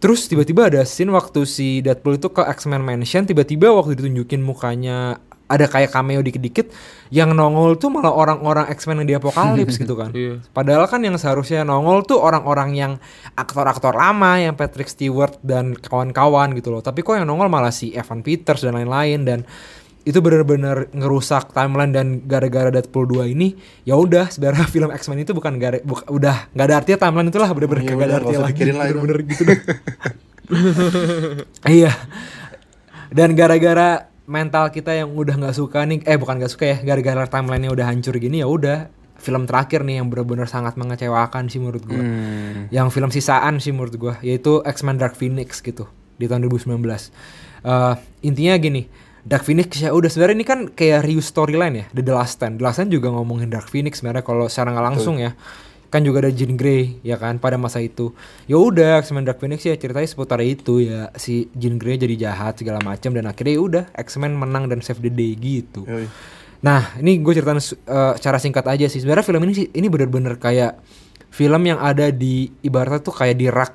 Terus 0.00 0.30
tiba-tiba 0.30 0.72
ada 0.72 0.80
scene 0.88 1.12
waktu 1.12 1.44
si 1.44 1.84
Deadpool 1.84 2.16
itu 2.16 2.32
ke 2.32 2.42
X-Men 2.48 2.80
Mansion 2.80 3.28
tiba-tiba 3.28 3.68
waktu 3.68 4.00
ditunjukin 4.00 4.40
mukanya 4.40 5.20
ada 5.48 5.64
kayak 5.64 5.88
cameo 5.88 6.20
dikit-dikit 6.20 6.68
yang 7.08 7.32
nongol 7.32 7.80
tuh 7.80 7.88
malah 7.88 8.12
orang-orang 8.12 8.68
X-Men 8.68 9.00
yang 9.02 9.08
di 9.08 9.16
Apokalips 9.16 9.74
gitu 9.82 9.96
kan. 9.96 10.12
Iya. 10.12 10.44
Padahal 10.52 10.84
kan 10.86 11.00
yang 11.00 11.16
seharusnya 11.16 11.64
nongol 11.64 12.04
tuh 12.04 12.20
orang-orang 12.20 12.76
yang 12.76 12.92
aktor-aktor 13.32 13.96
lama 13.96 14.36
yang 14.36 14.52
Patrick 14.54 14.92
Stewart 14.92 15.40
dan 15.40 15.72
kawan-kawan 15.72 16.52
gitu 16.52 16.68
loh. 16.68 16.84
Tapi 16.84 17.00
kok 17.00 17.16
yang 17.16 17.24
nongol 17.24 17.48
malah 17.48 17.72
si 17.72 17.96
Evan 17.96 18.20
Peters 18.20 18.60
dan 18.60 18.76
lain-lain 18.76 19.24
dan 19.24 19.40
itu 20.04 20.24
benar-benar 20.24 20.88
ngerusak 20.96 21.52
timeline 21.52 21.92
dan 21.92 22.24
gara-gara 22.24 22.72
Deadpool 22.72 23.04
2 23.04 23.28
ini 23.28 23.52
ya 23.84 23.92
udah 23.92 24.32
sebenarnya 24.32 24.64
film 24.74 24.88
X-Men 24.88 25.20
itu 25.24 25.36
bukan 25.36 25.60
gara 25.60 25.84
buka- 25.84 26.08
udah 26.08 26.48
nggak 26.56 26.64
ada 26.64 26.74
artinya 26.80 26.98
timeline 27.04 27.28
itulah 27.28 27.48
benar-benar 27.52 27.82
Ya 27.84 27.88
kagak 27.92 28.00
ada 28.00 28.08
udah, 28.08 28.16
artinya 28.16 28.38
nggak 28.40 28.48
lagi 28.48 28.60
benar-benar 28.64 29.18
gitu 29.28 29.42
deh. 29.44 29.58
iya. 31.80 31.92
Dan 33.08 33.32
gara-gara 33.36 34.07
mental 34.28 34.68
kita 34.68 34.92
yang 34.92 35.16
udah 35.16 35.34
nggak 35.40 35.56
suka 35.56 35.88
nih, 35.88 36.04
eh 36.04 36.20
bukan 36.20 36.36
nggak 36.36 36.52
suka 36.52 36.64
ya, 36.68 36.76
gara-gara 36.84 37.24
timelinenya 37.24 37.72
udah 37.72 37.86
hancur 37.88 38.14
gini 38.20 38.44
ya 38.44 38.46
udah 38.46 38.92
film 39.18 39.50
terakhir 39.50 39.82
nih 39.82 39.98
yang 39.98 40.06
benar-benar 40.12 40.46
sangat 40.46 40.78
mengecewakan 40.78 41.50
sih 41.50 41.58
menurut 41.58 41.82
gua. 41.82 41.98
Hmm. 41.98 42.70
Yang 42.70 42.88
film 42.94 43.10
sisaan 43.10 43.58
sih 43.58 43.72
menurut 43.74 43.96
gua, 43.98 44.14
yaitu 44.22 44.62
X-Men 44.62 45.00
Dark 45.00 45.18
Phoenix 45.18 45.58
gitu 45.64 45.90
di 46.20 46.30
tahun 46.30 46.46
2019. 46.46 46.78
Eh 47.64 47.94
intinya 48.22 48.54
gini, 48.60 48.86
Dark 49.26 49.42
Phoenix 49.42 49.74
ya 49.80 49.90
udah 49.90 50.06
sebenarnya 50.06 50.36
ini 50.38 50.46
kan 50.46 50.60
kayak 50.70 51.02
reuse 51.02 51.32
storyline 51.32 51.74
ya, 51.74 51.86
The 51.90 52.12
Last 52.14 52.38
Stand. 52.38 52.60
The 52.60 52.64
Last 52.68 52.78
Stand 52.78 52.94
juga 52.94 53.10
ngomongin 53.10 53.50
Dark 53.50 53.66
Phoenix 53.66 53.98
sebenarnya 53.98 54.22
kalau 54.22 54.46
secara 54.46 54.70
nggak 54.76 54.86
langsung 54.94 55.18
ya. 55.18 55.34
Kan 55.88 56.04
juga 56.04 56.20
ada 56.24 56.32
Jean 56.32 56.60
Grey 56.60 57.00
ya 57.00 57.16
kan 57.16 57.40
pada 57.40 57.56
masa 57.56 57.80
itu. 57.80 58.12
Ya 58.44 58.60
udah 58.60 59.00
X-Men 59.00 59.24
Dark 59.24 59.40
Phoenix 59.40 59.64
ya 59.64 59.72
ceritanya 59.74 60.04
seputar 60.04 60.40
itu 60.44 60.84
ya 60.84 61.08
si 61.16 61.48
Jean 61.56 61.80
Grey 61.80 61.96
jadi 61.96 62.28
jahat 62.28 62.60
segala 62.60 62.84
macam 62.84 63.16
dan 63.16 63.24
akhirnya 63.24 63.54
ya 63.56 63.62
udah 63.64 63.84
X-Men 63.96 64.36
menang 64.36 64.68
dan 64.68 64.84
save 64.84 65.00
the 65.00 65.08
day 65.08 65.32
gitu. 65.32 65.88
Yoi. 65.88 66.04
Nah, 66.58 66.98
ini 66.98 67.22
gue 67.22 67.32
ceritain 67.32 67.58
eh, 67.62 68.12
secara 68.18 68.38
singkat 68.42 68.66
aja 68.66 68.86
sih. 68.90 68.98
Sebenarnya 68.98 69.24
film 69.24 69.42
ini 69.46 69.52
sih 69.54 69.66
ini 69.72 69.86
bener-bener 69.86 70.36
kayak 70.36 70.82
film 71.30 71.62
yang 71.64 71.78
ada 71.78 72.10
di 72.10 72.50
ibaratnya 72.64 73.00
tuh 73.00 73.14
kayak 73.14 73.36
di 73.38 73.46
rak 73.46 73.72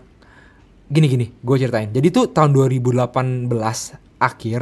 gini-gini. 0.91 1.31
Gue 1.41 1.57
ceritain. 1.57 1.89
Jadi 1.89 2.07
tuh 2.11 2.29
tahun 2.29 2.51
2018 2.51 3.49
akhir 4.19 4.61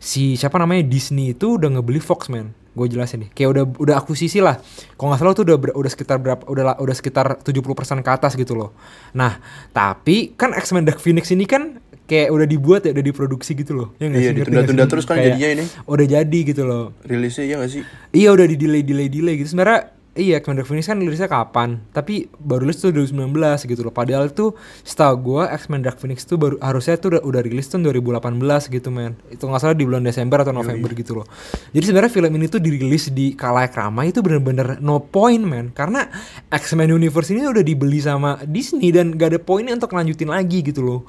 si 0.00 0.34
siapa 0.34 0.56
namanya 0.56 0.86
Disney 0.86 1.36
itu 1.36 1.58
udah 1.58 1.76
ngebeli 1.76 2.00
Fox 2.00 2.30
man. 2.30 2.54
Gue 2.80 2.88
jelasin 2.88 3.28
nih. 3.28 3.30
Kayak 3.36 3.48
udah 3.52 3.64
udah 3.76 3.94
akuisisi 4.00 4.40
lah. 4.40 4.56
Kalau 4.96 5.12
nggak 5.12 5.20
salah 5.20 5.36
tuh 5.36 5.44
udah 5.44 5.56
udah 5.76 5.90
sekitar 5.92 6.16
berapa 6.16 6.48
udah 6.48 6.80
udah 6.80 6.96
sekitar 6.96 7.36
70% 7.44 8.00
ke 8.00 8.08
atas 8.08 8.32
gitu 8.40 8.56
loh. 8.56 8.72
Nah, 9.12 9.36
tapi 9.76 10.32
kan 10.32 10.56
X-Men 10.56 10.88
Dark 10.88 10.96
Phoenix 10.96 11.28
ini 11.28 11.44
kan 11.44 11.76
kayak 12.08 12.32
udah 12.32 12.46
dibuat 12.48 12.88
ya 12.88 12.96
udah 12.96 13.04
diproduksi 13.04 13.52
gitu 13.52 13.76
loh. 13.76 13.92
Ya 14.00 14.08
nggak 14.08 14.20
Iya, 14.24 14.32
ditunda-tunda 14.32 14.84
terus 14.88 15.04
kan 15.04 15.20
Kayak 15.20 15.36
jadinya 15.36 15.48
ini. 15.60 15.64
Udah 15.84 16.06
jadi 16.08 16.38
gitu 16.40 16.62
loh. 16.64 16.96
rilisnya 17.04 17.44
ya 17.44 17.54
gak 17.60 17.70
sih 17.70 17.82
Iya 18.16 18.28
udah 18.32 18.46
di 18.48 18.56
delay 18.56 18.80
delay 18.80 19.12
delay 19.12 19.34
gitu 19.38 19.52
sebenarnya 19.52 19.99
iya 20.20 20.36
X-Men 20.38 20.60
Dark 20.60 20.68
Phoenix 20.68 20.84
kan 20.84 21.00
rilisnya 21.00 21.26
kapan? 21.26 21.80
Tapi 21.96 22.28
baru 22.36 22.68
rilis 22.68 22.78
tuh 22.84 22.92
2019 22.92 23.32
gitu 23.64 23.80
loh. 23.80 23.90
Padahal 23.90 24.28
tuh 24.28 24.52
setahu 24.84 25.14
gua 25.18 25.48
X-Men 25.56 25.80
Dark 25.80 25.96
Phoenix 25.96 26.28
tuh 26.28 26.36
baru 26.36 26.60
harusnya 26.60 27.00
tuh 27.00 27.16
udah, 27.16 27.22
udah 27.24 27.40
rilis 27.40 27.66
tahun 27.72 27.88
2018 27.88 28.36
gitu 28.68 28.88
men. 28.92 29.16
Itu 29.32 29.48
nggak 29.48 29.60
salah 29.64 29.76
di 29.76 29.88
bulan 29.88 30.04
Desember 30.04 30.44
atau 30.44 30.52
November 30.52 30.92
gitu 30.92 31.18
loh. 31.18 31.26
Jadi 31.72 31.84
sebenarnya 31.88 32.12
film 32.12 32.32
ini 32.36 32.46
tuh 32.46 32.60
dirilis 32.60 33.08
di 33.10 33.32
kalayak 33.32 33.72
ramai 33.72 34.12
itu 34.12 34.20
bener-bener 34.20 34.76
no 34.84 35.00
point 35.00 35.40
men. 35.40 35.72
Karena 35.72 36.04
X-Men 36.52 36.92
Universe 36.92 37.32
ini 37.32 37.48
udah 37.48 37.64
dibeli 37.64 37.98
sama 37.98 38.36
Disney 38.44 38.92
dan 38.92 39.16
gak 39.16 39.34
ada 39.34 39.40
poinnya 39.40 39.72
untuk 39.72 39.96
lanjutin 39.96 40.28
lagi 40.28 40.60
gitu 40.60 40.84
loh. 40.84 41.00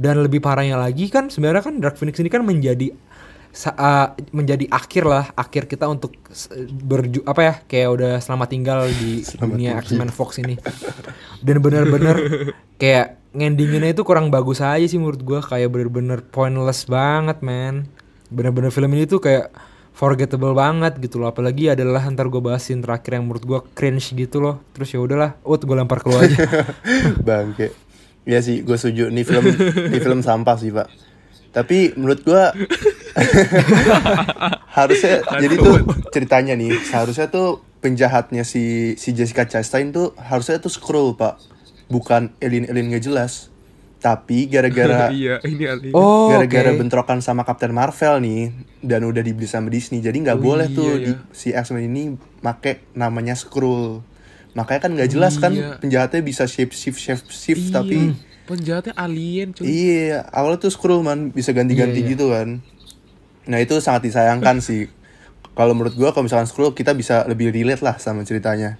Dan 0.00 0.22
lebih 0.24 0.40
parahnya 0.40 0.80
lagi 0.80 1.12
kan 1.12 1.28
sebenarnya 1.28 1.60
kan 1.60 1.74
Dark 1.76 1.98
Phoenix 1.98 2.16
ini 2.22 2.32
kan 2.32 2.40
menjadi 2.40 2.94
uh, 3.50 4.14
menjadi 4.30 4.66
akhir 4.70 5.04
lah 5.06 5.24
akhir 5.34 5.66
kita 5.66 5.90
untuk 5.90 6.14
berju 6.86 7.26
apa 7.26 7.40
ya 7.42 7.54
kayak 7.66 7.88
udah 7.90 8.12
selamat 8.22 8.48
tinggal 8.50 8.80
di 8.86 9.26
dunia 9.42 9.78
X-Men 9.82 10.14
Fox 10.14 10.38
ini. 10.38 10.54
Dan 11.42 11.58
bener-bener 11.58 12.16
kayak 12.78 13.18
ngendinginnya 13.34 13.94
itu 13.94 14.02
kurang 14.06 14.30
bagus 14.30 14.62
aja 14.62 14.82
sih 14.86 14.98
menurut 14.98 15.22
gua 15.22 15.40
kayak 15.42 15.70
bener-bener 15.70 16.22
pointless 16.22 16.86
banget 16.86 17.42
man. 17.42 17.90
Bener-bener 18.30 18.70
film 18.70 18.90
ini 18.94 19.10
tuh 19.10 19.18
kayak 19.18 19.50
forgettable 19.90 20.54
banget 20.54 20.96
gitu 21.02 21.20
loh 21.20 21.28
apalagi 21.28 21.74
adalah 21.74 22.00
ntar 22.08 22.30
gue 22.30 22.40
bahasin 22.40 22.80
terakhir 22.80 23.20
yang 23.20 23.26
menurut 23.26 23.44
gua 23.44 23.60
cringe 23.74 24.14
gitu 24.14 24.38
loh. 24.38 24.62
Terus 24.70 24.94
ya 24.94 25.02
udahlah 25.02 25.34
ut 25.42 25.58
gue 25.58 25.76
lempar 25.76 25.98
ke 26.00 26.06
lu 26.06 26.16
aja. 26.16 26.38
Bangke. 27.26 27.74
Iya 28.22 28.38
sih 28.46 28.62
gue 28.62 28.78
setuju. 28.78 29.10
Nih 29.10 29.26
film 29.26 29.42
ini 29.90 29.98
film 29.98 30.20
sampah 30.22 30.54
sih 30.54 30.70
pak 30.70 31.09
tapi 31.50 31.90
menurut 31.98 32.22
gua 32.22 32.50
harusnya 34.76 35.24
jadi 35.26 35.54
tuh 35.56 35.76
ceritanya 36.10 36.54
nih 36.54 36.78
seharusnya 36.82 37.26
tuh 37.28 37.62
penjahatnya 37.80 38.44
si 38.44 38.94
si 38.94 39.10
Jessica 39.10 39.44
Chastain 39.44 39.90
tuh 39.90 40.14
harusnya 40.14 40.60
tuh 40.60 40.70
scroll 40.70 41.16
pak 41.16 41.40
bukan 41.90 42.30
alien 42.38 42.70
alien 42.70 42.92
gak 42.92 43.04
jelas 43.04 43.50
tapi 44.00 44.48
gara-gara 44.48 45.12
iya, 45.16 45.42
ini 45.44 45.64
Ali. 45.66 45.90
oh 45.92 46.32
gara-gara 46.32 46.72
oke. 46.72 46.78
bentrokan 46.80 47.20
sama 47.20 47.44
Captain 47.44 47.74
Marvel 47.74 48.22
nih 48.22 48.42
dan 48.80 49.04
udah 49.04 49.20
dibeli 49.20 49.44
sama 49.44 49.68
Disney 49.68 50.00
jadi 50.00 50.16
nggak 50.16 50.38
Oh, 50.40 50.40
boleh 50.40 50.72
iya, 50.72 50.76
tuh 50.76 50.90
iya. 50.96 51.04
di, 51.04 51.12
si 51.36 51.48
X-Men 51.52 51.84
ini 51.84 52.02
make 52.40 52.88
namanya 52.96 53.36
Skrull 53.36 54.00
makanya 54.50 54.80
kan 54.88 54.90
nggak 54.96 55.10
jelas 55.10 55.36
kan 55.36 55.52
Iya. 55.52 55.76
penjahatnya 55.78 56.20
bisa 56.24 56.48
shape 56.48 56.72
shift 56.72 56.96
shift 56.96 57.28
shift 57.28 57.70
Iya, 57.70 57.74
tapi 57.76 57.96
penjahatnya 58.50 58.92
alien 58.98 59.54
cuy. 59.54 59.64
iya 59.64 60.26
awalnya 60.34 60.66
tuh 60.66 60.74
man. 61.00 61.30
Bisa 61.30 61.54
ganti-ganti 61.54 62.02
Iya, 62.02 62.06
iya. 62.06 62.12
gitu 62.12 62.26
kan. 62.34 62.48
Nah 63.46 63.58
itu 63.62 63.78
sangat 63.78 64.10
disayangkan 64.10 64.58
sih. 64.58 64.90
Kalau 65.54 65.74
menurut 65.74 65.94
gua 65.94 66.10
kalau 66.10 66.26
misalkan 66.26 66.50
Skrull 66.50 66.74
kita 66.74 66.90
bisa 66.92 67.22
lebih 67.30 67.54
relate 67.54 67.82
lah 67.86 67.96
sama 68.02 68.26
ceritanya. 68.26 68.76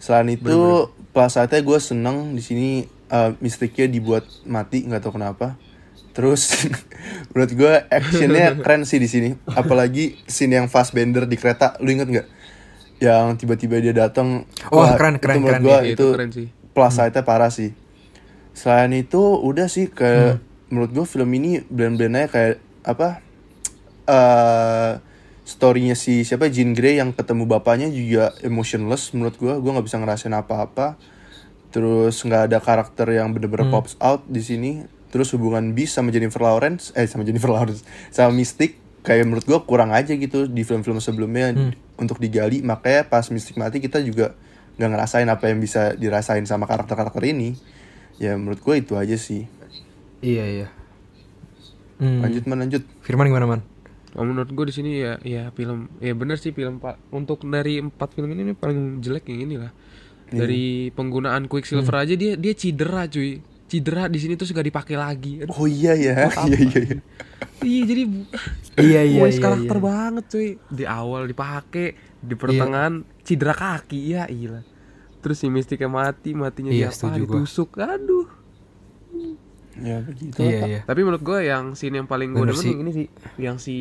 Selain 0.00 0.28
itu 0.28 0.88
pas 1.16 1.32
saatnya 1.32 1.64
gue 1.64 1.78
seneng 1.80 2.36
di 2.36 2.42
sini 2.44 2.68
uh, 3.08 3.32
mistiknya 3.40 3.88
dibuat 3.88 4.26
mati 4.44 4.84
nggak 4.84 5.00
tahu 5.00 5.16
kenapa. 5.16 5.56
Terus 6.12 6.68
menurut 7.32 7.52
gue 7.52 7.72
actionnya 7.88 8.52
keren 8.64 8.84
sih 8.84 9.00
di 9.00 9.08
sini. 9.08 9.32
Apalagi 9.48 10.20
scene 10.28 10.60
yang 10.60 10.68
fast 10.68 10.92
bender 10.92 11.24
di 11.24 11.40
kereta. 11.40 11.78
Lu 11.80 11.88
inget 11.88 12.08
nggak? 12.10 12.28
Yang 13.00 13.24
tiba-tiba 13.42 13.80
dia 13.80 13.94
datang 13.96 14.44
Oh, 14.70 14.84
Wah, 14.84 14.94
keren, 14.94 15.18
keren, 15.18 15.34
itu 15.34 15.42
menurut 15.42 15.56
keren. 15.56 15.66
gua 15.66 15.78
Iya, 15.80 15.88
itu 15.88 15.92
itu 15.96 16.06
keren 16.14 16.30
sih. 16.30 16.46
plus 16.74 16.92
side-nya 16.92 17.22
parah 17.22 17.50
sih 17.50 17.70
selain 18.54 18.94
itu 18.94 19.18
udah 19.18 19.66
sih 19.66 19.90
ke 19.90 20.38
menurut 20.70 20.90
gue 20.94 21.04
film 21.04 21.30
ini 21.34 21.60
blend-blendnya 21.66 22.30
kayak 22.30 22.62
apa 22.86 23.20
eh 24.06 24.92
storynya 25.44 25.92
si 25.92 26.24
siapa 26.24 26.48
Jean 26.48 26.72
Grey 26.72 26.96
yang 26.96 27.12
ketemu 27.12 27.44
bapaknya 27.44 27.92
juga 27.92 28.32
emotionless 28.40 29.12
menurut 29.12 29.36
gue 29.36 29.52
gue 29.60 29.70
nggak 29.70 29.86
bisa 29.86 30.00
ngerasain 30.00 30.32
apa-apa. 30.32 30.96
Terus 31.68 32.16
nggak 32.22 32.48
ada 32.48 32.58
karakter 32.62 33.12
yang 33.12 33.34
bener-bener 33.36 33.68
pops 33.68 33.98
out 34.00 34.24
di 34.24 34.40
sini. 34.40 34.88
Terus 35.12 35.30
hubungan 35.36 35.76
Beast 35.76 35.94
sama 35.94 36.10
Jennifer 36.10 36.40
Lawrence 36.40 36.90
eh 36.96 37.04
sama 37.04 37.22
Jennifer 37.28 37.52
Lawrence 37.52 37.84
sama 38.08 38.32
Mystic 38.32 38.80
kayak 39.04 39.28
menurut 39.28 39.44
gue 39.44 39.58
kurang 39.68 39.92
aja 39.92 40.16
gitu 40.16 40.48
di 40.48 40.64
film-film 40.64 40.96
sebelumnya 40.98 41.52
untuk 42.00 42.16
digali. 42.16 42.64
Makanya 42.64 43.12
pas 43.12 43.28
Mystic 43.28 43.60
mati 43.60 43.84
kita 43.84 44.00
juga 44.00 44.32
nggak 44.80 44.90
ngerasain 44.90 45.28
apa 45.28 45.52
yang 45.52 45.60
bisa 45.60 45.92
dirasain 45.94 46.42
sama 46.48 46.64
karakter-karakter 46.64 47.22
ini 47.30 47.54
ya 48.16 48.34
menurut 48.34 48.60
gue 48.60 48.74
itu 48.78 48.94
aja 48.94 49.16
sih 49.16 49.46
iya 50.20 50.44
iya 50.44 50.68
Hmm. 51.94 52.26
lanjut 52.26 52.42
man 52.50 52.58
lanjut 52.58 52.82
Firman 53.06 53.30
gimana 53.30 53.46
man 53.46 53.60
Kalau 54.10 54.26
menurut 54.26 54.50
gue 54.50 54.66
di 54.66 54.74
sini 54.74 54.90
ya 54.98 55.14
ya 55.22 55.54
film 55.54 55.86
ya 56.02 56.10
bener 56.10 56.42
sih 56.42 56.50
film 56.50 56.82
pak 56.82 56.98
untuk 57.14 57.46
dari 57.46 57.78
empat 57.78 58.18
film 58.18 58.34
ini 58.34 58.50
nih 58.50 58.56
paling 58.58 58.98
jelek 58.98 59.30
yang 59.30 59.46
ini 59.46 59.56
lah 59.62 59.70
Dari 60.26 60.90
penggunaan 60.90 61.46
Quicksilver 61.46 61.94
aja 61.94 62.18
dia 62.18 62.34
dia 62.34 62.50
cedera 62.50 63.06
cuy. 63.06 63.38
Cedera 63.70 64.10
di 64.10 64.18
sini 64.18 64.34
terus 64.34 64.50
gak 64.50 64.66
dipakai 64.66 64.98
lagi. 64.98 65.46
Aduh, 65.46 65.54
Oh 65.54 65.70
iya 65.70 65.94
ya. 65.94 66.26
Iya 66.50 66.58
iya 66.58 66.78
iya. 66.82 66.98
iya 67.62 67.82
jadi 67.86 68.02
Iya 68.74 69.00
iya 69.06 69.20
iya. 69.30 69.38
karakter 69.38 69.76
iya. 69.78 69.84
banget 69.86 70.24
cuy. 70.26 70.48
Di 70.74 70.84
awal 70.90 71.30
dipakai, 71.30 71.94
di 72.18 72.34
pertengahan 72.34 73.06
cedera 73.22 73.54
kaki 73.54 74.00
ya 74.10 74.26
iya. 74.26 74.66
Terus 75.24 75.36
si 75.36 75.48
Mystica 75.48 75.88
mati, 75.88 76.30
matinya 76.32 76.68
Iya, 76.68 76.76
dia 76.76 76.86
apa? 76.86 76.94
setuju 76.94 77.20
gua. 77.22 77.32
Ditusuk. 77.40 77.68
Aduh. 77.74 78.26
Ya 79.74 79.96
begitu. 80.00 80.38
Iya 80.38 80.54
Pak. 80.54 80.68
iya. 80.68 80.80
Tapi 80.84 81.00
menurut 81.02 81.22
gue 81.22 81.38
yang 81.42 81.64
scene 81.72 81.96
yang 81.96 82.06
paling 82.06 82.30
gue 82.30 82.44
demen 82.44 82.62
yang 82.62 82.80
ini 82.80 82.90
sih, 82.92 83.06
yang 83.36 83.56
si 83.56 83.76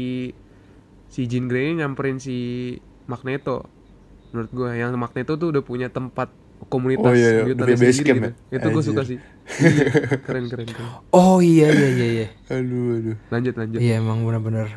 si 1.06 1.28
Jean 1.28 1.46
Grey 1.46 1.76
nyamperin 1.76 2.18
si 2.18 2.38
Magneto. 3.06 3.68
Menurut 4.32 4.50
gue 4.50 4.70
yang 4.74 4.90
Magneto 4.96 5.36
tuh 5.36 5.52
udah 5.52 5.62
punya 5.62 5.88
tempat 5.88 6.34
komunitas 6.64 7.06
Oh, 7.06 7.14
iya, 7.14 7.30
iya. 7.30 7.44
mutant 7.46 7.60
Udah 7.60 7.76
base 7.76 7.84
sendiri 7.92 8.08
camp 8.08 8.18
gitu. 8.18 8.30
ya? 8.50 8.56
Itu 8.56 8.68
gue 8.72 8.84
suka 8.84 9.02
sih. 9.04 9.18
Iya, 9.54 9.86
keren 10.26 10.46
keren 10.48 10.66
keren. 10.66 10.90
Oh 11.12 11.38
iya 11.38 11.68
iya 11.70 11.88
iya 11.92 12.08
iya. 12.10 12.28
Aduh 12.50 12.88
aduh. 12.98 13.16
Lanjut 13.30 13.54
lanjut. 13.54 13.78
Iya 13.78 13.94
emang 14.00 14.24
bener-bener 14.24 14.68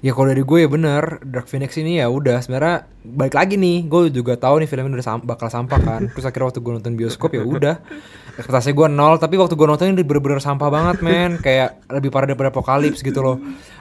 Ya 0.00 0.16
kalau 0.16 0.32
dari 0.32 0.40
gue 0.40 0.58
ya 0.64 0.68
bener. 0.68 1.20
Dark 1.28 1.44
Phoenix 1.44 1.76
ini 1.76 2.00
ya 2.00 2.08
udah 2.08 2.40
sebenarnya 2.40 2.88
balik 3.04 3.36
lagi 3.36 3.60
nih. 3.60 3.84
Gue 3.84 4.08
juga 4.08 4.36
tahu 4.36 4.64
nih 4.64 4.68
filmnya 4.68 4.96
udah 4.96 5.06
sam- 5.06 5.24
bakal 5.24 5.52
sampah 5.52 5.76
kan. 5.76 6.00
Terus 6.08 6.24
akhirnya 6.24 6.48
waktu 6.48 6.60
gue 6.60 6.72
nonton 6.72 6.94
bioskop 6.96 7.30
ya 7.36 7.44
udah 7.44 7.76
ekspektasi 8.40 8.72
gue 8.72 8.88
nol 8.88 9.20
tapi 9.20 9.36
waktu 9.36 9.54
gue 9.54 9.66
nonton 9.68 9.92
ini 9.92 10.02
bener-bener 10.02 10.42
sampah 10.42 10.72
banget 10.72 11.04
men. 11.04 11.38
Kayak 11.38 11.84
lebih 11.92 12.10
parah 12.10 12.26
daripada 12.26 12.50
Apocalypse 12.50 13.04
gitu 13.04 13.20
loh. 13.22 13.36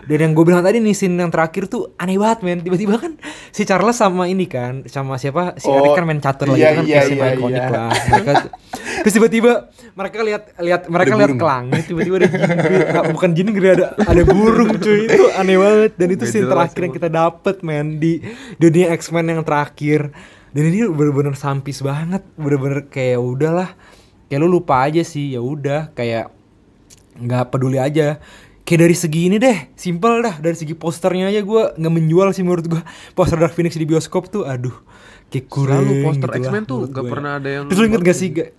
Dan 0.05 0.17
yang 0.25 0.31
gue 0.35 0.43
bilang 0.43 0.61
tadi 0.61 0.83
nih 0.83 0.93
scene 0.93 1.15
yang 1.17 1.31
terakhir 1.31 1.71
tuh 1.71 1.95
aneh 1.97 2.19
banget 2.19 2.45
men. 2.45 2.59
Tiba-tiba 2.61 2.99
kan 2.99 3.15
si 3.49 3.63
Charles 3.63 3.97
sama 3.97 4.27
ini 4.27 4.45
kan 4.45 4.85
sama 4.85 5.17
siapa? 5.17 5.55
Si 5.57 5.69
Oh, 5.69 5.77
Eric 5.85 6.01
kan 6.01 6.03
main 6.09 6.17
catur 6.17 6.49
lagi 6.49 6.65
iya, 6.65 6.73
kan 6.73 6.83
iya, 6.83 7.01
iya, 7.05 7.25
ikonik 7.37 7.61
iya. 7.61 7.69
lah 7.69 7.93
mereka 7.93 8.31
terus 9.05 9.13
tiba-tiba 9.15 9.51
mereka 9.95 10.17
lihat 10.25 10.43
lihat 10.59 10.81
mereka 10.89 11.13
lihat 11.15 11.33
ke 11.37 11.45
langit 11.45 11.83
tiba-tiba 11.87 12.15
ada 12.19 12.27
jin 12.27 12.41
gede. 12.57 12.83
Ah, 12.89 13.03
bukan 13.07 13.29
jin 13.37 13.49
gede 13.53 13.69
ada 13.69 13.87
ada 13.95 14.21
burung 14.25 14.71
cuy. 14.81 15.07
Itu 15.07 15.25
aneh 15.35 15.57
banget. 15.59 15.91
Dan 15.95 16.07
itu 16.15 16.23
scene 16.27 16.47
terakhir 16.47 16.81
yang 16.89 16.93
kita 16.95 17.09
dapet 17.09 17.55
men 17.61 18.01
di 18.01 18.19
dunia 18.57 18.91
X-Men 18.97 19.25
yang 19.31 19.41
terakhir. 19.45 20.11
Dan 20.49 20.63
ini 20.65 20.89
bener-bener 20.89 21.37
sampis 21.37 21.85
banget. 21.85 22.25
Bener-bener 22.35 22.89
kayak 22.89 23.21
udahlah 23.21 23.69
kayak 24.29 24.39
lu 24.39 24.47
lupa 24.47 24.85
aja 24.85 25.01
sih 25.01 25.33
ya 25.33 25.41
udah 25.41 25.89
kayak 25.91 26.29
nggak 27.17 27.49
peduli 27.49 27.75
aja. 27.75 28.21
Kayak 28.61 28.79
dari 28.85 28.95
segi 28.95 29.21
ini 29.25 29.35
deh 29.35 29.73
simple 29.73 30.21
dah. 30.21 30.37
Dari 30.37 30.53
segi 30.53 30.71
posternya 30.71 31.27
aja 31.27 31.41
gua 31.41 31.73
nggak 31.73 31.89
menjual 31.91 32.29
sih 32.31 32.45
menurut 32.45 32.69
gua. 32.69 32.81
Poster 33.17 33.35
Dark 33.35 33.51
Phoenix 33.51 33.73
di 33.73 33.83
bioskop 33.83 34.29
tuh 34.29 34.45
aduh 34.45 34.77
kayak 35.29 35.45
kurang 35.45 35.81
Selalu 35.83 36.01
poster 36.01 36.29
gitu 36.31 36.41
X-Men 36.41 36.63
tuh 36.63 36.79
gak 36.83 36.89
gua 36.91 37.01
ya. 37.01 37.11
pernah 37.11 37.31
ada 37.35 37.49
yang 37.49 37.63
terus 37.65 37.77
lu 37.77 37.85
inget 37.85 38.01
gak 38.01 38.17
sih 38.17 38.29
ga- 38.29 38.51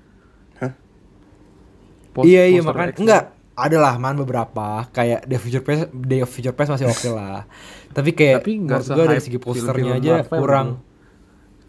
Pos- 2.10 2.26
iya 2.26 2.42
iya 2.44 2.58
poster 2.58 2.74
makanya 2.76 2.94
enggak 2.96 3.24
ada 3.54 3.76
lah 3.76 3.94
man 3.96 4.16
beberapa. 4.16 4.66
Kayak 4.90 5.20
The 5.26 5.36
Future 5.36 5.60
Past 5.60 5.82
Day 5.92 6.20
of 6.20 6.28
Future 6.28 6.50
Past 6.50 6.70
masih 6.72 6.88
oke 6.88 7.08
lah. 7.12 7.44
Tapi 7.90 8.10
kayak 8.10 8.40
Tapi 8.40 8.52
nggak 8.56 8.78
menurut 8.82 8.96
gua 8.96 9.04
dari 9.06 9.20
segi 9.20 9.38
posternya 9.38 9.92
aja 9.94 10.14
kurang. 10.26 10.82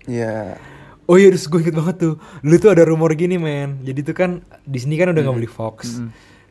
Iya. 0.07 0.57
Oh 1.11 1.19
iya, 1.19 1.27
terus 1.27 1.51
gue 1.51 1.59
inget 1.59 1.75
banget 1.75 1.95
tuh. 1.99 2.15
Dulu 2.39 2.55
tuh 2.55 2.71
ada 2.71 2.87
rumor 2.87 3.11
gini, 3.13 3.35
men. 3.35 3.83
Jadi 3.83 3.99
tuh 4.01 4.15
kan 4.15 4.31
Disney 4.63 4.95
kan 4.95 5.11
udah 5.11 5.19
nggak 5.19 5.35
beli 5.35 5.51
Fox. 5.51 5.99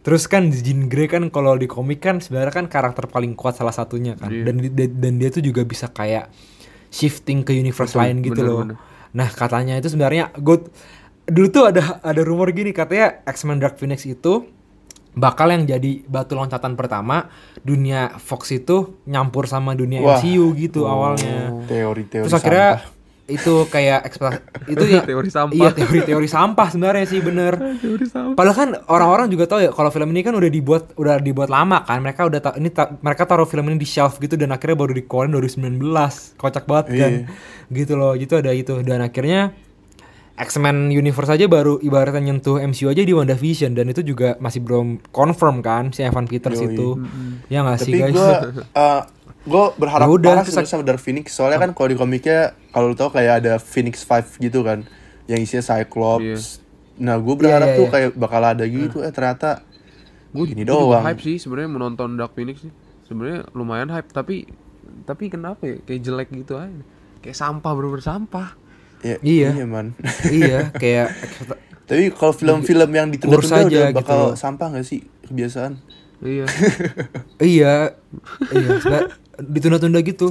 Terus 0.01 0.29
kan 0.29 0.53
Jean 0.53 0.89
Grey 0.89 1.09
kan 1.09 1.29
kalau 1.29 1.57
di 1.57 1.65
komik 1.65 2.01
kan 2.01 2.21
sebenarnya 2.21 2.53
kan 2.53 2.67
karakter 2.69 3.09
paling 3.09 3.33
kuat 3.33 3.57
salah 3.57 3.73
satunya 3.73 4.17
kan. 4.17 4.29
Iya. 4.29 4.45
Dan 4.45 4.55
di- 4.59 4.73
dan 4.73 4.91
dan 4.97 5.13
dia 5.17 5.29
tuh 5.29 5.41
juga 5.41 5.65
bisa 5.65 5.89
kayak 5.89 6.29
shifting 6.89 7.41
ke 7.41 7.53
universe 7.53 7.97
Betul, 7.97 8.03
lain 8.05 8.17
gitu 8.21 8.37
bener, 8.37 8.49
loh. 8.49 8.61
bener. 8.65 8.77
Nah, 9.11 9.29
katanya 9.29 9.75
itu 9.77 9.89
sebenarnya 9.89 10.29
gue 10.37 10.57
dulu 11.25 11.47
tuh 11.49 11.65
ada 11.65 12.03
ada 12.03 12.21
rumor 12.21 12.51
gini 12.51 12.73
katanya 12.73 13.23
X-Men 13.25 13.61
Dark 13.61 13.79
Phoenix 13.79 14.03
itu 14.05 14.45
bakal 15.11 15.51
yang 15.51 15.67
jadi 15.67 16.07
batu 16.07 16.35
loncatan 16.35 16.79
pertama 16.79 17.27
dunia 17.61 18.15
Fox 18.17 18.51
itu 18.51 18.99
nyampur 19.05 19.47
sama 19.47 19.75
dunia 19.75 19.99
Wah. 20.01 20.19
MCU 20.19 20.55
gitu 20.55 20.87
awalnya. 20.87 21.51
Teori-teori 21.67 22.25
Terus 22.27 22.35
akhirnya 22.35 22.69
sampah. 22.79 23.00
Itu 23.31 23.65
kayak 23.67 24.05
ekspla- 24.05 24.43
itu 24.67 24.85
ya 24.85 25.01
Teori 25.01 25.31
sampah. 25.31 25.55
Iya 25.55 25.71
teori-teori 25.73 26.27
sampah 26.27 26.67
sebenarnya 26.69 27.07
sih 27.07 27.23
bener. 27.23 27.55
Teori 27.85 28.05
sampah. 28.05 28.35
Padahal 28.35 28.57
kan 28.57 28.71
orang-orang 28.87 29.31
juga 29.31 29.47
tahu 29.47 29.63
ya 29.63 29.71
kalau 29.71 29.89
film 29.89 30.11
ini 30.11 30.21
kan 30.21 30.35
udah 30.35 30.51
dibuat 30.51 30.93
udah 30.95 31.17
dibuat 31.17 31.49
lama 31.49 31.81
kan. 31.81 32.03
Mereka 32.03 32.27
udah 32.27 32.41
ta- 32.41 32.57
ini 32.59 32.69
ta- 32.69 32.99
mereka 32.99 33.25
taruh 33.25 33.47
film 33.47 33.71
ini 33.71 33.79
di 33.79 33.87
shelf 33.87 34.19
gitu 34.19 34.35
dan 34.35 34.51
akhirnya 34.51 34.77
baru 34.77 34.93
dikeluarin 34.93 35.31
2019. 35.33 35.79
Kocak 36.37 36.67
banget 36.67 36.87
kan. 36.93 37.13
Gitu 37.71 37.95
loh. 37.95 38.13
Gitu 38.13 38.35
ada 38.35 38.51
itu 38.51 38.83
dan 38.83 39.01
akhirnya 39.01 39.55
X-Men 40.41 40.89
Universe 40.89 41.29
aja 41.29 41.45
baru 41.45 41.77
ibaratnya 41.79 42.33
nyentuh 42.33 42.57
MCU 42.59 42.89
aja 42.89 43.05
di 43.05 43.13
WandaVision 43.13 43.77
dan 43.77 43.93
itu 43.93 44.01
juga 44.01 44.41
masih 44.41 44.65
belum 44.65 45.13
confirm 45.13 45.61
kan 45.61 45.93
si 45.93 46.01
Evan 46.01 46.25
Peters 46.25 46.57
Yoi. 46.57 46.73
itu. 46.73 46.97
Ya 47.53 47.61
nggak 47.61 47.77
sih 47.79 47.93
guys? 47.93 48.17
gue 48.17 48.33
gue 49.41 49.65
berharap 49.81 50.05
Ya 50.05 50.13
udah, 50.13 50.31
parah 50.37 50.45
sih 50.45 50.69
sama 50.69 50.85
Dark 50.85 51.01
Phoenix. 51.01 51.33
Soalnya 51.33 51.59
kan 51.59 51.71
kalau 51.73 51.89
di 51.89 51.97
komiknya 51.97 52.53
kalau 52.71 52.93
lu 52.93 52.97
tau 52.97 53.09
kayak 53.09 53.45
ada 53.45 53.57
Phoenix 53.57 54.05
5 54.05 54.37
gitu 54.41 54.61
kan, 54.61 54.85
yang 55.25 55.41
isinya 55.41 55.65
Cyclops. 55.65 56.61
Nah 57.01 57.17
gue 57.17 57.35
berharap 57.35 57.73
iya, 57.73 57.79
tuh 57.81 57.87
iya. 57.89 57.93
kayak 57.93 58.09
bakal 58.21 58.43
ada 58.45 58.65
gitu. 58.69 59.01
Eh 59.01 59.09
ternyata 59.09 59.65
Gue 60.31 60.47
Gini 60.47 60.63
doang. 60.63 61.03
hype 61.03 61.19
sih 61.27 61.43
sebenarnya 61.43 61.71
menonton 61.75 62.15
Dark 62.15 62.37
Phoenix 62.39 62.63
sih. 62.63 62.71
Sebenarnya 63.09 63.51
lumayan 63.51 63.91
hype 63.91 64.13
tapi 64.15 64.47
tapi 65.03 65.27
kenapa 65.27 65.67
ya 65.67 65.77
kayak 65.83 66.01
jelek 66.07 66.29
gitu 66.31 66.55
aja. 66.55 66.83
Kayak 67.25 67.37
sampah 67.37 67.73
bener-bener 67.75 68.05
sampah. 68.05 68.49
ya, 69.03 69.17
Iya. 69.25 69.49
iya 69.57 69.67
man. 69.67 69.97
iya 70.31 70.59
kayak 70.71 71.09
Tapi 71.91 72.15
kalau 72.15 72.31
film-film 72.31 72.91
yang 72.95 73.11
ditunda-tunda 73.11 73.57
aja 73.57 73.67
udah 73.67 73.89
gitu 73.91 73.99
bakal 73.99 74.19
loh. 74.23 74.33
sampah 74.39 74.67
gak 74.79 74.87
sih 74.87 75.03
kebiasaan? 75.27 75.73
Iya. 76.23 76.45
Iya, 77.41 77.75
iya, 78.53 78.71
ditunda-tunda 79.41 80.01
gitu. 80.05 80.31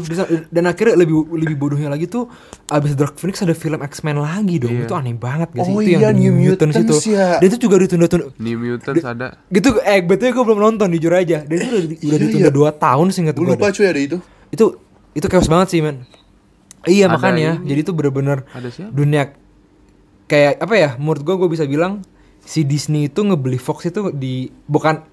Dan 0.49 0.63
akhirnya 0.65 0.95
lebih 0.97 1.25
lebih 1.33 1.55
bodohnya 1.57 1.89
lagi 1.89 2.05
tuh 2.05 2.29
abis 2.69 2.93
Dark 2.93 3.17
Phoenix 3.17 3.41
ada 3.41 3.57
film 3.57 3.81
X-Men 3.81 4.21
lagi 4.21 4.61
dong. 4.61 4.73
Iya. 4.73 4.85
Itu 4.85 4.93
aneh 4.93 5.17
banget 5.17 5.49
gak 5.53 5.65
sih? 5.65 5.73
Oh 5.73 5.81
itu 5.81 5.97
iya, 5.97 6.09
yang 6.09 6.15
The 6.15 6.21
New 6.21 6.33
Mutants 6.37 6.75
itu. 6.77 6.95
ya. 7.11 7.41
Dan 7.41 7.47
itu 7.49 7.57
juga 7.57 7.75
ditunda-tunda. 7.81 8.25
New 8.37 8.57
Mutants 8.57 9.05
ada. 9.05 9.27
Gitu, 9.49 9.69
eh 9.81 9.99
betulnya 9.99 10.33
gue 10.37 10.45
belum 10.45 10.59
nonton 10.61 10.87
jujur 10.93 11.13
aja. 11.13 11.41
Dan 11.43 11.55
itu 11.57 11.67
udah, 11.67 11.81
udah 11.81 11.97
Iya, 11.99 12.15
ditunda 12.21 12.49
iya. 12.53 12.71
2 12.71 12.83
tahun 12.83 13.05
sih 13.09 13.21
Gue 13.25 13.45
lupa 13.57 13.73
cuy 13.73 13.85
ada 13.89 13.99
itu. 13.99 14.17
Itu 14.53 14.65
itu 15.17 15.25
chaos 15.25 15.49
banget 15.49 15.67
sih 15.73 15.81
men. 15.81 16.05
Iya 16.85 17.09
Ada 17.09 17.15
makanya. 17.17 17.51
ini. 17.59 17.67
Jadi 17.73 17.79
itu 17.83 17.91
bener-bener 17.91 18.37
Ada 18.53 18.69
siapa? 18.71 18.93
dunia 18.93 19.23
kayak 20.25 20.61
apa 20.61 20.75
ya? 20.77 20.89
Menurut 20.95 21.21
gue 21.25 21.35
gue 21.35 21.49
bisa 21.49 21.65
bilang 21.65 22.05
si 22.49 22.65
Disney 22.65 23.05
itu 23.05 23.21
ngebeli 23.21 23.55
Fox 23.55 23.85
itu 23.85 24.09
di 24.09 24.33
bukan 24.65 25.05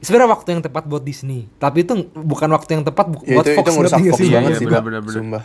sebenarnya 0.00 0.28
waktu 0.28 0.48
yang 0.50 0.62
tepat 0.64 0.84
buat 0.84 1.00
Disney 1.00 1.46
tapi 1.54 1.86
itu 1.86 1.94
bukan 2.12 2.50
waktu 2.50 2.70
yang 2.74 2.82
tepat 2.82 3.06
bu- 3.06 3.22
Ya 3.22 3.38
buat 3.38 3.46
itu, 3.46 3.54
Fox 3.54 3.64
itu 3.64 3.74
ngerusak 3.76 3.98
Fox 4.02 4.18
sih? 4.18 4.28
banget 4.28 4.50
Iya, 4.50 4.58
sih, 4.58 4.66
benar, 4.66 4.82
benar. 4.82 5.00
Sumpah. 5.06 5.42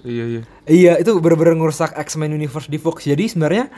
Iya 0.00 0.24
iya. 0.26 0.40
Iya 0.64 0.92
itu 0.96 1.10
bener-bener 1.18 1.52
ngerusak 1.54 1.92
X-Men 1.92 2.32
Universe 2.32 2.64
di 2.66 2.78
Fox. 2.78 3.04
Jadi 3.04 3.28
sebenarnya 3.28 3.68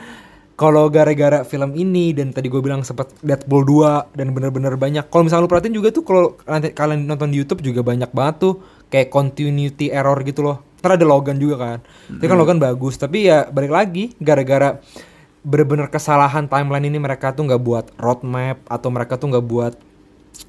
kalau 0.53 0.87
gara-gara 0.87 1.41
film 1.41 1.73
ini 1.73 2.13
dan 2.13 2.29
tadi 2.29 2.45
gue 2.45 2.61
bilang 2.61 2.85
sempat 2.85 3.09
Deadpool 3.19 3.65
2 3.65 4.13
dan 4.13 4.29
bener-bener 4.29 4.77
banyak. 4.77 5.09
Kalau 5.09 5.25
misalnya 5.25 5.43
lu 5.43 5.51
perhatiin 5.51 5.73
juga 5.73 5.89
tuh 5.89 6.05
kalau 6.05 6.37
nanti 6.45 6.69
kalian 6.69 7.03
nonton 7.03 7.33
di 7.33 7.41
YouTube 7.41 7.59
juga 7.61 7.81
banyak 7.81 8.13
banget 8.13 8.35
tuh 8.39 8.53
kayak 8.87 9.09
continuity 9.09 9.89
error 9.89 10.21
gitu 10.21 10.39
loh. 10.41 10.61
Ntar 10.79 10.95
ada 10.95 11.03
Logan 11.03 11.35
juga 11.35 11.55
kan. 11.57 11.77
Tapi 12.11 12.23
kan 12.23 12.37
Logan 12.37 12.57
bagus. 12.57 12.95
Tapi 12.95 13.25
ya 13.25 13.43
balik 13.45 13.69
lagi 13.69 14.13
gara-gara 14.15 14.77
bener-bener 15.41 15.87
kesalahan 15.87 16.45
timeline 16.45 16.85
ini 16.85 16.97
mereka 16.97 17.31
tuh 17.31 17.43
nggak 17.43 17.59
buat 17.59 17.85
roadmap 17.95 18.61
atau 18.65 18.87
mereka 18.87 19.15
tuh 19.15 19.29
nggak 19.29 19.41
buat 19.43 19.73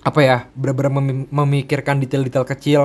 apa 0.02 0.20
ya 0.20 0.36
benar-benar 0.52 0.92
memi- 0.92 1.28
memikirkan 1.28 1.96
detail-detail 1.96 2.44
kecil 2.46 2.82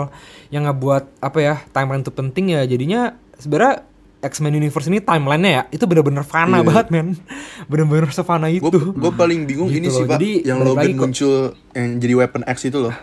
yang 0.48 0.66
ngebuat 0.66 1.20
apa 1.20 1.38
ya 1.38 1.56
timeline 1.70 2.02
itu 2.02 2.12
penting 2.12 2.52
ya 2.52 2.64
jadinya 2.64 3.02
sebenarnya 3.36 3.84
X-Men 4.18 4.56
Universe 4.56 4.88
ini 4.88 4.98
timelinenya 4.98 5.52
ya 5.52 5.64
itu 5.70 5.84
benar-benar 5.84 6.24
fana 6.24 6.60
Iya. 6.60 6.66
banget 6.66 6.88
men 6.90 7.08
benar-benar 7.70 8.10
sefana 8.10 8.48
itu 8.50 8.66
Gue 8.72 9.12
paling 9.14 9.46
bingung 9.46 9.68
Gitu 9.68 9.78
ini 9.78 9.88
sih 9.88 10.04
pak, 10.04 10.18
Jadi, 10.18 10.32
yang 10.44 10.58
Logan 10.60 10.90
muncul 10.96 11.36
yang 11.72 11.88
jadi 11.98 12.14
weapon 12.16 12.42
X 12.44 12.58
itu 12.66 12.80
loh. 12.80 12.96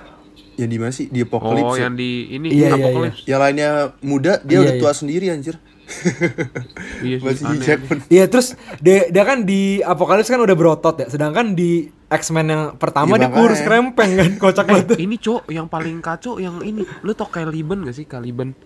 Yang 0.55 0.69
di 0.69 0.79
mana 0.79 0.93
sih? 0.93 1.07
Di 1.09 1.21
Apocalypse. 1.21 1.67
Oh, 1.67 1.75
ya? 1.75 1.87
yang 1.87 1.95
di 1.95 2.11
ini 2.31 2.47
Iya, 2.49 2.67
iya, 2.69 2.75
Apocalypse. 2.77 3.21
Yang 3.25 3.41
lainnya 3.41 3.71
muda, 4.01 4.33
dia 4.41 4.53
Iya, 4.53 4.61
udah 4.61 4.75
iya. 4.75 4.81
tua 4.81 4.93
sendiri 4.93 5.27
anjir. 5.29 5.55
Iya 7.05 7.17
sih, 7.17 7.27
Masih 7.27 7.45
aneh, 7.47 7.61
Jackman. 7.63 7.99
Iya 8.07 8.25
terus 8.27 8.47
dia, 8.79 9.07
dia 9.07 9.23
kan 9.23 9.43
di 9.43 9.61
Apocalypse 9.81 10.29
kan 10.29 10.41
udah 10.41 10.53
berotot 10.53 10.97
ya 10.97 11.07
sedangkan 11.07 11.53
di 11.53 11.87
X-Men 12.07 12.47
yang 12.47 12.63
pertama 12.75 13.15
Iya, 13.15 13.21
dia 13.21 13.31
kurus 13.31 13.59
makanya. 13.59 13.67
krempeng 13.67 14.11
kan 14.15 14.31
kocak 14.43 14.65
Eh, 14.65 14.71
banget 14.71 14.99
ini 14.99 15.17
cok 15.17 15.43
yang 15.49 15.67
paling 15.67 15.97
kacau 16.01 16.37
yang 16.37 16.57
ini. 16.61 16.83
Lu 17.01 17.13
tau 17.13 17.29
Caliban 17.29 17.83
gak 17.83 17.95
sih 17.95 18.05
Caliban? 18.05 18.57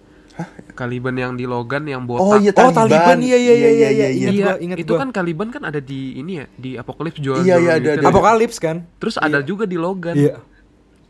Caliban 0.72 1.10
yang 1.12 1.34
di 1.34 1.44
Logan 1.44 1.82
yang 1.84 2.06
botak. 2.06 2.22
Oh 2.22 2.36
iya 2.36 2.54
Oh, 2.54 2.70
Taliban. 2.70 2.86
Taliban, 2.86 3.18
iya, 3.20 3.34
iya, 3.34 3.54
iya, 3.54 3.68
iya, 3.68 3.88
iya. 3.90 4.08
Ingat 4.08 4.30
Iya, 4.30 4.52
ingat 4.60 4.76
itu 4.78 4.92
gua. 4.92 5.00
kan 5.02 5.08
Caliban 5.10 5.48
kan 5.50 5.62
ada 5.64 5.82
di 5.82 6.14
ini 6.14 6.38
ya, 6.38 6.46
di 6.54 6.70
Apocalypse 6.72 7.18
jual 7.18 7.42
Iya, 7.42 7.58
iya, 7.58 7.72
ada, 7.74 7.88
ada. 7.96 8.06
Apocalypse 8.06 8.58
kan 8.58 8.86
Terus 8.96 9.18
ada 9.18 9.42
juga 9.42 9.66
di 9.66 9.74
Logan. 9.74 10.14
iya 10.14 10.38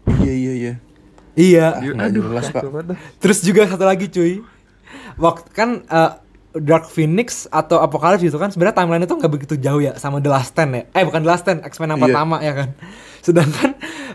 Iya 0.08 0.32
iya 0.32 0.52
iya. 0.54 0.72
iya 1.36 1.66
Aduh, 1.76 2.24
jelas, 2.24 2.48
Pak. 2.48 2.64
Terus 3.20 3.38
juga 3.40 3.68
satu 3.68 3.84
lagi 3.84 4.08
cuy. 4.08 4.40
Waktu 5.16 5.48
kan 5.50 5.70
eh, 5.84 6.12
Dark 6.54 6.88
Phoenix 6.88 7.44
atau 7.46 7.78
Apocalypse 7.78 8.24
gitu 8.24 8.34
kan 8.34 8.48
sebenarnya 8.48 8.76
timeline 8.76 9.04
itu 9.04 9.12
nggak 9.12 9.30
begitu 9.30 9.54
jauh 9.54 9.78
ya 9.78 9.94
sama 9.94 10.18
The 10.18 10.28
Last 10.28 10.52
Stand 10.52 10.72
ya. 10.72 10.82
Eh 10.90 11.04
bukan 11.04 11.20
The 11.20 11.28
Last 11.28 11.42
Stand, 11.44 11.60
X-Men 11.62 11.88
yang 11.88 12.00
Iya. 12.00 12.06
pertama 12.08 12.36
ya 12.40 12.52
kan. 12.54 12.68
Sedangkan 13.18 13.70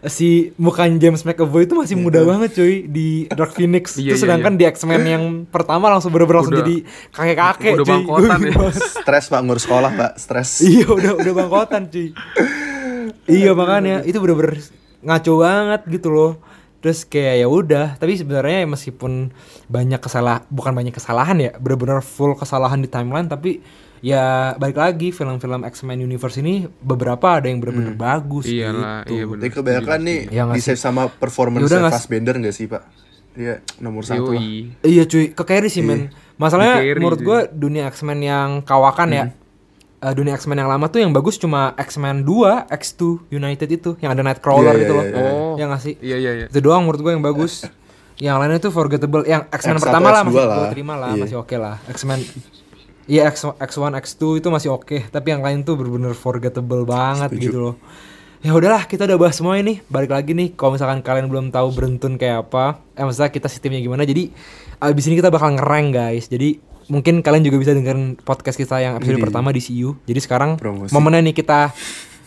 si 0.07 0.51
bukan 0.55 0.97
James 0.97 1.21
McAvoy 1.21 1.63
itu 1.63 1.75
masih 1.75 1.95
muda 1.95 2.23
banget 2.23 2.57
cuy 2.57 2.83
di 2.83 3.29
Dark 3.29 3.53
Phoenix. 3.53 3.95
Iya, 3.95 4.11
Terus 4.11 4.17
iya, 4.17 4.23
sedangkan 4.25 4.53
di 4.55 4.65
X-Men 4.65 5.03
yang 5.05 5.23
pertama 5.45 5.87
langsung 5.87 6.09
bener-bener 6.09 6.41
langsung 6.41 6.57
jadi 6.57 6.75
kakek-kakek 7.11 7.73
udah 7.73 7.85
cuy. 7.85 7.91
bangkotan 7.93 8.39
ya. 8.41 8.53
Stres 8.73 9.25
pak 9.27 9.39
ngurus 9.39 9.63
sekolah 9.63 9.91
pak, 9.93 10.11
stres. 10.17 10.49
iya 10.67 10.87
udah 10.89 11.11
udah 11.15 11.33
bangkotan 11.37 11.83
cuy. 11.87 12.09
iya 13.25 13.51
makanya 13.53 14.01
itu 14.03 14.17
bener-bener 14.17 14.59
ngaco 15.01 15.33
banget 15.37 15.81
gitu 15.89 16.09
loh. 16.09 16.31
Terus 16.83 17.07
kayak 17.07 17.35
ya 17.39 17.47
udah, 17.47 17.87
tapi 17.95 18.19
sebenarnya 18.19 18.67
meskipun 18.67 19.31
banyak 19.71 20.03
kesalah 20.03 20.43
bukan 20.51 20.75
banyak 20.75 20.91
kesalahan 20.91 21.39
ya, 21.39 21.55
bener-bener 21.55 22.03
full 22.03 22.35
kesalahan 22.35 22.83
di 22.83 22.91
timeline 22.91 23.31
tapi 23.31 23.63
ya 24.03 24.51
balik 24.59 24.75
lagi 24.75 25.15
film-film 25.15 25.63
X-Men 25.63 26.03
Universe 26.03 26.43
ini 26.43 26.67
beberapa 26.83 27.39
ada 27.39 27.47
yang 27.47 27.63
bener-bener 27.63 27.95
bagus 27.95 28.51
Iyalah, 28.51 29.07
gitu. 29.07 29.15
iya. 29.15 29.23
Tapi 29.31 29.51
kebanyakan 29.55 29.99
nih 30.03 30.19
Iya 30.27 30.41
nggak 30.43 30.57
di 30.59 30.61
sih? 30.61 30.67
save 30.75 30.81
sama 30.83 31.07
performance 31.07 31.71
nggak 31.71 31.87
sih? 31.87 31.95
Fassbender 31.95 32.35
gak 32.35 32.51
sih 32.51 32.67
pak? 32.67 32.83
Iya 33.33 33.63
nomor 33.79 34.03
satu 34.03 34.35
lah. 34.35 34.43
Iya 34.83 35.03
cuy, 35.07 35.31
ke 35.31 35.43
carry 35.47 35.71
sih 35.71 35.81
men. 35.81 36.11
Masalahnya 36.35 36.83
menurut 36.99 37.23
gua 37.23 37.39
dunia 37.47 37.87
X-Men 37.89 38.19
yang 38.19 38.49
kawakan 38.67 39.09
ya. 39.15 39.25
Eh, 40.03 40.13
dunia 40.13 40.35
X-Men 40.35 40.57
yang 40.57 40.67
lama 40.67 40.85
tuh 40.85 40.99
yang 40.99 41.09
bagus 41.09 41.35
cuma 41.35 41.71
X-Men 41.73 42.21
2, 42.21 42.67
X2 42.69 43.01
United 43.29 43.69
itu 43.69 43.89
yang 43.97 44.11
ada 44.11 44.21
Nightcrawler 44.21 44.75
Iya, 44.75 44.81
itu 44.81 44.85
iya, 44.85 44.93
loh. 44.93 45.05
iya, 45.05 45.15
iya. 45.15 45.31
Oh. 45.31 45.53
Ya 45.55 45.65
nggak 45.65 45.81
sih? 45.81 45.93
Iya 45.97 46.17
iya 46.17 46.31
iya. 46.35 46.45
Itu 46.47 46.59
doang 46.59 46.83
menurut 46.83 46.99
gue 46.99 47.11
yang 47.11 47.23
bagus. 47.23 47.63
yang 48.15 48.37
lainnya 48.37 48.59
tuh 48.59 48.69
forgettable. 48.69 49.23
Yang 49.23 49.49
X-Men 49.49 49.75
X1, 49.75 49.83
pertama 49.83 50.07
lah 50.09 50.21
X2 50.21 50.27
masih 50.29 50.43
lah. 50.43 50.57
gue 50.59 50.67
terima 50.69 50.93
lah, 50.95 51.09
Iya. 51.09 51.21
masih 51.23 51.37
oke 51.39 51.55
lah. 51.55 51.75
X-Men 51.87 52.19
Iya 53.03 53.27
X, 53.27 53.35
X1, 53.43 53.91
X2 53.99 54.39
itu 54.39 54.47
masih 54.47 54.69
oke, 54.71 54.97
tapi 55.09 55.27
yang 55.27 55.43
lain 55.43 55.59
tuh 55.61 55.75
bener-bener 55.75 56.13
forgettable 56.13 56.87
banget 56.87 57.31
Setuju. 57.31 57.43
gitu 57.43 57.57
loh. 57.61 57.75
Ya 58.39 58.51
udahlah, 58.51 58.83
kita 58.85 59.03
udah 59.03 59.17
bahas 59.17 59.35
semua 59.35 59.55
ini. 59.55 59.83
Balik 59.87 60.11
lagi 60.11 60.31
nih, 60.31 60.51
kalau 60.51 60.75
misalkan 60.75 60.99
kalian 60.99 61.27
belum 61.27 61.47
tahu 61.47 61.71
Berentun 61.71 62.15
kayak 62.15 62.47
apa, 62.47 62.79
eh 62.91 63.03
maksudnya 63.03 63.27
kita 63.27 63.47
sistemnya 63.47 63.79
gimana. 63.79 64.03
Jadi 64.03 64.31
abis 64.77 65.03
ini 65.07 65.15
kita 65.15 65.27
bakal 65.27 65.51
ngereng 65.53 65.91
guys. 65.91 66.27
Jadi 66.27 66.59
mungkin 66.85 67.19
kalian 67.19 67.41
juga 67.41 67.57
bisa 67.57 67.71
dengerin 67.71 68.15
podcast 68.17 68.55
kita 68.55 68.77
yang 68.77 68.93
episode 68.95 69.15
Jadi- 69.15 69.23
pertama 69.23 69.49
di 69.49 69.59
CU. 69.59 69.95
Jadi 70.01 70.19
sekarang 70.19 70.55
Promosi. 70.55 70.89
momennya 70.89 71.23
nih 71.23 71.35
kita 71.35 71.71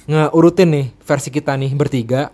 ngeurutin 0.06 0.68
nih 0.68 0.86
versi 0.98 1.28
kita 1.28 1.52
nih 1.54 1.72
bertiga. 1.72 2.30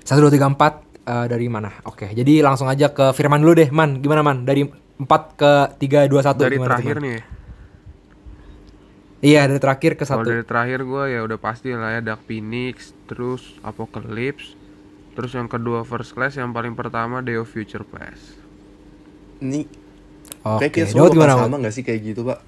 Satu 0.00 0.22
dua 0.22 0.32
tiga 0.32 0.46
empat 0.46 0.72
eh, 1.02 1.26
dari 1.26 1.46
mana? 1.46 1.70
Oke, 1.82 2.08
jadi 2.08 2.40
langsung 2.40 2.66
aja 2.66 2.88
ke 2.88 3.12
Firman 3.12 3.38
dulu 3.38 3.54
deh, 3.54 3.68
Man. 3.68 3.98
Gimana 3.98 4.20
Man? 4.20 4.42
Dari 4.42 4.64
4 4.64 5.06
ke 5.32 5.52
3 5.78 6.04
2 6.06 6.20
1 6.20 6.36
Dari 6.38 6.54
gimana 6.54 6.68
terakhir 6.70 6.96
nih. 6.98 7.12
ya. 7.12 7.22
Iya, 9.20 9.40
dari 9.46 9.60
terakhir 9.60 9.92
ke 9.94 10.04
Kalau 10.04 10.24
satu. 10.24 10.28
dari 10.28 10.40
terakhir 10.42 10.80
gue 10.80 11.04
ya 11.10 11.20
udah 11.20 11.36
pasti 11.36 11.68
lah 11.70 11.92
ya 11.92 12.00
Dark 12.02 12.24
Phoenix, 12.24 12.96
terus 13.04 13.52
Apocalypse, 13.60 14.56
terus 15.12 15.32
yang 15.32 15.44
kedua 15.44 15.84
First 15.84 16.16
Class, 16.16 16.40
yang 16.40 16.52
paling 16.52 16.72
pertama 16.72 17.20
Day 17.20 17.36
of 17.36 17.44
Future 17.46 17.84
Past. 17.84 18.40
Ini 19.38 19.68
Oke, 20.46 20.72
kayak 20.72 20.72
kita 20.72 20.96
Daud 20.96 21.12
gimana? 21.12 21.36
sama 21.36 21.56
gak 21.60 21.74
sih 21.74 21.84
kayak 21.84 22.00
gitu 22.00 22.20
pak? 22.24 22.38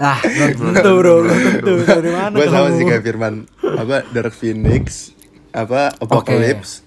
Ah, 0.00 0.18
belum 0.34 0.74
tentu 0.74 0.90
bro, 0.98 1.14
belum 1.22 1.38
tentu. 1.38 1.72
Dari 1.86 2.10
mana 2.10 2.34
Gue 2.34 2.48
sama 2.50 2.68
sih 2.74 2.84
kayak 2.88 3.02
Firman 3.06 3.34
Apa 3.62 3.96
Dark 4.10 4.34
Phoenix 4.34 5.14
Apa 5.54 5.94
Apocalypse 6.02 6.82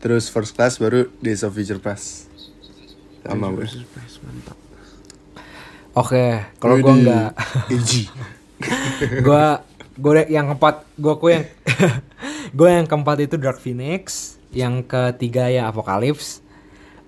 Terus 0.00 0.32
First 0.32 0.56
Class 0.56 0.80
baru 0.80 1.12
Days 1.20 1.44
of 1.44 1.52
Future 1.52 1.82
Past 1.82 2.32
Sama 3.26 3.52
gue 3.52 3.66
mantap. 4.24 4.56
Oke, 5.96 6.44
kalau 6.60 6.76
enggak. 6.76 7.32
Eji 7.72 8.04
gua 9.26 9.64
gua 9.96 10.24
yang 10.28 10.52
keempat, 10.52 10.84
gua 11.00 11.12
aku 11.16 11.32
yang 11.32 11.44
gua 12.58 12.68
yang 12.76 12.86
keempat 12.88 13.16
itu 13.24 13.36
Dark 13.40 13.60
Phoenix, 13.60 14.36
yang 14.52 14.84
ketiga 14.84 15.48
ya 15.48 15.68
Apocalypse. 15.68 16.44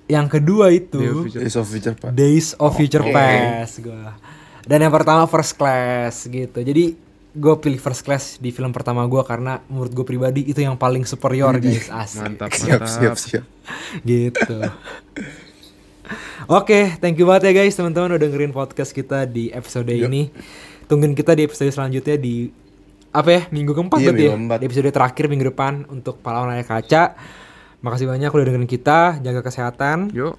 Yang 0.08 0.26
kedua 0.32 0.66
itu 0.68 1.28
Days 1.28 1.54
of 1.54 1.64
Future 1.64 1.92
Past 1.94 2.12
Days 2.12 2.48
of 2.56 2.72
Future. 2.72 3.04
Past 3.06 3.74
gua. 3.78 4.16
Dan 4.64 4.78
yang 4.80 4.90
pertama 4.90 5.24
First 5.24 5.54
Class 5.54 6.24
gitu. 6.24 6.58
Jadi 6.58 6.96
gue 7.30 7.54
pilih 7.56 7.76
First 7.76 8.02
Class 8.02 8.24
di 8.36 8.48
film 8.48 8.68
pertama 8.68 9.04
gua 9.04 9.20
karena 9.20 9.60
menurut 9.64 9.92
gue 9.92 10.02
pribadi 10.02 10.42
itu 10.42 10.58
yang 10.58 10.74
paling 10.74 11.04
superior 11.04 11.52
guys 11.56 11.86
asik 11.86 12.24
Mantap, 12.24 12.50
Siap 12.56 12.80
mantap. 12.80 12.88
siap 12.88 13.14
siap 13.16 13.44
gitu. 14.02 14.56
Oke, 16.48 16.96
thank 16.98 17.14
you 17.14 17.28
banget 17.28 17.52
ya 17.52 17.62
guys 17.62 17.76
teman-teman 17.76 18.10
udah 18.10 18.20
dengerin 18.22 18.50
podcast 18.50 18.90
kita 18.90 19.22
di 19.22 19.52
episode 19.52 19.84
Yuk. 19.86 20.08
ini. 20.08 20.32
Tungguin 20.84 21.12
kita 21.12 21.36
di 21.36 21.44
episode 21.44 21.68
selanjutnya 21.68 22.16
di 22.16 22.48
apa 23.08 23.28
ya 23.28 23.42
minggu 23.48 23.72
keempat 23.72 23.98
Iya, 23.98 24.06
berarti 24.06 24.16
ya 24.18 24.24
minggu 24.26 24.36
keempat. 24.40 24.58
di 24.58 24.64
episode 24.64 24.88
terakhir 24.90 25.24
minggu 25.26 25.46
depan 25.46 25.72
untuk 25.86 26.16
pahlawan 26.18 26.48
layar 26.50 26.64
kaca. 26.66 27.02
Makasih 27.78 28.10
banyak 28.10 28.30
udah 28.34 28.46
dengerin 28.46 28.70
kita, 28.70 29.22
jaga 29.22 29.40
kesehatan. 29.44 30.10
Yuk, 30.10 30.34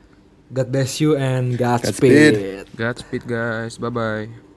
God 0.52 0.68
bless 0.74 1.00
you 1.00 1.16
and 1.16 1.56
Godspeed. 1.56 2.36
Godspeed. 2.36 2.68
Godspeed 2.76 3.24
guys, 3.30 3.80
bye 3.80 3.94
bye. 3.94 4.49